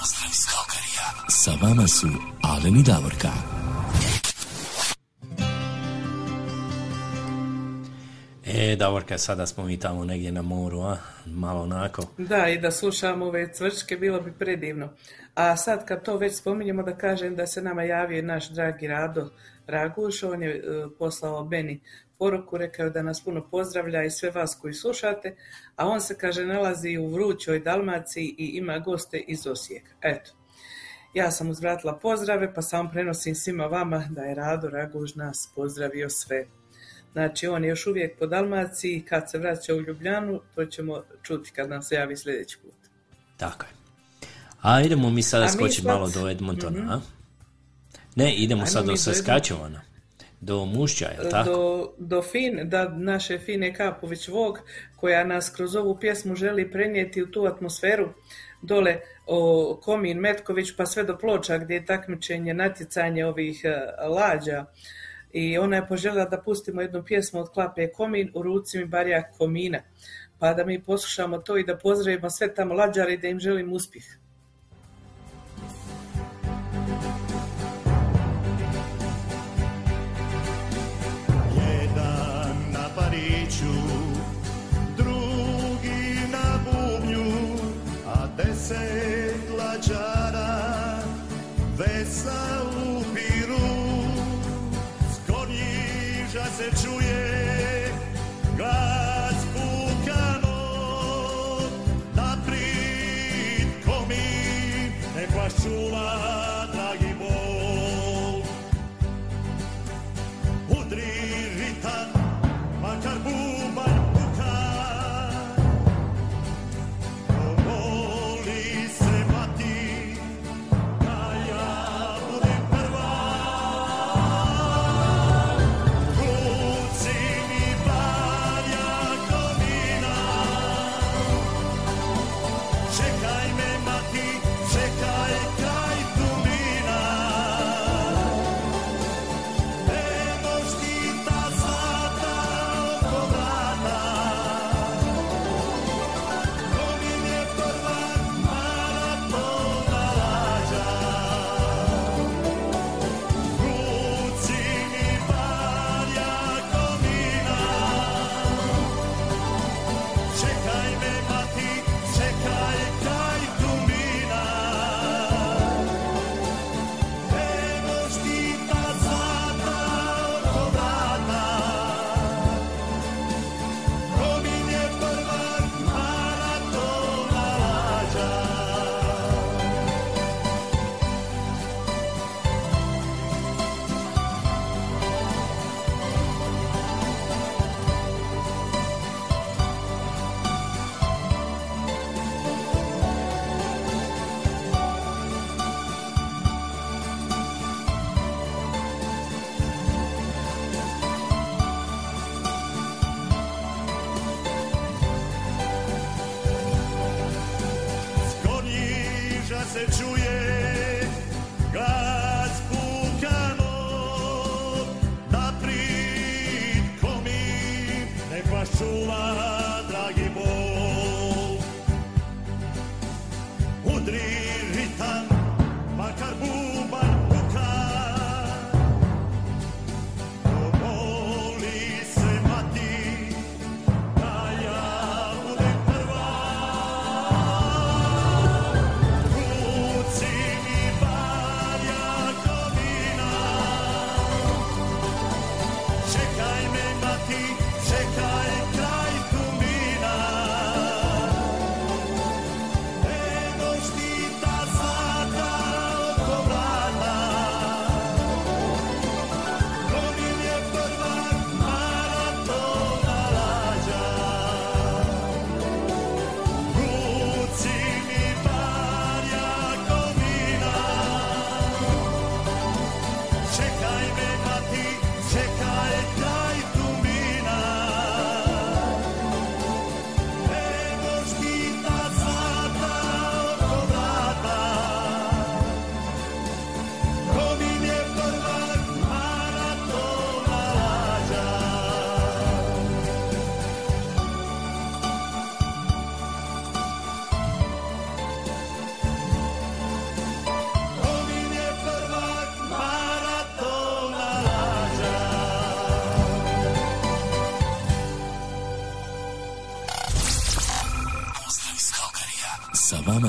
Pozdrav 0.00 0.30
iz 0.30 0.44
Kalkarija. 0.50 1.28
Sa 1.28 1.52
vama 1.62 1.88
su 1.88 2.06
Alen 2.42 2.76
i 2.76 2.82
Davorka. 2.82 3.53
E, 8.56 8.76
Davorka, 8.76 9.18
sada 9.18 9.46
smo 9.46 9.64
mi 9.64 9.78
tamo 9.78 10.04
negdje 10.04 10.32
na 10.32 10.42
moru, 10.42 10.80
a? 10.80 10.96
Malo 11.26 11.62
onako. 11.62 12.02
Da, 12.18 12.48
i 12.48 12.58
da 12.58 12.70
slušamo 12.70 13.26
ove 13.26 13.52
cvrčke, 13.52 13.96
bilo 13.96 14.20
bi 14.20 14.32
predivno. 14.32 14.88
A 15.34 15.56
sad 15.56 15.86
kad 15.86 16.04
to 16.04 16.16
već 16.16 16.36
spominjemo 16.36 16.82
da 16.82 16.96
kažem 16.96 17.36
da 17.36 17.46
se 17.46 17.62
nama 17.62 17.82
javio 17.82 18.22
naš 18.22 18.50
dragi 18.50 18.86
Rado 18.86 19.30
Raguš, 19.66 20.22
on 20.22 20.42
je 20.42 20.56
e, 20.56 20.62
poslao 20.98 21.44
Beni 21.44 21.80
poruku, 22.18 22.58
rekao 22.58 22.90
da 22.90 23.02
nas 23.02 23.24
puno 23.24 23.48
pozdravlja 23.50 24.02
i 24.02 24.10
sve 24.10 24.30
vas 24.30 24.58
koji 24.60 24.74
slušate, 24.74 25.36
a 25.76 25.88
on 25.88 26.00
se 26.00 26.18
kaže 26.18 26.46
nalazi 26.46 26.96
u 26.96 27.08
vrućoj 27.08 27.60
Dalmaciji 27.60 28.34
i 28.38 28.46
ima 28.46 28.78
goste 28.78 29.18
iz 29.18 29.46
Osijeka. 29.46 29.90
Eto, 30.02 30.30
ja 31.14 31.30
sam 31.30 31.50
uzvratila 31.50 31.98
pozdrave, 31.98 32.54
pa 32.54 32.62
samo 32.62 32.90
prenosim 32.92 33.34
svima 33.34 33.66
vama 33.66 34.04
da 34.10 34.22
je 34.22 34.34
Rado 34.34 34.68
Raguž 34.68 35.14
nas 35.14 35.52
pozdravio 35.56 36.10
sve. 36.10 36.46
Znači, 37.14 37.46
on 37.46 37.64
je 37.64 37.68
još 37.68 37.86
uvijek 37.86 38.18
po 38.18 38.26
Dalmaciji, 38.26 39.00
kad 39.00 39.30
se 39.30 39.38
vraća 39.38 39.74
u 39.74 39.80
Ljubljanu, 39.80 40.40
to 40.54 40.64
ćemo 40.66 41.02
čuti 41.22 41.50
kad 41.50 41.68
nam 41.68 41.82
se 41.82 41.94
javi 41.94 42.16
sljedeći 42.16 42.58
put. 42.58 42.74
Tako 43.36 43.64
je. 43.64 43.70
A 44.62 44.80
idemo 44.80 45.10
mi 45.10 45.22
sada 45.22 45.48
skočiti 45.48 45.82
sad- 45.82 45.84
malo 45.86 46.08
do 46.10 46.28
Edmontona, 46.30 46.78
Mhm. 46.78 46.88
a? 46.90 47.00
Ne, 48.16 48.34
idemo 48.34 48.60
Ajmo 48.60 48.66
sad 48.66 48.84
mi 48.84 48.92
do 48.92 48.96
Saskatchevana. 48.96 49.80
Do 50.40 50.64
Mušća, 50.64 51.04
je 51.06 51.30
tako? 51.30 51.50
do, 51.50 51.92
do 51.98 52.22
fin, 52.22 52.60
da 52.64 52.88
naše 52.88 53.38
Fine 53.38 53.74
Kapović 53.74 54.28
Vog, 54.28 54.58
koja 54.96 55.24
nas 55.24 55.50
kroz 55.50 55.76
ovu 55.76 55.98
pjesmu 56.00 56.36
želi 56.36 56.70
prenijeti 56.70 57.22
u 57.22 57.30
tu 57.30 57.44
atmosferu 57.44 58.08
dole 58.62 58.96
o 59.26 59.80
Komin 59.82 60.18
Metković 60.18 60.76
pa 60.76 60.86
sve 60.86 61.04
do 61.04 61.18
Ploča 61.18 61.58
gdje 61.58 61.74
je 61.74 61.86
takmičenje, 61.86 62.54
natjecanje 62.54 63.26
ovih 63.26 63.60
e, 63.64 63.76
lađa 64.08 64.64
i 65.34 65.58
ona 65.58 65.76
je 65.76 65.86
poželjela 65.86 66.24
da 66.24 66.40
pustimo 66.40 66.80
jednu 66.80 67.04
pjesmu 67.04 67.40
od 67.40 67.50
Klape 67.50 67.92
Komin 67.92 68.30
u 68.34 68.42
ruci 68.42 68.78
mi 68.78 68.84
barja 68.84 69.22
Komina 69.38 69.80
pa 70.38 70.54
da 70.54 70.64
mi 70.64 70.82
poslušamo 70.82 71.38
to 71.38 71.56
i 71.56 71.64
da 71.64 71.76
pozdravimo 71.76 72.30
sve 72.30 72.54
tamo 72.54 72.74
lađare 72.74 73.12
i 73.14 73.18
da 73.18 73.28
im 73.28 73.40
želim 73.40 73.72
uspjeh. 73.72 74.04
Jedan 81.56 82.56
na 82.72 82.88
a 88.06 88.26
deset 88.36 89.44
vesa 91.78 92.62
u 92.86 93.13
se 96.56 96.70
čuje 96.82 97.92
glas 98.56 99.34
pukano, 99.52 100.58
naprijed 102.14 103.68
komin, 103.84 104.92
nek 105.16 105.30
vas 105.36 105.52
čuva 105.62 106.43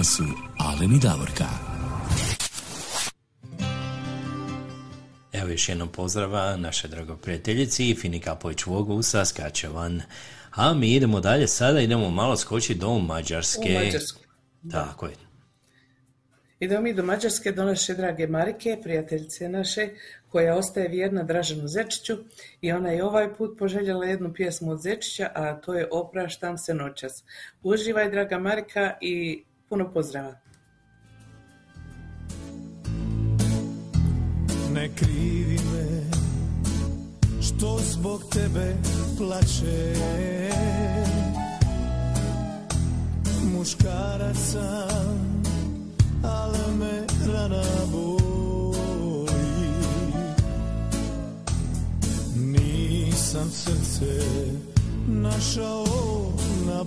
su 0.06 0.24
Aleni 0.60 1.00
Davorka. 1.00 1.46
Evo 5.34 5.50
još 5.50 5.70
jednom 5.70 5.88
pozdrava 5.92 6.58
naše 6.58 6.88
drago 6.88 7.16
prijateljici 7.18 7.96
Fini 7.96 8.20
Kapović 8.20 8.66
Vogu 8.66 8.94
u 8.94 9.04
Saskačevan. 9.04 10.02
A 10.56 10.74
mi 10.74 10.96
idemo 10.96 11.20
dalje, 11.20 11.48
sada 11.48 11.80
idemo 11.80 12.10
malo 12.10 12.38
skočiti 12.38 12.80
do 12.80 13.00
Mađarske. 13.00 13.78
U 13.80 13.84
Mađarsku. 13.84 14.20
Tako 14.72 15.06
je. 15.06 15.16
Idemo 16.60 16.82
mi 16.82 16.94
do 16.94 17.04
Mađarske, 17.04 17.52
do 17.52 17.64
naše 17.64 17.94
drage 17.94 18.28
Marike, 18.28 18.78
prijateljice 18.84 19.50
naše, 19.50 19.90
koja 20.30 20.56
ostaje 20.56 20.88
vjerna 20.88 21.24
Draženu 21.24 21.68
Zečiću 21.68 22.18
i 22.62 22.72
ona 22.72 22.90
je 22.90 23.04
ovaj 23.04 23.34
put 23.36 23.60
poželjela 23.60 24.06
jednu 24.06 24.34
pjesmu 24.34 24.72
od 24.72 24.82
Zečića, 24.82 25.32
a 25.36 25.62
to 25.62 25.74
je 25.74 25.88
Opraštam 25.92 26.58
se 26.58 26.74
noćas. 26.74 27.24
Uživaj, 27.64 28.10
draga 28.12 28.40
Marika, 28.40 28.98
i 29.02 29.44
Puno 29.76 29.90
pozdrava. 29.94 30.34
Ne 34.74 34.90
krivi 34.96 35.60
me 35.74 36.12
što 37.42 37.80
zbog 37.92 38.24
tebe 38.34 38.76
plače 39.18 39.96
Muškarac 43.54 44.38
sam, 44.38 45.44
ali 46.24 46.76
me 46.80 47.08
rana 47.34 47.64
boli 47.92 48.50
Nisam 52.36 53.50
srce 53.50 54.22
našao 55.08 55.86
na 56.68 56.84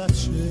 lasciare 0.00 0.49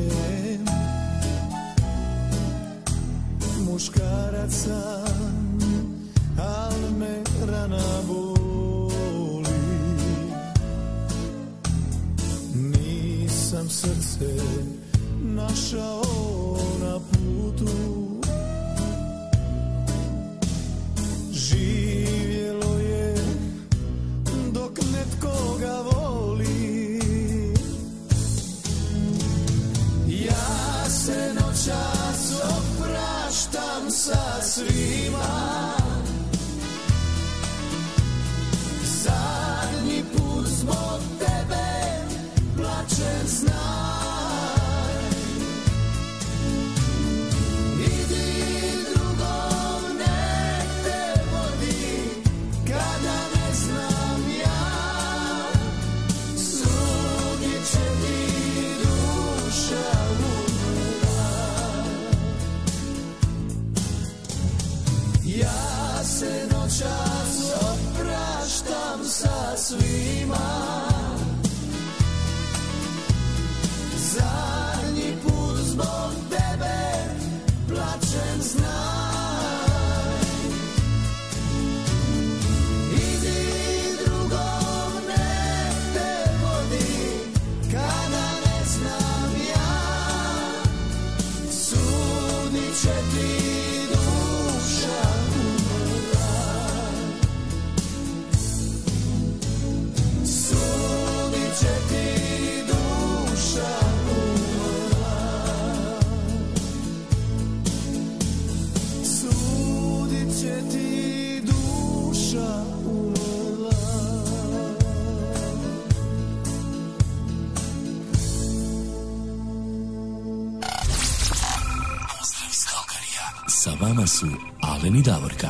Mladen 124.90 125.03
Davorka. 125.03 125.48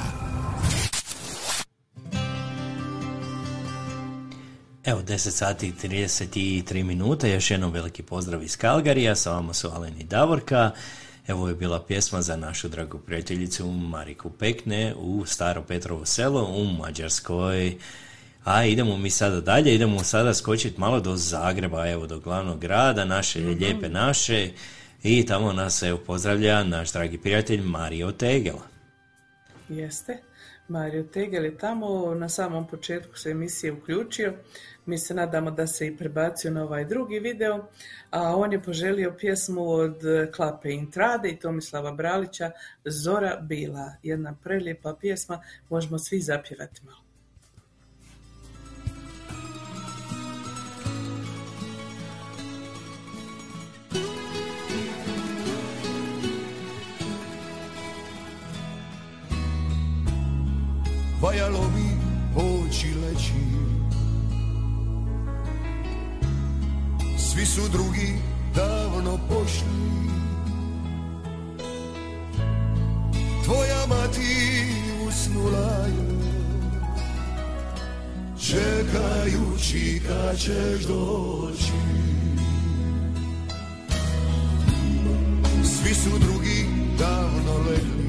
Evo 4.86 5.02
10 5.02 5.18
sati 5.18 5.68
i 5.68 5.74
33 5.74 6.84
minuta, 6.84 7.28
još 7.28 7.52
jednom 7.52 7.72
veliki 7.72 8.04
pozdrav 8.04 8.44
iz 8.44 8.58
Kalgarija, 8.58 9.16
sa 9.16 9.32
vama 9.32 9.54
su 9.54 9.68
Alen 9.68 9.94
i 10.00 10.04
Davorka. 10.04 10.72
Evo 11.28 11.48
je 11.48 11.56
bila 11.56 11.84
pjesma 11.84 12.22
za 12.22 12.36
našu 12.36 12.68
dragu 12.70 12.98
prijateljicu 12.98 13.72
Mariku 13.72 14.30
Pekne 14.30 14.96
u 14.98 15.26
Staro 15.26 15.64
Petrovo 15.64 16.06
selo 16.06 16.44
u 16.44 16.66
Mađarskoj. 16.66 17.78
A 18.44 18.64
idemo 18.64 18.98
mi 18.98 19.10
sada 19.10 19.42
dalje, 19.42 19.76
idemo 19.76 20.04
sada 20.04 20.34
skočiti 20.34 20.80
malo 20.80 21.00
do 21.00 21.16
Zagreba, 21.16 21.90
evo 21.90 22.08
do 22.08 22.20
glavnog 22.20 22.60
grada, 22.60 23.06
naše 23.06 23.40
mm-hmm. 23.40 23.58
lijepe 23.60 23.90
naše. 23.90 24.52
I 25.04 25.26
tamo 25.26 25.54
nas 25.54 25.84
evo 25.84 25.98
pozdravlja 25.98 26.64
naš 26.64 26.92
dragi 26.92 27.18
prijatelj 27.18 27.62
Mario 27.62 28.12
Tegela. 28.12 28.79
Jeste. 29.70 30.18
Mario 30.68 31.04
Tegel 31.04 31.46
je 31.46 31.58
tamo 31.58 32.16
na 32.16 32.30
samom 32.30 32.68
početku 32.68 33.18
se 33.18 33.30
emisije 33.30 33.74
uključio. 33.74 34.34
Mi 34.86 34.98
se 34.98 35.14
nadamo 35.14 35.52
da 35.52 35.68
se 35.68 35.88
i 35.88 35.98
prebacio 35.98 36.52
na 36.52 36.64
ovaj 36.64 36.86
drugi 36.86 37.20
video, 37.20 37.66
a 38.10 38.36
on 38.36 38.54
je 38.54 38.64
poželio 38.64 39.16
pjesmu 39.20 39.70
od 39.70 40.02
Klape 40.36 40.72
Intrade 40.72 41.30
i 41.30 41.40
Tomislava 41.40 41.92
Bralića 41.92 42.52
Zora 42.86 43.38
bila. 43.42 43.96
Jedna 44.04 44.36
prelijepa 44.44 44.96
pjesma, 45.02 45.44
možemo 45.70 46.00
svi 46.00 46.20
zapjevati 46.20 46.86
malo. 46.86 47.09
Valjalo 61.30 61.70
mi 61.76 61.90
poći 62.34 62.88
leći. 62.88 63.34
Svi 67.18 67.46
su 67.46 67.62
drugi 67.72 68.14
davno 68.56 69.20
pošli. 69.30 69.80
Tvoja 73.44 73.86
mati 73.90 74.66
usnula 75.08 75.86
je. 75.86 76.20
Čekajući 78.40 80.02
kad 80.08 80.38
ćeš 80.38 80.86
doći. 80.88 81.74
Svi 85.64 85.94
su 85.94 86.10
drugi 86.20 86.66
davno 87.00 87.58
legli 87.70 88.09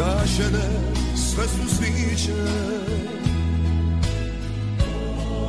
Ugašene 0.00 0.68
sve 1.16 1.44
su 1.48 1.76
sviće. 1.76 2.32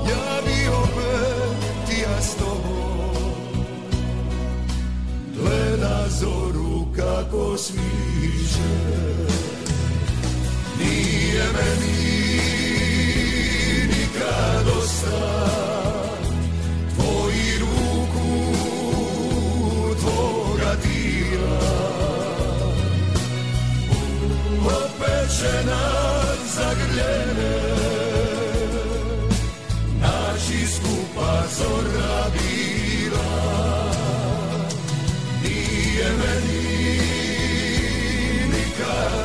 Ja 0.09 0.41
bi 0.45 0.67
opet 0.67 2.01
ja 2.03 2.21
s 2.21 2.35
tobom. 2.35 3.31
Gleda 5.35 6.05
zoru 6.09 6.85
kako 6.95 7.57
smiće. 7.57 8.71
Nije 10.79 11.43
meni 11.53 12.41
nikad 13.87 14.65
dosta 14.65 15.70
nas 25.65 26.55
zagrljene 26.55 27.57
naći 30.01 30.67
skupa 30.75 31.43
zora 31.57 32.23
bila 32.33 33.31
nije 35.43 36.09
meni 36.09 36.97
nikad 38.47 39.20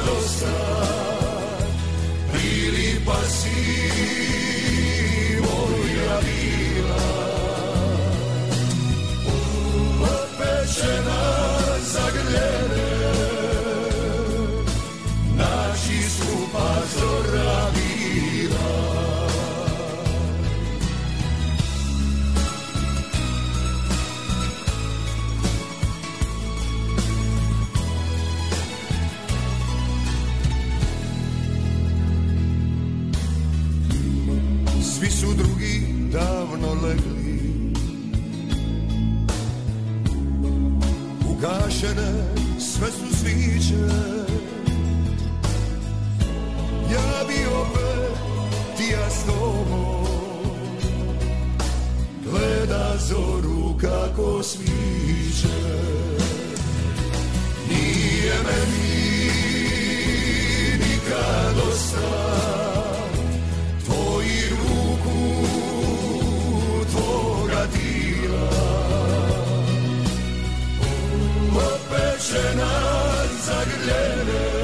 Ugašene 41.46 42.12
sve 42.58 42.86
su 42.86 43.16
sviće. 43.16 43.74
Ja 46.92 47.24
bi 47.28 47.46
opet 47.62 48.18
ti 48.76 48.92
ja 48.92 49.10
s 49.10 49.26
tobom 49.26 50.06
gleda 52.24 52.96
zoru 53.08 53.78
kako 53.80 54.42
sviće 54.42 55.56
nije 57.68 58.34
meni 58.44 59.30
nikad 60.78 61.54
dosta 61.56 62.75
opet 72.36 72.52
će 73.44 74.55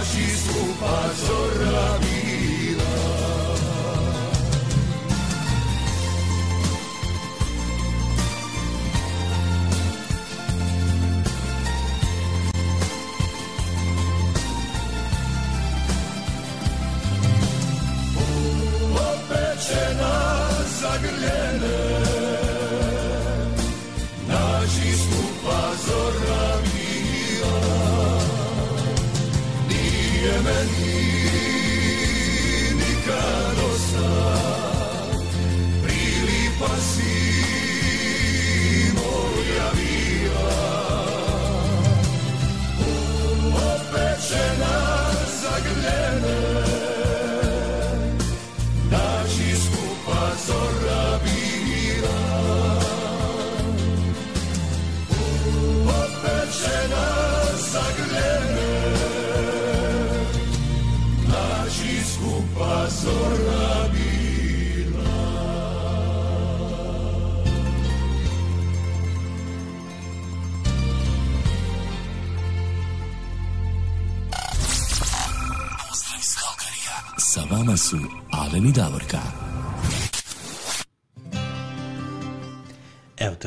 Ci 0.00 0.30
scupa, 0.30 1.12
so 1.14 1.37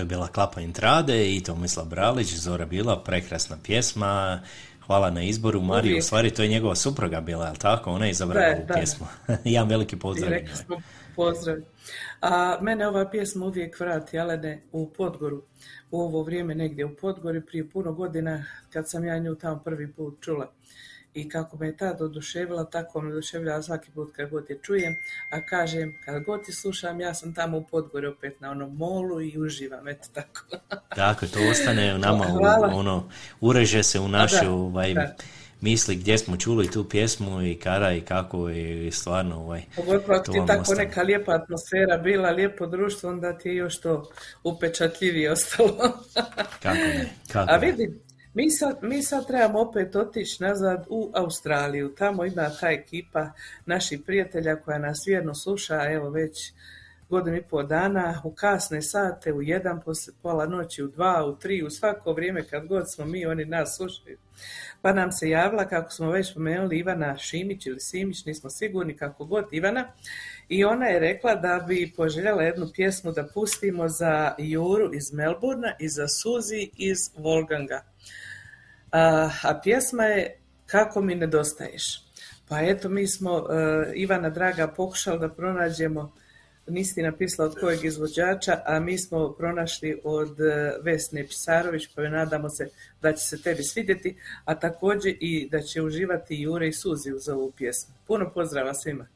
to 0.01 0.03
je 0.03 0.17
bila 0.17 0.27
Klapa 0.27 0.61
Intrade 0.61 1.35
i 1.35 1.43
Tomislav 1.43 1.85
Bralić, 1.85 2.33
Zora 2.33 2.65
bila, 2.65 3.03
prekrasna 3.03 3.57
pjesma. 3.63 4.41
Hvala 4.85 5.11
na 5.11 5.23
izboru. 5.23 5.61
Mariju, 5.61 5.97
u 5.97 6.01
stvari 6.01 6.29
to 6.29 6.41
je 6.43 6.47
njegova 6.47 6.75
supruga 6.75 7.21
bila, 7.21 7.45
je 7.45 7.51
li 7.51 7.57
tako? 7.57 7.91
Ona 7.91 8.05
je 8.05 8.11
izabrala 8.11 8.47
Da, 8.47 8.55
ovu 8.55 8.65
da. 8.67 8.73
pjesmu. 8.73 9.07
Jedan 9.43 9.69
veliki 9.69 9.99
pozdrav. 9.99 10.31
I 10.31 10.33
rekli 10.33 10.55
smo 10.55 10.81
pozdrav. 11.15 11.57
A 12.21 12.57
mene 12.61 12.87
ova 12.87 13.09
pjesma 13.09 13.45
uvijek 13.45 13.79
vrati, 13.79 14.19
Alene, 14.19 14.63
u 14.71 14.89
Podgoru. 14.89 15.43
U 15.91 16.01
ovo 16.01 16.23
vrijeme 16.23 16.55
negdje 16.55 16.85
u 16.85 16.95
Podgori, 16.95 17.41
prije 17.45 17.69
puno 17.69 17.93
godina, 17.93 18.45
kad 18.69 18.89
sam 18.89 19.05
ja 19.05 19.19
nju 19.19 19.35
tamo 19.35 19.59
prvi 19.59 19.91
put 19.91 20.17
čula. 20.21 20.51
I 21.13 21.29
kako 21.29 21.57
me 21.57 21.67
je 21.67 21.77
tad 21.77 22.01
oduševila, 22.01 22.63
tako 22.65 23.01
me 23.01 23.11
oduševljava 23.11 23.61
svaki 23.61 23.91
put 23.91 24.11
kad 24.15 24.29
god 24.29 24.49
je 24.49 24.59
čujem. 24.61 24.95
A 25.29 25.45
kažem, 25.45 25.97
kad 26.05 26.23
god 26.23 26.45
ti 26.45 26.51
slušam, 26.53 27.01
ja 27.01 27.13
sam 27.13 27.33
tamo 27.33 27.57
u 27.57 27.65
Podgori 27.71 28.07
opet 28.07 28.41
na 28.41 28.51
onom 28.51 28.75
molu 28.75 29.21
i 29.21 29.37
uživam, 29.39 29.87
eto 29.87 30.07
tako. 30.13 30.41
Tako, 30.95 31.25
to 31.27 31.39
ostane 31.51 31.95
u 31.95 31.97
nama, 31.97 32.25
u- 32.27 32.75
ono, 32.79 33.09
ureže 33.41 33.83
se 33.83 33.99
u 33.99 34.07
naše 34.07 34.45
da, 34.45 34.51
ovaj, 34.51 34.93
da. 34.93 35.15
misli 35.61 35.95
gdje 35.95 36.17
smo 36.17 36.37
čuli 36.37 36.71
tu 36.71 36.89
pjesmu 36.89 37.41
i 37.43 37.55
kada 37.55 37.91
i 37.91 38.01
kako 38.01 38.49
i 38.49 38.91
stvarno 38.91 39.35
ovaj, 39.37 39.61
Pogotovo 39.75 40.13
ako 40.17 40.31
ti 40.31 40.37
je 40.37 40.45
tako 40.47 40.61
ostane. 40.61 40.85
neka 40.85 41.01
lijepa 41.01 41.31
atmosfera 41.31 41.97
bila, 41.97 42.29
lijepo 42.29 42.65
društvo, 42.67 43.09
onda 43.09 43.37
ti 43.37 43.49
je 43.49 43.55
još 43.55 43.79
to 43.81 44.09
upečatljivije 44.43 45.31
ostalo. 45.31 45.77
Kako 46.63 46.75
ne, 46.77 47.09
kako 47.33 47.51
A 47.53 47.57
vidi, 47.57 47.99
mi 48.33 48.51
sad, 48.51 48.77
mi 48.81 49.03
sad 49.03 49.27
trebamo 49.27 49.59
opet 49.59 49.95
otići 49.95 50.43
nazad 50.43 50.85
u 50.89 51.11
Australiju. 51.13 51.95
Tamo 51.95 52.25
ima 52.25 52.49
ta 52.59 52.69
ekipa 52.69 53.31
naših 53.65 53.99
prijatelja 54.05 54.55
koja 54.55 54.77
nas 54.77 55.03
vjerno 55.07 55.35
sluša, 55.35 55.91
evo 55.91 56.09
već 56.09 56.53
godinu 57.09 57.37
i 57.37 57.41
pol 57.41 57.67
dana, 57.67 58.21
u 58.23 58.31
kasne 58.31 58.81
sate, 58.81 59.33
u 59.33 59.41
jedan, 59.41 59.81
pola 60.21 60.45
noći, 60.45 60.83
u 60.83 60.87
dva, 60.87 61.25
u 61.25 61.35
tri, 61.35 61.63
u 61.63 61.69
svako 61.69 62.13
vrijeme 62.13 62.43
kad 62.47 62.67
god 62.67 62.93
smo 62.93 63.05
mi, 63.05 63.25
oni 63.25 63.45
nas 63.45 63.77
slušaju. 63.77 64.17
Pa 64.81 64.93
nam 64.93 65.11
se 65.11 65.29
javila, 65.29 65.67
kako 65.67 65.91
smo 65.91 66.11
već 66.11 66.31
spomenuli, 66.31 66.77
Ivana 66.77 67.17
Šimić 67.17 67.65
ili 67.65 67.79
Simić, 67.79 68.25
nismo 68.25 68.49
sigurni 68.49 68.97
kako 68.97 69.25
god 69.25 69.45
Ivana, 69.51 69.91
i 70.49 70.63
ona 70.65 70.85
je 70.85 70.99
rekla 70.99 71.35
da 71.35 71.65
bi 71.67 71.93
poželjela 71.97 72.43
jednu 72.43 72.67
pjesmu 72.75 73.11
da 73.11 73.27
pustimo 73.33 73.89
za 73.89 74.35
Juru 74.37 74.93
iz 74.93 75.13
Melburna 75.13 75.73
i 75.79 75.89
za 75.89 76.07
Suzi 76.07 76.69
iz 76.77 76.97
Volganga. 77.17 77.90
A, 78.91 79.29
a 79.43 79.59
pjesma 79.63 80.03
je 80.03 80.41
Kako 80.71 81.01
mi 81.01 81.15
nedostaješ. 81.15 82.03
Pa 82.49 82.61
eto, 82.61 82.89
mi 82.89 83.07
smo, 83.07 83.37
e, 83.37 83.91
Ivana 83.95 84.29
Draga, 84.29 84.67
pokušali 84.67 85.19
da 85.19 85.29
pronađemo, 85.29 86.13
nisi 86.67 87.01
napisala 87.01 87.49
od 87.49 87.59
kojeg 87.59 87.85
izvođača, 87.85 88.61
a 88.65 88.79
mi 88.79 88.97
smo 88.97 89.33
pronašli 89.33 90.01
od 90.03 90.39
e, 90.39 90.73
Vesne 90.83 91.27
Pisarović, 91.27 91.89
pa 91.95 92.01
nadamo 92.01 92.49
se 92.49 92.69
da 93.01 93.13
će 93.13 93.25
se 93.25 93.41
tebi 93.41 93.63
svidjeti, 93.63 94.17
a 94.45 94.59
također 94.59 95.15
i 95.19 95.49
da 95.49 95.61
će 95.61 95.81
uživati 95.81 96.41
Jure 96.41 96.67
i 96.67 96.73
Suzi 96.73 97.11
uz 97.11 97.29
ovu 97.29 97.51
pjesmu. 97.57 97.93
Puno 98.07 98.31
pozdrava 98.33 98.73
svima. 98.73 99.07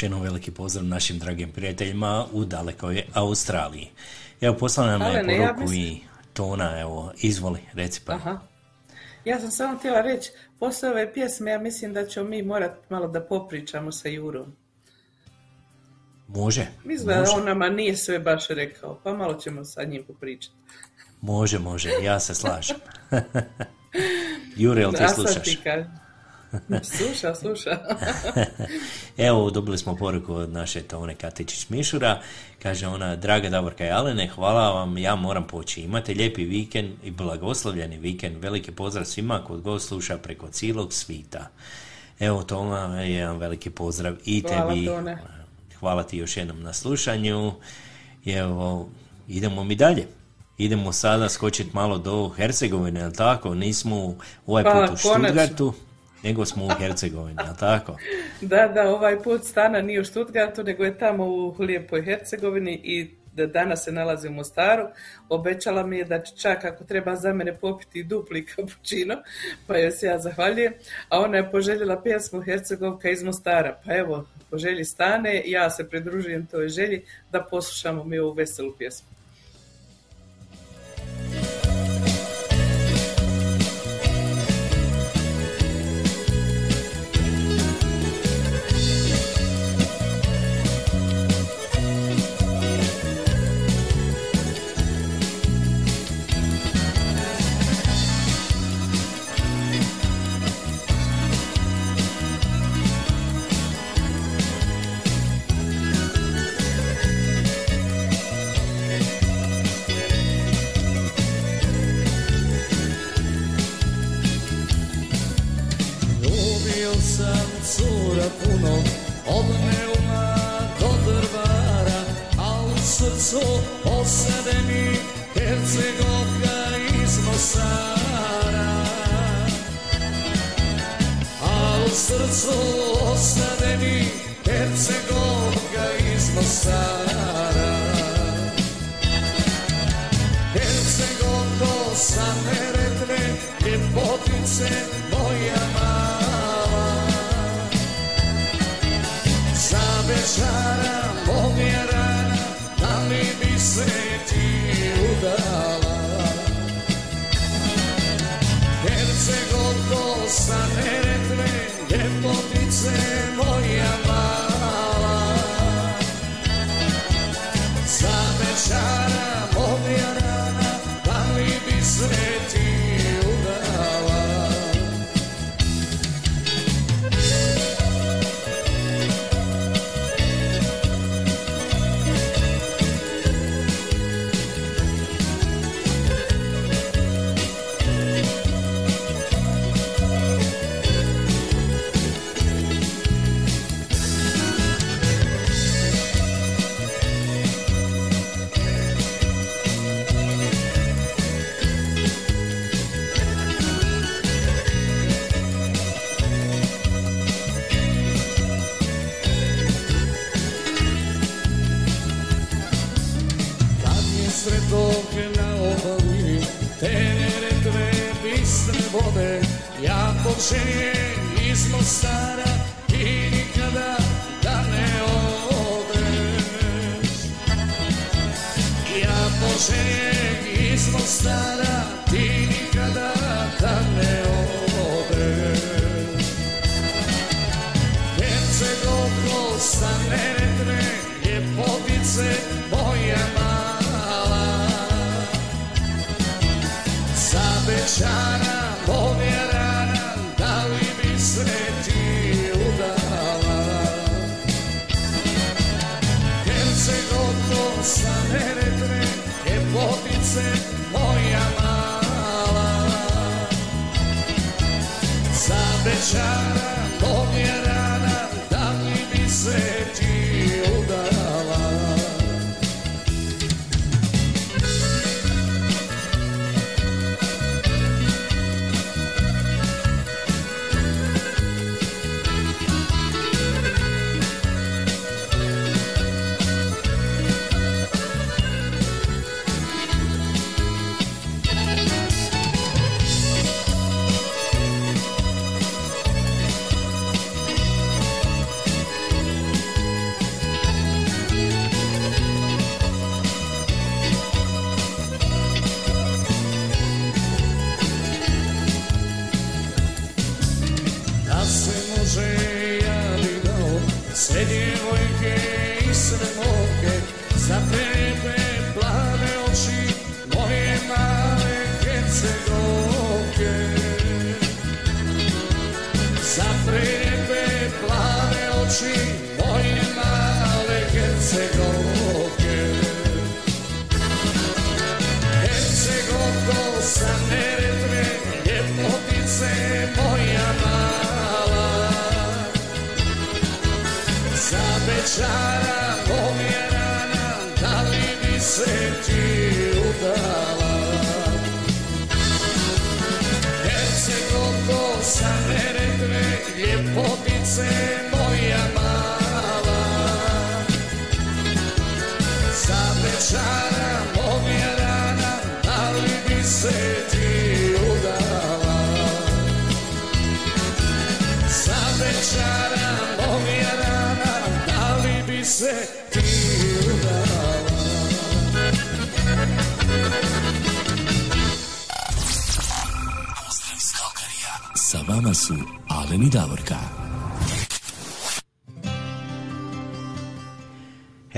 Još 0.00 0.04
jednom 0.04 0.22
veliki 0.22 0.50
pozdrav 0.50 0.84
našim 0.84 1.18
dragim 1.18 1.52
prijateljima 1.52 2.26
u 2.32 2.44
dalekoj 2.44 3.04
Australiji. 3.14 3.88
Evo 4.40 4.56
poslala 4.56 4.98
nam 4.98 5.28
je 5.28 5.36
ja 5.36 5.46
poruku 5.46 5.60
mislim- 5.60 5.80
i 5.82 6.00
Tona, 6.32 6.80
evo, 6.80 7.12
izvoli, 7.16 7.60
reci 7.72 8.00
pa. 8.06 8.12
Aha. 8.12 8.38
Ja 9.24 9.40
sam 9.40 9.50
samo 9.50 9.78
htjela 9.78 10.00
reći, 10.00 10.30
poslije 10.58 10.90
ove 10.92 11.12
pjesme 11.12 11.50
ja 11.50 11.58
mislim 11.58 11.92
da 11.94 12.06
ćemo 12.06 12.28
mi 12.28 12.42
morati 12.42 12.80
malo 12.90 13.08
da 13.08 13.20
popričamo 13.20 13.92
sa 13.92 14.08
Jurom. 14.08 14.56
Može, 16.28 16.66
Mislim 16.84 17.08
da 17.08 17.24
on 17.36 17.44
nama 17.44 17.68
nije 17.68 17.96
sve 17.96 18.18
baš 18.18 18.48
rekao, 18.48 19.00
pa 19.04 19.12
malo 19.12 19.34
ćemo 19.34 19.64
sa 19.64 19.84
njim 19.84 20.04
popričati. 20.06 20.54
može, 21.20 21.58
može, 21.58 21.90
ja 22.02 22.20
se 22.20 22.34
slažem. 22.34 22.76
Jure, 24.56 24.80
jel 24.80 24.92
ti 24.92 25.04
slušaš? 25.14 25.42
ti. 25.44 25.58
Sluša, 26.96 27.34
sluša. 27.34 27.78
Evo, 29.18 29.50
dobili 29.50 29.78
smo 29.78 29.96
poruku 29.96 30.34
od 30.34 30.52
naše 30.52 30.82
Tone 30.82 31.14
Katičić-Mišura. 31.14 32.16
Kaže 32.62 32.86
ona, 32.86 33.16
draga 33.16 33.48
Davorka 33.48 33.86
i 33.86 33.90
Alene, 33.90 34.26
hvala 34.28 34.70
vam, 34.70 34.98
ja 34.98 35.14
moram 35.14 35.46
poći. 35.46 35.80
Imate 35.80 36.14
lijepi 36.14 36.44
vikend 36.44 36.90
i 37.04 37.10
blagoslovljeni 37.10 37.98
vikend. 37.98 38.36
Veliki 38.36 38.70
pozdrav 38.72 39.04
svima 39.04 39.44
kod 39.44 39.60
god 39.60 39.82
sluša 39.82 40.18
preko 40.18 40.48
cijelog 40.48 40.92
svita. 40.92 41.48
Evo, 42.20 42.42
Toma, 42.42 42.76
jedan 42.96 43.36
veliki 43.36 43.70
pozdrav 43.70 44.14
i 44.24 44.42
Hvala, 44.42 44.68
tebi. 44.68 44.86
Tone. 44.86 45.18
Hvala 45.80 46.02
ti 46.02 46.18
još 46.18 46.36
jednom 46.36 46.62
na 46.62 46.72
slušanju. 46.72 47.52
Evo, 48.26 48.88
idemo 49.28 49.64
mi 49.64 49.74
dalje. 49.74 50.06
Idemo 50.58 50.92
sada 50.92 51.28
skočiti 51.28 51.70
malo 51.72 51.98
do 51.98 52.28
Hercegovine, 52.28 53.00
jel 53.00 53.12
tako? 53.12 53.54
Nismo 53.54 53.96
u- 53.96 54.14
ovaj 54.46 54.64
Pa, 54.64 54.70
put 54.70 54.98
u 54.98 55.02
konačno. 55.02 55.24
Stuttgartu, 55.24 55.74
nego 56.22 56.44
smo 56.44 56.64
u 56.64 56.70
Hercegovini, 56.78 57.42
jel 57.44 57.54
tako? 57.58 57.96
Da, 58.40 58.68
da, 58.68 58.90
ovaj 58.90 59.22
put 59.22 59.44
stana 59.44 59.80
nije 59.80 60.00
u 60.00 60.04
Stuttgartu, 60.04 60.62
nego 60.62 60.84
je 60.84 60.98
tamo 60.98 61.24
u 61.24 61.54
lijepoj 61.58 62.02
Hercegovini 62.02 62.80
i 62.84 63.20
da 63.32 63.46
danas 63.46 63.84
se 63.84 63.92
nalazi 63.92 64.28
u 64.28 64.32
Mostaru. 64.32 64.86
Obećala 65.28 65.86
mi 65.86 65.98
je 65.98 66.04
da 66.04 66.22
će 66.22 66.36
čak 66.36 66.64
ako 66.64 66.84
treba 66.84 67.16
za 67.16 67.32
mene 67.32 67.56
popiti 67.56 68.02
dupli 68.02 68.46
kapućino, 68.56 69.16
pa 69.66 69.76
joj 69.76 69.90
se 69.90 70.06
ja 70.06 70.18
zahvaljujem. 70.18 70.72
A 71.08 71.20
ona 71.20 71.36
je 71.36 71.50
poželjela 71.50 72.02
pjesmu 72.02 72.40
Hercegovka 72.40 73.10
iz 73.10 73.22
Mostara. 73.22 73.80
Pa 73.84 73.94
evo, 73.94 74.26
po 74.50 74.58
želji 74.58 74.84
stane, 74.84 75.42
ja 75.46 75.70
se 75.70 75.88
pridružujem 75.88 76.46
toj 76.46 76.68
želji 76.68 77.02
da 77.32 77.46
poslušamo 77.50 78.04
mi 78.04 78.18
ovu 78.18 78.32
veselu 78.32 78.72
pjesmu. 78.78 79.19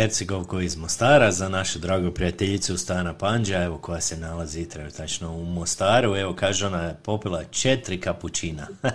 Hercegovko 0.03 0.61
iz 0.61 0.77
Mostara 0.77 1.33
za 1.33 1.49
našu 1.49 1.79
dragu 1.79 2.11
prijateljicu 2.11 2.79
Stana 2.79 3.15
Panđa, 3.15 3.63
evo 3.63 3.79
koja 3.79 4.01
se 4.01 4.17
nalazi 4.17 4.69
trenutačno 4.69 5.33
u 5.33 5.45
Mostaru. 5.45 6.17
Evo 6.17 6.35
kaže 6.35 6.67
ona 6.67 6.83
je 6.83 6.97
popila 7.03 7.45
četiri 7.45 8.01
kapućina. 8.01 8.67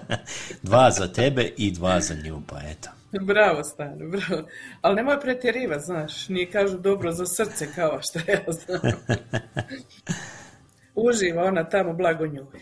dva 0.64 0.92
za 0.92 1.08
tebe 1.08 1.52
i 1.58 1.72
dva 1.72 2.02
za 2.02 2.14
nju, 2.14 2.42
pa 2.48 2.60
eto. 2.60 2.90
Bravo, 3.22 3.64
stano, 3.64 4.10
bravo. 4.10 4.48
Ali 4.82 4.96
nemoj 4.96 5.22
pretjerivati, 5.22 5.86
znaš, 5.86 6.30
nije 6.30 6.52
kažu 6.52 6.78
dobro 6.78 7.12
za 7.12 7.26
srce 7.26 7.68
kao 7.76 8.00
što 8.02 8.20
ja 8.32 8.40
znam. 8.48 8.94
Uživa 11.10 11.44
ona 11.44 11.64
tamo 11.64 11.94
blago 11.94 12.28
njoj. 12.28 12.60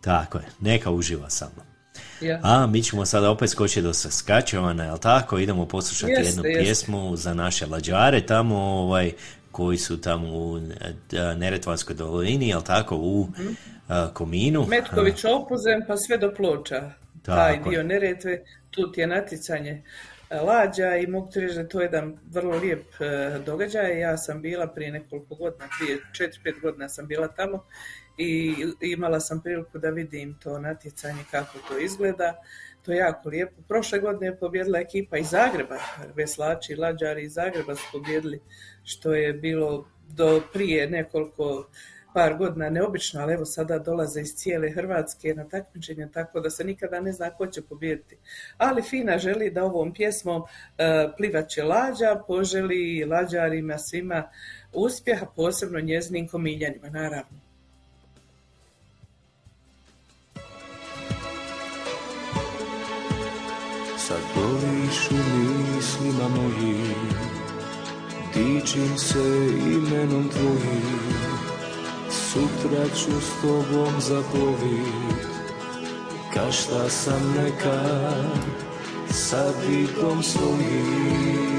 Tako 0.00 0.38
je, 0.38 0.44
neka 0.60 0.90
uživa 0.90 1.30
samo. 1.30 1.75
Ja. 2.20 2.40
A 2.42 2.66
mi 2.66 2.82
ćemo 2.82 3.06
sada 3.06 3.30
opet 3.30 3.50
skočiti 3.50 3.82
do 3.82 3.92
Saskačevana, 3.92 4.84
jel 4.84 4.98
tako? 4.98 5.38
Idemo 5.38 5.66
poslušati 5.66 6.12
Jeste, 6.12 6.28
jednu 6.28 6.44
jeste. 6.44 6.60
pjesmu 6.60 7.16
za 7.16 7.34
naše 7.34 7.66
lađare 7.66 8.20
tamo, 8.22 8.56
ovaj, 8.56 9.12
koji 9.52 9.78
su 9.78 10.00
tamo 10.00 10.28
u 10.28 10.58
eh, 10.58 11.34
Neretvanskoj 11.36 11.96
dolini, 11.96 12.48
jel 12.48 12.62
tako, 12.62 12.96
u 12.96 13.28
Mhm. 13.30 13.48
eh, 13.88 14.08
Kominu. 14.12 14.66
Metković 14.66 15.24
opuzem 15.26 15.80
pa 15.88 15.96
sve 15.96 16.18
do 16.18 16.34
ploča. 16.34 16.90
Taj 17.22 17.54
Tako 17.54 17.68
je. 17.68 17.72
dio 17.72 17.82
Neretve, 17.84 18.42
tu 18.70 18.92
je 18.96 19.06
natjecanje 19.06 19.82
e, 20.30 20.36
lađa 20.36 20.96
i 20.96 21.06
mogu 21.06 21.30
ti 21.30 21.40
reći 21.40 21.54
da 21.54 21.60
je 21.60 21.68
to 21.68 21.80
jedan 21.80 22.18
vrlo 22.26 22.56
lijep 22.56 22.86
e, 23.00 23.38
događaj. 23.38 24.00
Ja 24.00 24.16
sam 24.16 24.42
bila 24.42 24.66
prije 24.66 24.90
nekoliko 24.90 25.34
godina, 25.34 25.64
prije 25.78 25.98
4-5 26.30 26.60
godina 26.62 26.88
sam 26.88 27.06
bila 27.06 27.28
tamo 27.28 27.64
i 28.16 28.54
imala 28.80 29.20
sam 29.20 29.42
priliku 29.42 29.78
da 29.78 29.90
vidim 29.90 30.38
to 30.42 30.58
natjecanje 30.58 31.24
kako 31.30 31.58
to 31.68 31.78
izgleda. 31.78 32.42
To 32.82 32.92
je 32.92 32.98
jako 32.98 33.28
lijepo. 33.28 33.62
Prošle 33.68 33.98
godine 33.98 34.26
je 34.26 34.38
pobjedila 34.38 34.78
ekipa 34.78 35.18
iz 35.18 35.28
Zagreba, 35.30 35.78
veslači 36.14 36.72
i 36.72 36.76
lađari 36.76 37.24
iz 37.24 37.32
Zagreba 37.32 37.74
su 37.74 37.82
pobjedili, 37.92 38.40
što 38.84 39.14
je 39.14 39.32
bilo 39.32 39.88
do 40.08 40.42
prije 40.52 40.90
nekoliko 40.90 41.66
par 42.16 42.36
godina 42.36 42.70
neobično, 42.70 43.20
ali 43.20 43.32
evo 43.32 43.44
sada 43.44 43.78
dolaze 43.78 44.20
iz 44.20 44.34
cijele 44.34 44.70
Hrvatske 44.70 45.34
na 45.34 45.48
takmičenja, 45.48 46.08
tako 46.12 46.40
da 46.40 46.50
se 46.50 46.64
nikada 46.64 47.00
ne 47.00 47.12
zna 47.12 47.30
ko 47.30 47.46
će 47.46 47.62
pobijediti. 47.62 48.16
Ali 48.56 48.82
Fina 48.82 49.18
želi 49.18 49.50
da 49.50 49.64
ovom 49.64 49.94
pjesmom 49.94 50.42
e, 50.42 51.08
plivaće 51.16 51.62
lađa, 51.62 52.22
poželi 52.26 53.04
lađarima 53.04 53.78
svima 53.78 54.30
uspjeha, 54.72 55.26
posebno 55.36 55.80
njezinim 55.80 56.28
komiljanima, 56.28 56.88
naravno. 56.88 57.45
Sad 64.06 64.20
boliš 64.34 65.10
u 65.10 65.14
mislima 65.14 66.28
mojim. 66.28 66.94
Dičim 68.34 68.98
se 68.98 69.48
imenom 69.66 70.28
tvojim. 70.28 71.00
Sutra 72.10 72.84
ću 72.96 73.20
s 73.20 73.42
tobom 73.42 74.00
zaplovit. 74.00 75.26
Ka 76.34 76.52
šta 76.52 76.88
sam 76.88 77.34
nekad 77.36 78.48
Sa 79.10 79.52
dikom 79.68 80.22
svojim. 80.22 81.56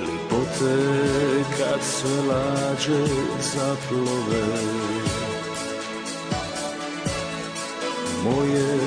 Lipote 0.00 0.94
kad 1.58 1.80
sve 1.82 2.22
lađe 2.28 3.06
zaplove 3.40 4.62
Moje 8.24 8.78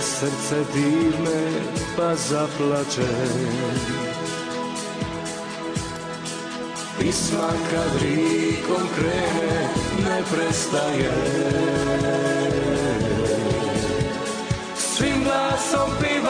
srce 0.00 0.64
divne 0.74 1.42
pa 1.96 2.14
zaplače. 2.14 3.08
Pisma 7.00 7.48
kad 7.70 8.02
rikom 8.02 8.88
krene 8.96 9.68
ne 10.04 10.22
prestaje. 10.32 11.12
Svim 14.76 15.24
glasom 15.24 15.90
pivam 16.00 16.21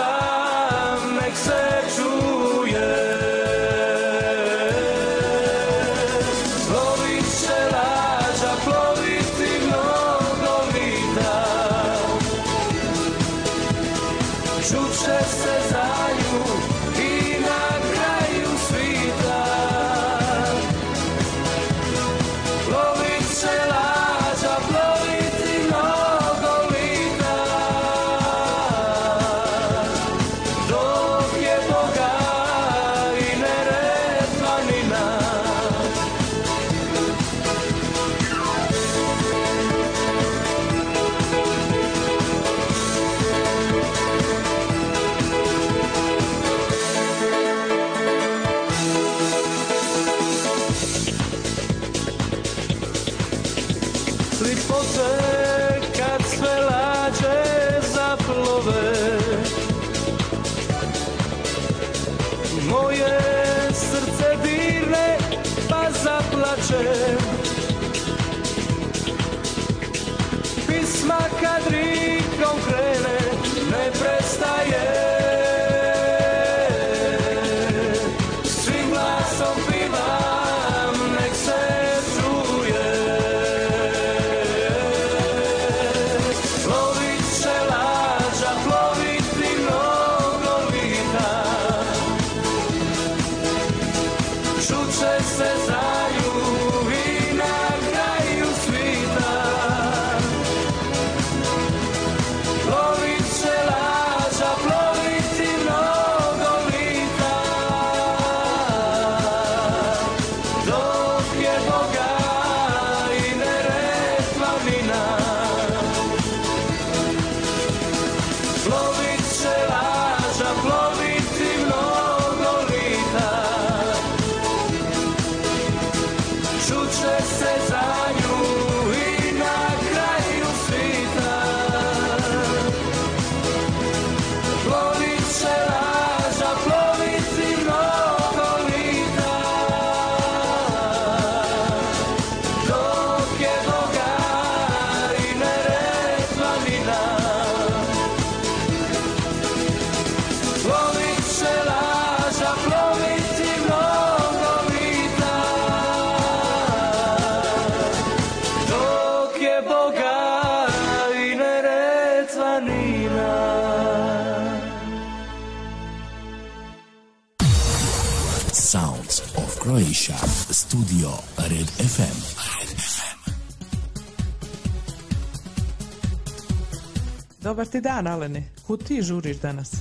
Dobar 177.53 177.67
ti 177.67 177.81
dan, 177.81 178.07
Alene. 178.07 178.49
Kud 178.67 178.85
ti 178.85 179.03
žuriš 179.03 179.37
danas? 179.37 179.73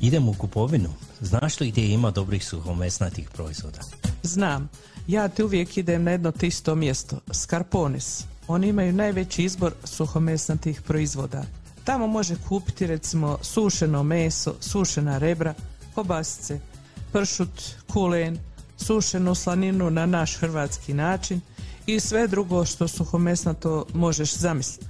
Idem 0.00 0.28
u 0.28 0.34
kupovinu. 0.34 0.88
Znaš 1.20 1.60
li 1.60 1.70
gdje 1.70 1.92
ima 1.92 2.10
dobrih 2.10 2.44
suhomesnatih 2.44 3.30
proizvoda? 3.30 3.78
Znam. 4.22 4.68
Ja 5.06 5.28
ti 5.28 5.42
uvijek 5.42 5.76
idem 5.76 6.04
na 6.04 6.10
jedno 6.10 6.32
te 6.32 6.46
isto 6.46 6.74
mjesto. 6.74 7.20
Skarponis. 7.32 8.24
Oni 8.48 8.68
imaju 8.68 8.92
najveći 8.92 9.44
izbor 9.44 9.72
suhomesnatih 9.84 10.82
proizvoda. 10.82 11.44
Tamo 11.84 12.06
može 12.06 12.36
kupiti 12.48 12.86
recimo 12.86 13.38
sušeno 13.42 14.02
meso, 14.02 14.54
sušena 14.60 15.18
rebra, 15.18 15.54
kobasice, 15.94 16.60
pršut, 17.12 17.62
kulen, 17.92 18.38
sušenu 18.76 19.34
slaninu 19.34 19.90
na 19.90 20.06
naš 20.06 20.36
hrvatski 20.36 20.94
način 20.94 21.40
i 21.86 22.00
sve 22.00 22.28
drugo 22.28 22.64
što 22.64 22.88
suhomesnato 22.88 23.86
možeš 23.94 24.34
zamisliti. 24.34 24.89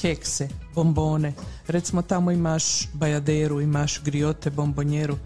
kekse, 0.00 0.48
bombone. 0.74 1.32
Recimo 1.68 2.02
tamo 2.02 2.30
imaš 2.30 2.88
bajaderu, 2.92 3.60
imaš 3.60 4.02
griote, 4.02 4.50
bombonjeru. 4.50 5.16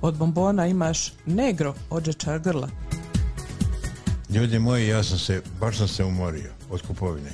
Od 0.00 0.16
bombona 0.16 0.66
imaš 0.66 1.12
negro, 1.26 1.74
odžečar 1.90 2.38
grla. 2.38 2.68
Ljudi 4.30 4.58
moji, 4.58 4.88
ja 4.88 5.02
sam 5.02 5.18
se, 5.18 5.42
baš 5.60 5.78
sam 5.78 5.88
se 5.88 6.04
umorio 6.04 6.50
od 6.70 6.82
kupovine. 6.82 7.30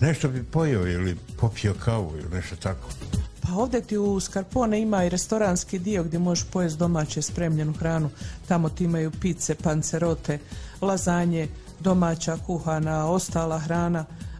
Nešto 0.00 0.28
bi 0.28 0.42
pojeo 0.42 0.86
ili 0.86 1.16
popio 1.40 1.74
kavu 1.84 2.12
ili 2.16 2.34
nešto 2.34 2.56
tako. 2.56 2.88
Pa 3.40 3.52
ovdje 3.52 3.80
ti 3.80 3.98
u 3.98 4.20
Skarpone 4.20 4.80
ima 4.80 5.04
i 5.04 5.08
restoranski 5.08 5.78
dio 5.78 6.04
gdje 6.04 6.18
možeš 6.18 6.44
pojesti 6.52 6.78
domaće 6.78 7.22
spremljenu 7.22 7.72
hranu. 7.72 8.10
Tamo 8.48 8.68
ti 8.68 8.84
imaju 8.84 9.10
pice, 9.10 9.54
pancerote, 9.54 10.38
lazanje, 10.80 11.48
domaća 11.80 12.36
kuhana, 12.46 13.10
ostala 13.10 13.58
hrana. 13.58 14.04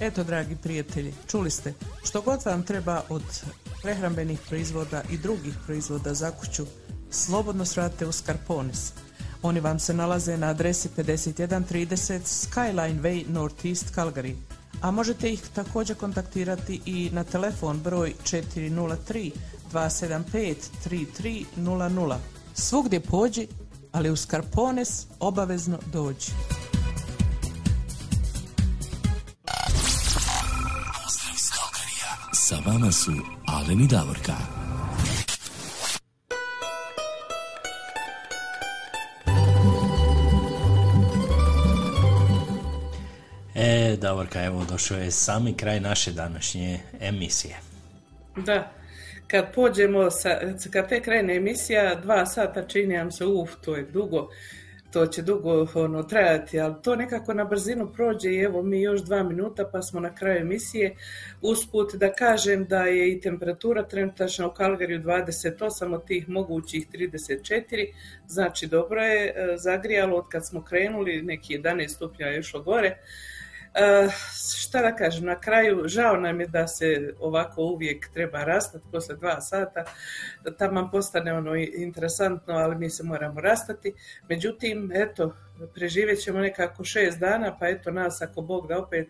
Eto, 0.00 0.24
dragi 0.24 0.56
prijatelji, 0.56 1.14
čuli 1.26 1.50
ste, 1.50 1.74
što 2.04 2.20
god 2.20 2.44
vam 2.44 2.62
treba 2.62 3.02
od 3.08 3.22
prehrambenih 3.82 4.40
proizvoda 4.48 5.02
i 5.10 5.18
drugih 5.18 5.54
proizvoda 5.66 6.14
za 6.14 6.30
kuću, 6.30 6.66
slobodno 7.10 7.64
svrate 7.64 8.06
u 8.06 8.12
Skarponis. 8.12 8.92
Oni 9.42 9.60
vam 9.60 9.78
se 9.78 9.94
nalaze 9.94 10.36
na 10.36 10.46
adresi 10.46 10.88
5130 10.96 12.20
Skyline 12.24 13.00
Way 13.00 13.28
Northeast 13.28 13.94
Calgary. 13.94 14.34
A 14.80 14.90
možete 14.90 15.32
ih 15.32 15.42
također 15.54 15.96
kontaktirati 15.96 16.80
i 16.86 17.10
na 17.12 17.24
telefon 17.24 17.80
broj 17.80 18.14
403 18.24 19.30
275 19.72 20.54
3300. 21.56 22.16
Svugdje 22.54 23.00
pođi, 23.00 23.48
ali 23.92 24.10
u 24.10 24.16
Skarpones 24.16 25.06
obavezno 25.18 25.78
dođi. 25.92 26.32
Sa 32.50 32.56
vama 32.66 32.92
su 32.92 33.12
Alen 33.46 33.80
i 33.80 33.86
Davorka. 33.86 34.32
E, 43.54 43.96
Davorka, 44.00 44.44
evo 44.44 44.64
došao 44.70 44.98
je 44.98 45.10
sami 45.10 45.54
kraj 45.54 45.80
naše 45.80 46.12
današnje 46.12 46.80
emisije. 47.00 47.56
Da, 48.36 48.72
kad 49.26 49.54
pođemo, 49.54 50.10
sa, 50.10 50.38
kad 50.72 50.88
te 50.88 51.02
krene 51.02 51.36
emisija, 51.36 51.94
dva 51.94 52.26
sata 52.26 52.66
čini 52.66 52.96
nam 52.96 53.12
se, 53.12 53.26
uf, 53.26 53.50
to 53.64 53.76
je 53.76 53.82
dugo, 53.82 54.28
to 54.92 55.06
će 55.06 55.22
dugo 55.22 55.66
ono, 55.74 56.02
trajati, 56.02 56.60
ali 56.60 56.74
to 56.82 56.96
nekako 56.96 57.34
na 57.34 57.44
brzinu 57.44 57.92
prođe 57.92 58.30
i 58.30 58.40
evo 58.40 58.62
mi 58.62 58.82
još 58.82 59.02
dva 59.02 59.22
minuta 59.22 59.68
pa 59.72 59.82
smo 59.82 60.00
na 60.00 60.14
kraju 60.14 60.40
emisije. 60.40 60.96
Usput 61.42 61.94
da 61.94 62.12
kažem 62.12 62.64
da 62.64 62.82
je 62.82 63.12
i 63.12 63.20
temperatura 63.20 63.88
trenutačno 63.88 64.48
u 64.48 64.50
Kalgariju 64.50 65.00
28 65.00 65.94
od 65.94 66.04
tih 66.04 66.28
mogućih 66.28 66.86
34, 66.92 67.92
znači 68.26 68.66
dobro 68.66 69.02
je 69.02 69.26
e, 69.26 69.56
zagrijalo 69.56 70.16
od 70.16 70.28
kad 70.28 70.46
smo 70.46 70.64
krenuli, 70.64 71.22
neki 71.22 71.58
11 71.58 71.88
stupnja 71.88 72.36
išlo 72.36 72.62
gore. 72.62 72.96
E, 73.74 74.08
šta 74.56 74.82
da 74.82 74.96
kažem, 74.96 75.24
na 75.24 75.40
kraju 75.40 75.82
žao 75.86 76.16
nam 76.16 76.40
je 76.40 76.46
da 76.46 76.66
se 76.66 77.14
ovako 77.20 77.62
uvijek 77.62 78.08
treba 78.12 78.44
rastati 78.44 78.86
posle 78.92 79.16
dva 79.16 79.40
sata, 79.40 79.84
tamo 80.58 80.88
postane 80.92 81.32
ono 81.32 81.54
interesantno, 81.56 82.54
ali 82.54 82.76
mi 82.76 82.90
se 82.90 83.04
moramo 83.04 83.40
rastati. 83.40 83.92
Međutim, 84.28 84.90
eto, 84.94 85.36
preživjet 85.74 86.20
ćemo 86.20 86.38
nekako 86.38 86.84
šest 86.84 87.18
dana, 87.18 87.56
pa 87.58 87.68
eto 87.68 87.90
nas 87.90 88.22
ako 88.22 88.42
Bog 88.42 88.68
da 88.68 88.78
opet 88.78 89.08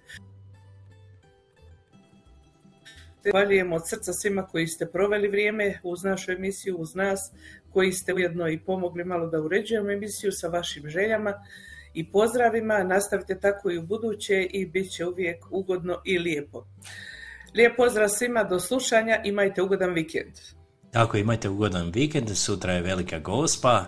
Zahvaljujemo 3.24 3.76
od 3.76 3.88
srca 3.88 4.12
svima 4.12 4.46
koji 4.46 4.66
ste 4.66 4.86
proveli 4.86 5.28
vrijeme 5.28 5.80
uz 5.82 6.04
našu 6.04 6.32
emisiju, 6.32 6.76
uz 6.76 6.94
nas, 6.94 7.32
koji 7.72 7.92
ste 7.92 8.14
ujedno 8.14 8.48
i 8.48 8.58
pomogli 8.58 9.04
malo 9.04 9.26
da 9.26 9.40
uređujemo 9.40 9.90
emisiju 9.90 10.32
sa 10.32 10.48
vašim 10.48 10.88
željama 10.88 11.34
i 11.94 12.10
pozdravima. 12.10 12.82
Nastavite 12.82 13.40
tako 13.40 13.70
i 13.70 13.78
u 13.78 13.82
buduće 13.82 14.42
i 14.42 14.66
bit 14.66 14.92
će 14.92 15.06
uvijek 15.06 15.44
ugodno 15.50 16.00
i 16.04 16.18
lijepo. 16.18 16.66
Lijep 17.54 17.76
pozdrav 17.76 18.08
svima, 18.08 18.44
do 18.44 18.60
slušanja, 18.60 19.22
imajte 19.24 19.62
ugodan 19.62 19.94
vikend. 19.94 20.32
Tako, 20.90 21.16
imajte 21.16 21.48
ugodan 21.48 21.90
vikend, 21.94 22.36
sutra 22.36 22.72
je 22.72 22.82
velika 22.82 23.18
gospa. 23.18 23.84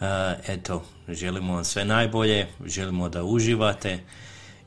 E, 0.00 0.06
eto, 0.52 0.84
želimo 1.08 1.54
vam 1.54 1.64
sve 1.64 1.84
najbolje, 1.84 2.46
želimo 2.66 3.08
da 3.08 3.24
uživate 3.24 3.98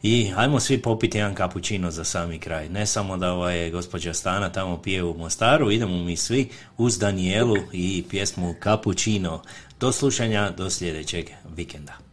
i 0.04 0.32
ajmo 0.36 0.60
svi 0.60 0.82
popiti 0.82 1.18
jedan 1.18 1.36
kapućino 1.36 1.92
za 1.92 2.04
sami 2.04 2.40
kraj. 2.40 2.70
Ne 2.70 2.86
samo 2.86 3.18
da 3.18 3.32
ovaj 3.32 3.70
gospođa 3.70 4.14
Stana 4.14 4.50
tamo 4.50 4.82
pije 4.82 5.04
u 5.04 5.18
Mostaru, 5.18 5.72
idemo 5.72 6.04
mi 6.04 6.18
svi 6.18 6.50
uz 6.78 7.00
Danijelu 7.00 7.56
i 7.74 8.04
pjesmu 8.10 8.56
Kapućino. 8.60 9.42
Do 9.80 9.92
slušanja, 9.92 10.52
do 10.58 10.70
sljedećeg 10.70 11.26
vikenda. 11.56 12.09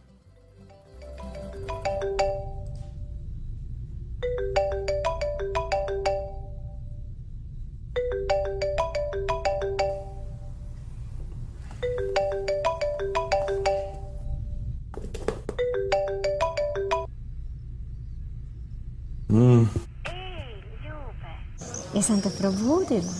Jesam 21.97 22.21
te 22.21 22.29
probudila? 22.29 23.13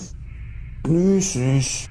Nisi, 0.88 1.40
nisi. 1.40 1.88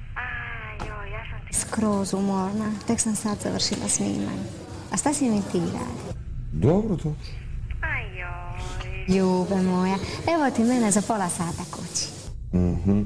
Skroz 1.51 2.13
umorna. 2.13 2.71
Tek 2.87 2.99
sam 2.99 3.15
sad 3.15 3.37
završila 3.43 3.89
snimanje. 3.89 4.47
A 4.91 4.97
šta 4.97 5.13
si 5.13 5.29
mi 5.29 5.41
ti 5.51 5.59
radi? 5.59 6.17
Dobro, 6.51 6.95
dobro. 6.95 7.19
Ljube 9.07 9.61
moja, 9.61 9.95
evo 10.35 10.49
ti 10.55 10.63
mene 10.63 10.91
za 10.91 11.01
pola 11.01 11.29
sata 11.29 11.63
kući. 11.71 12.07
Mhm. 12.53 13.01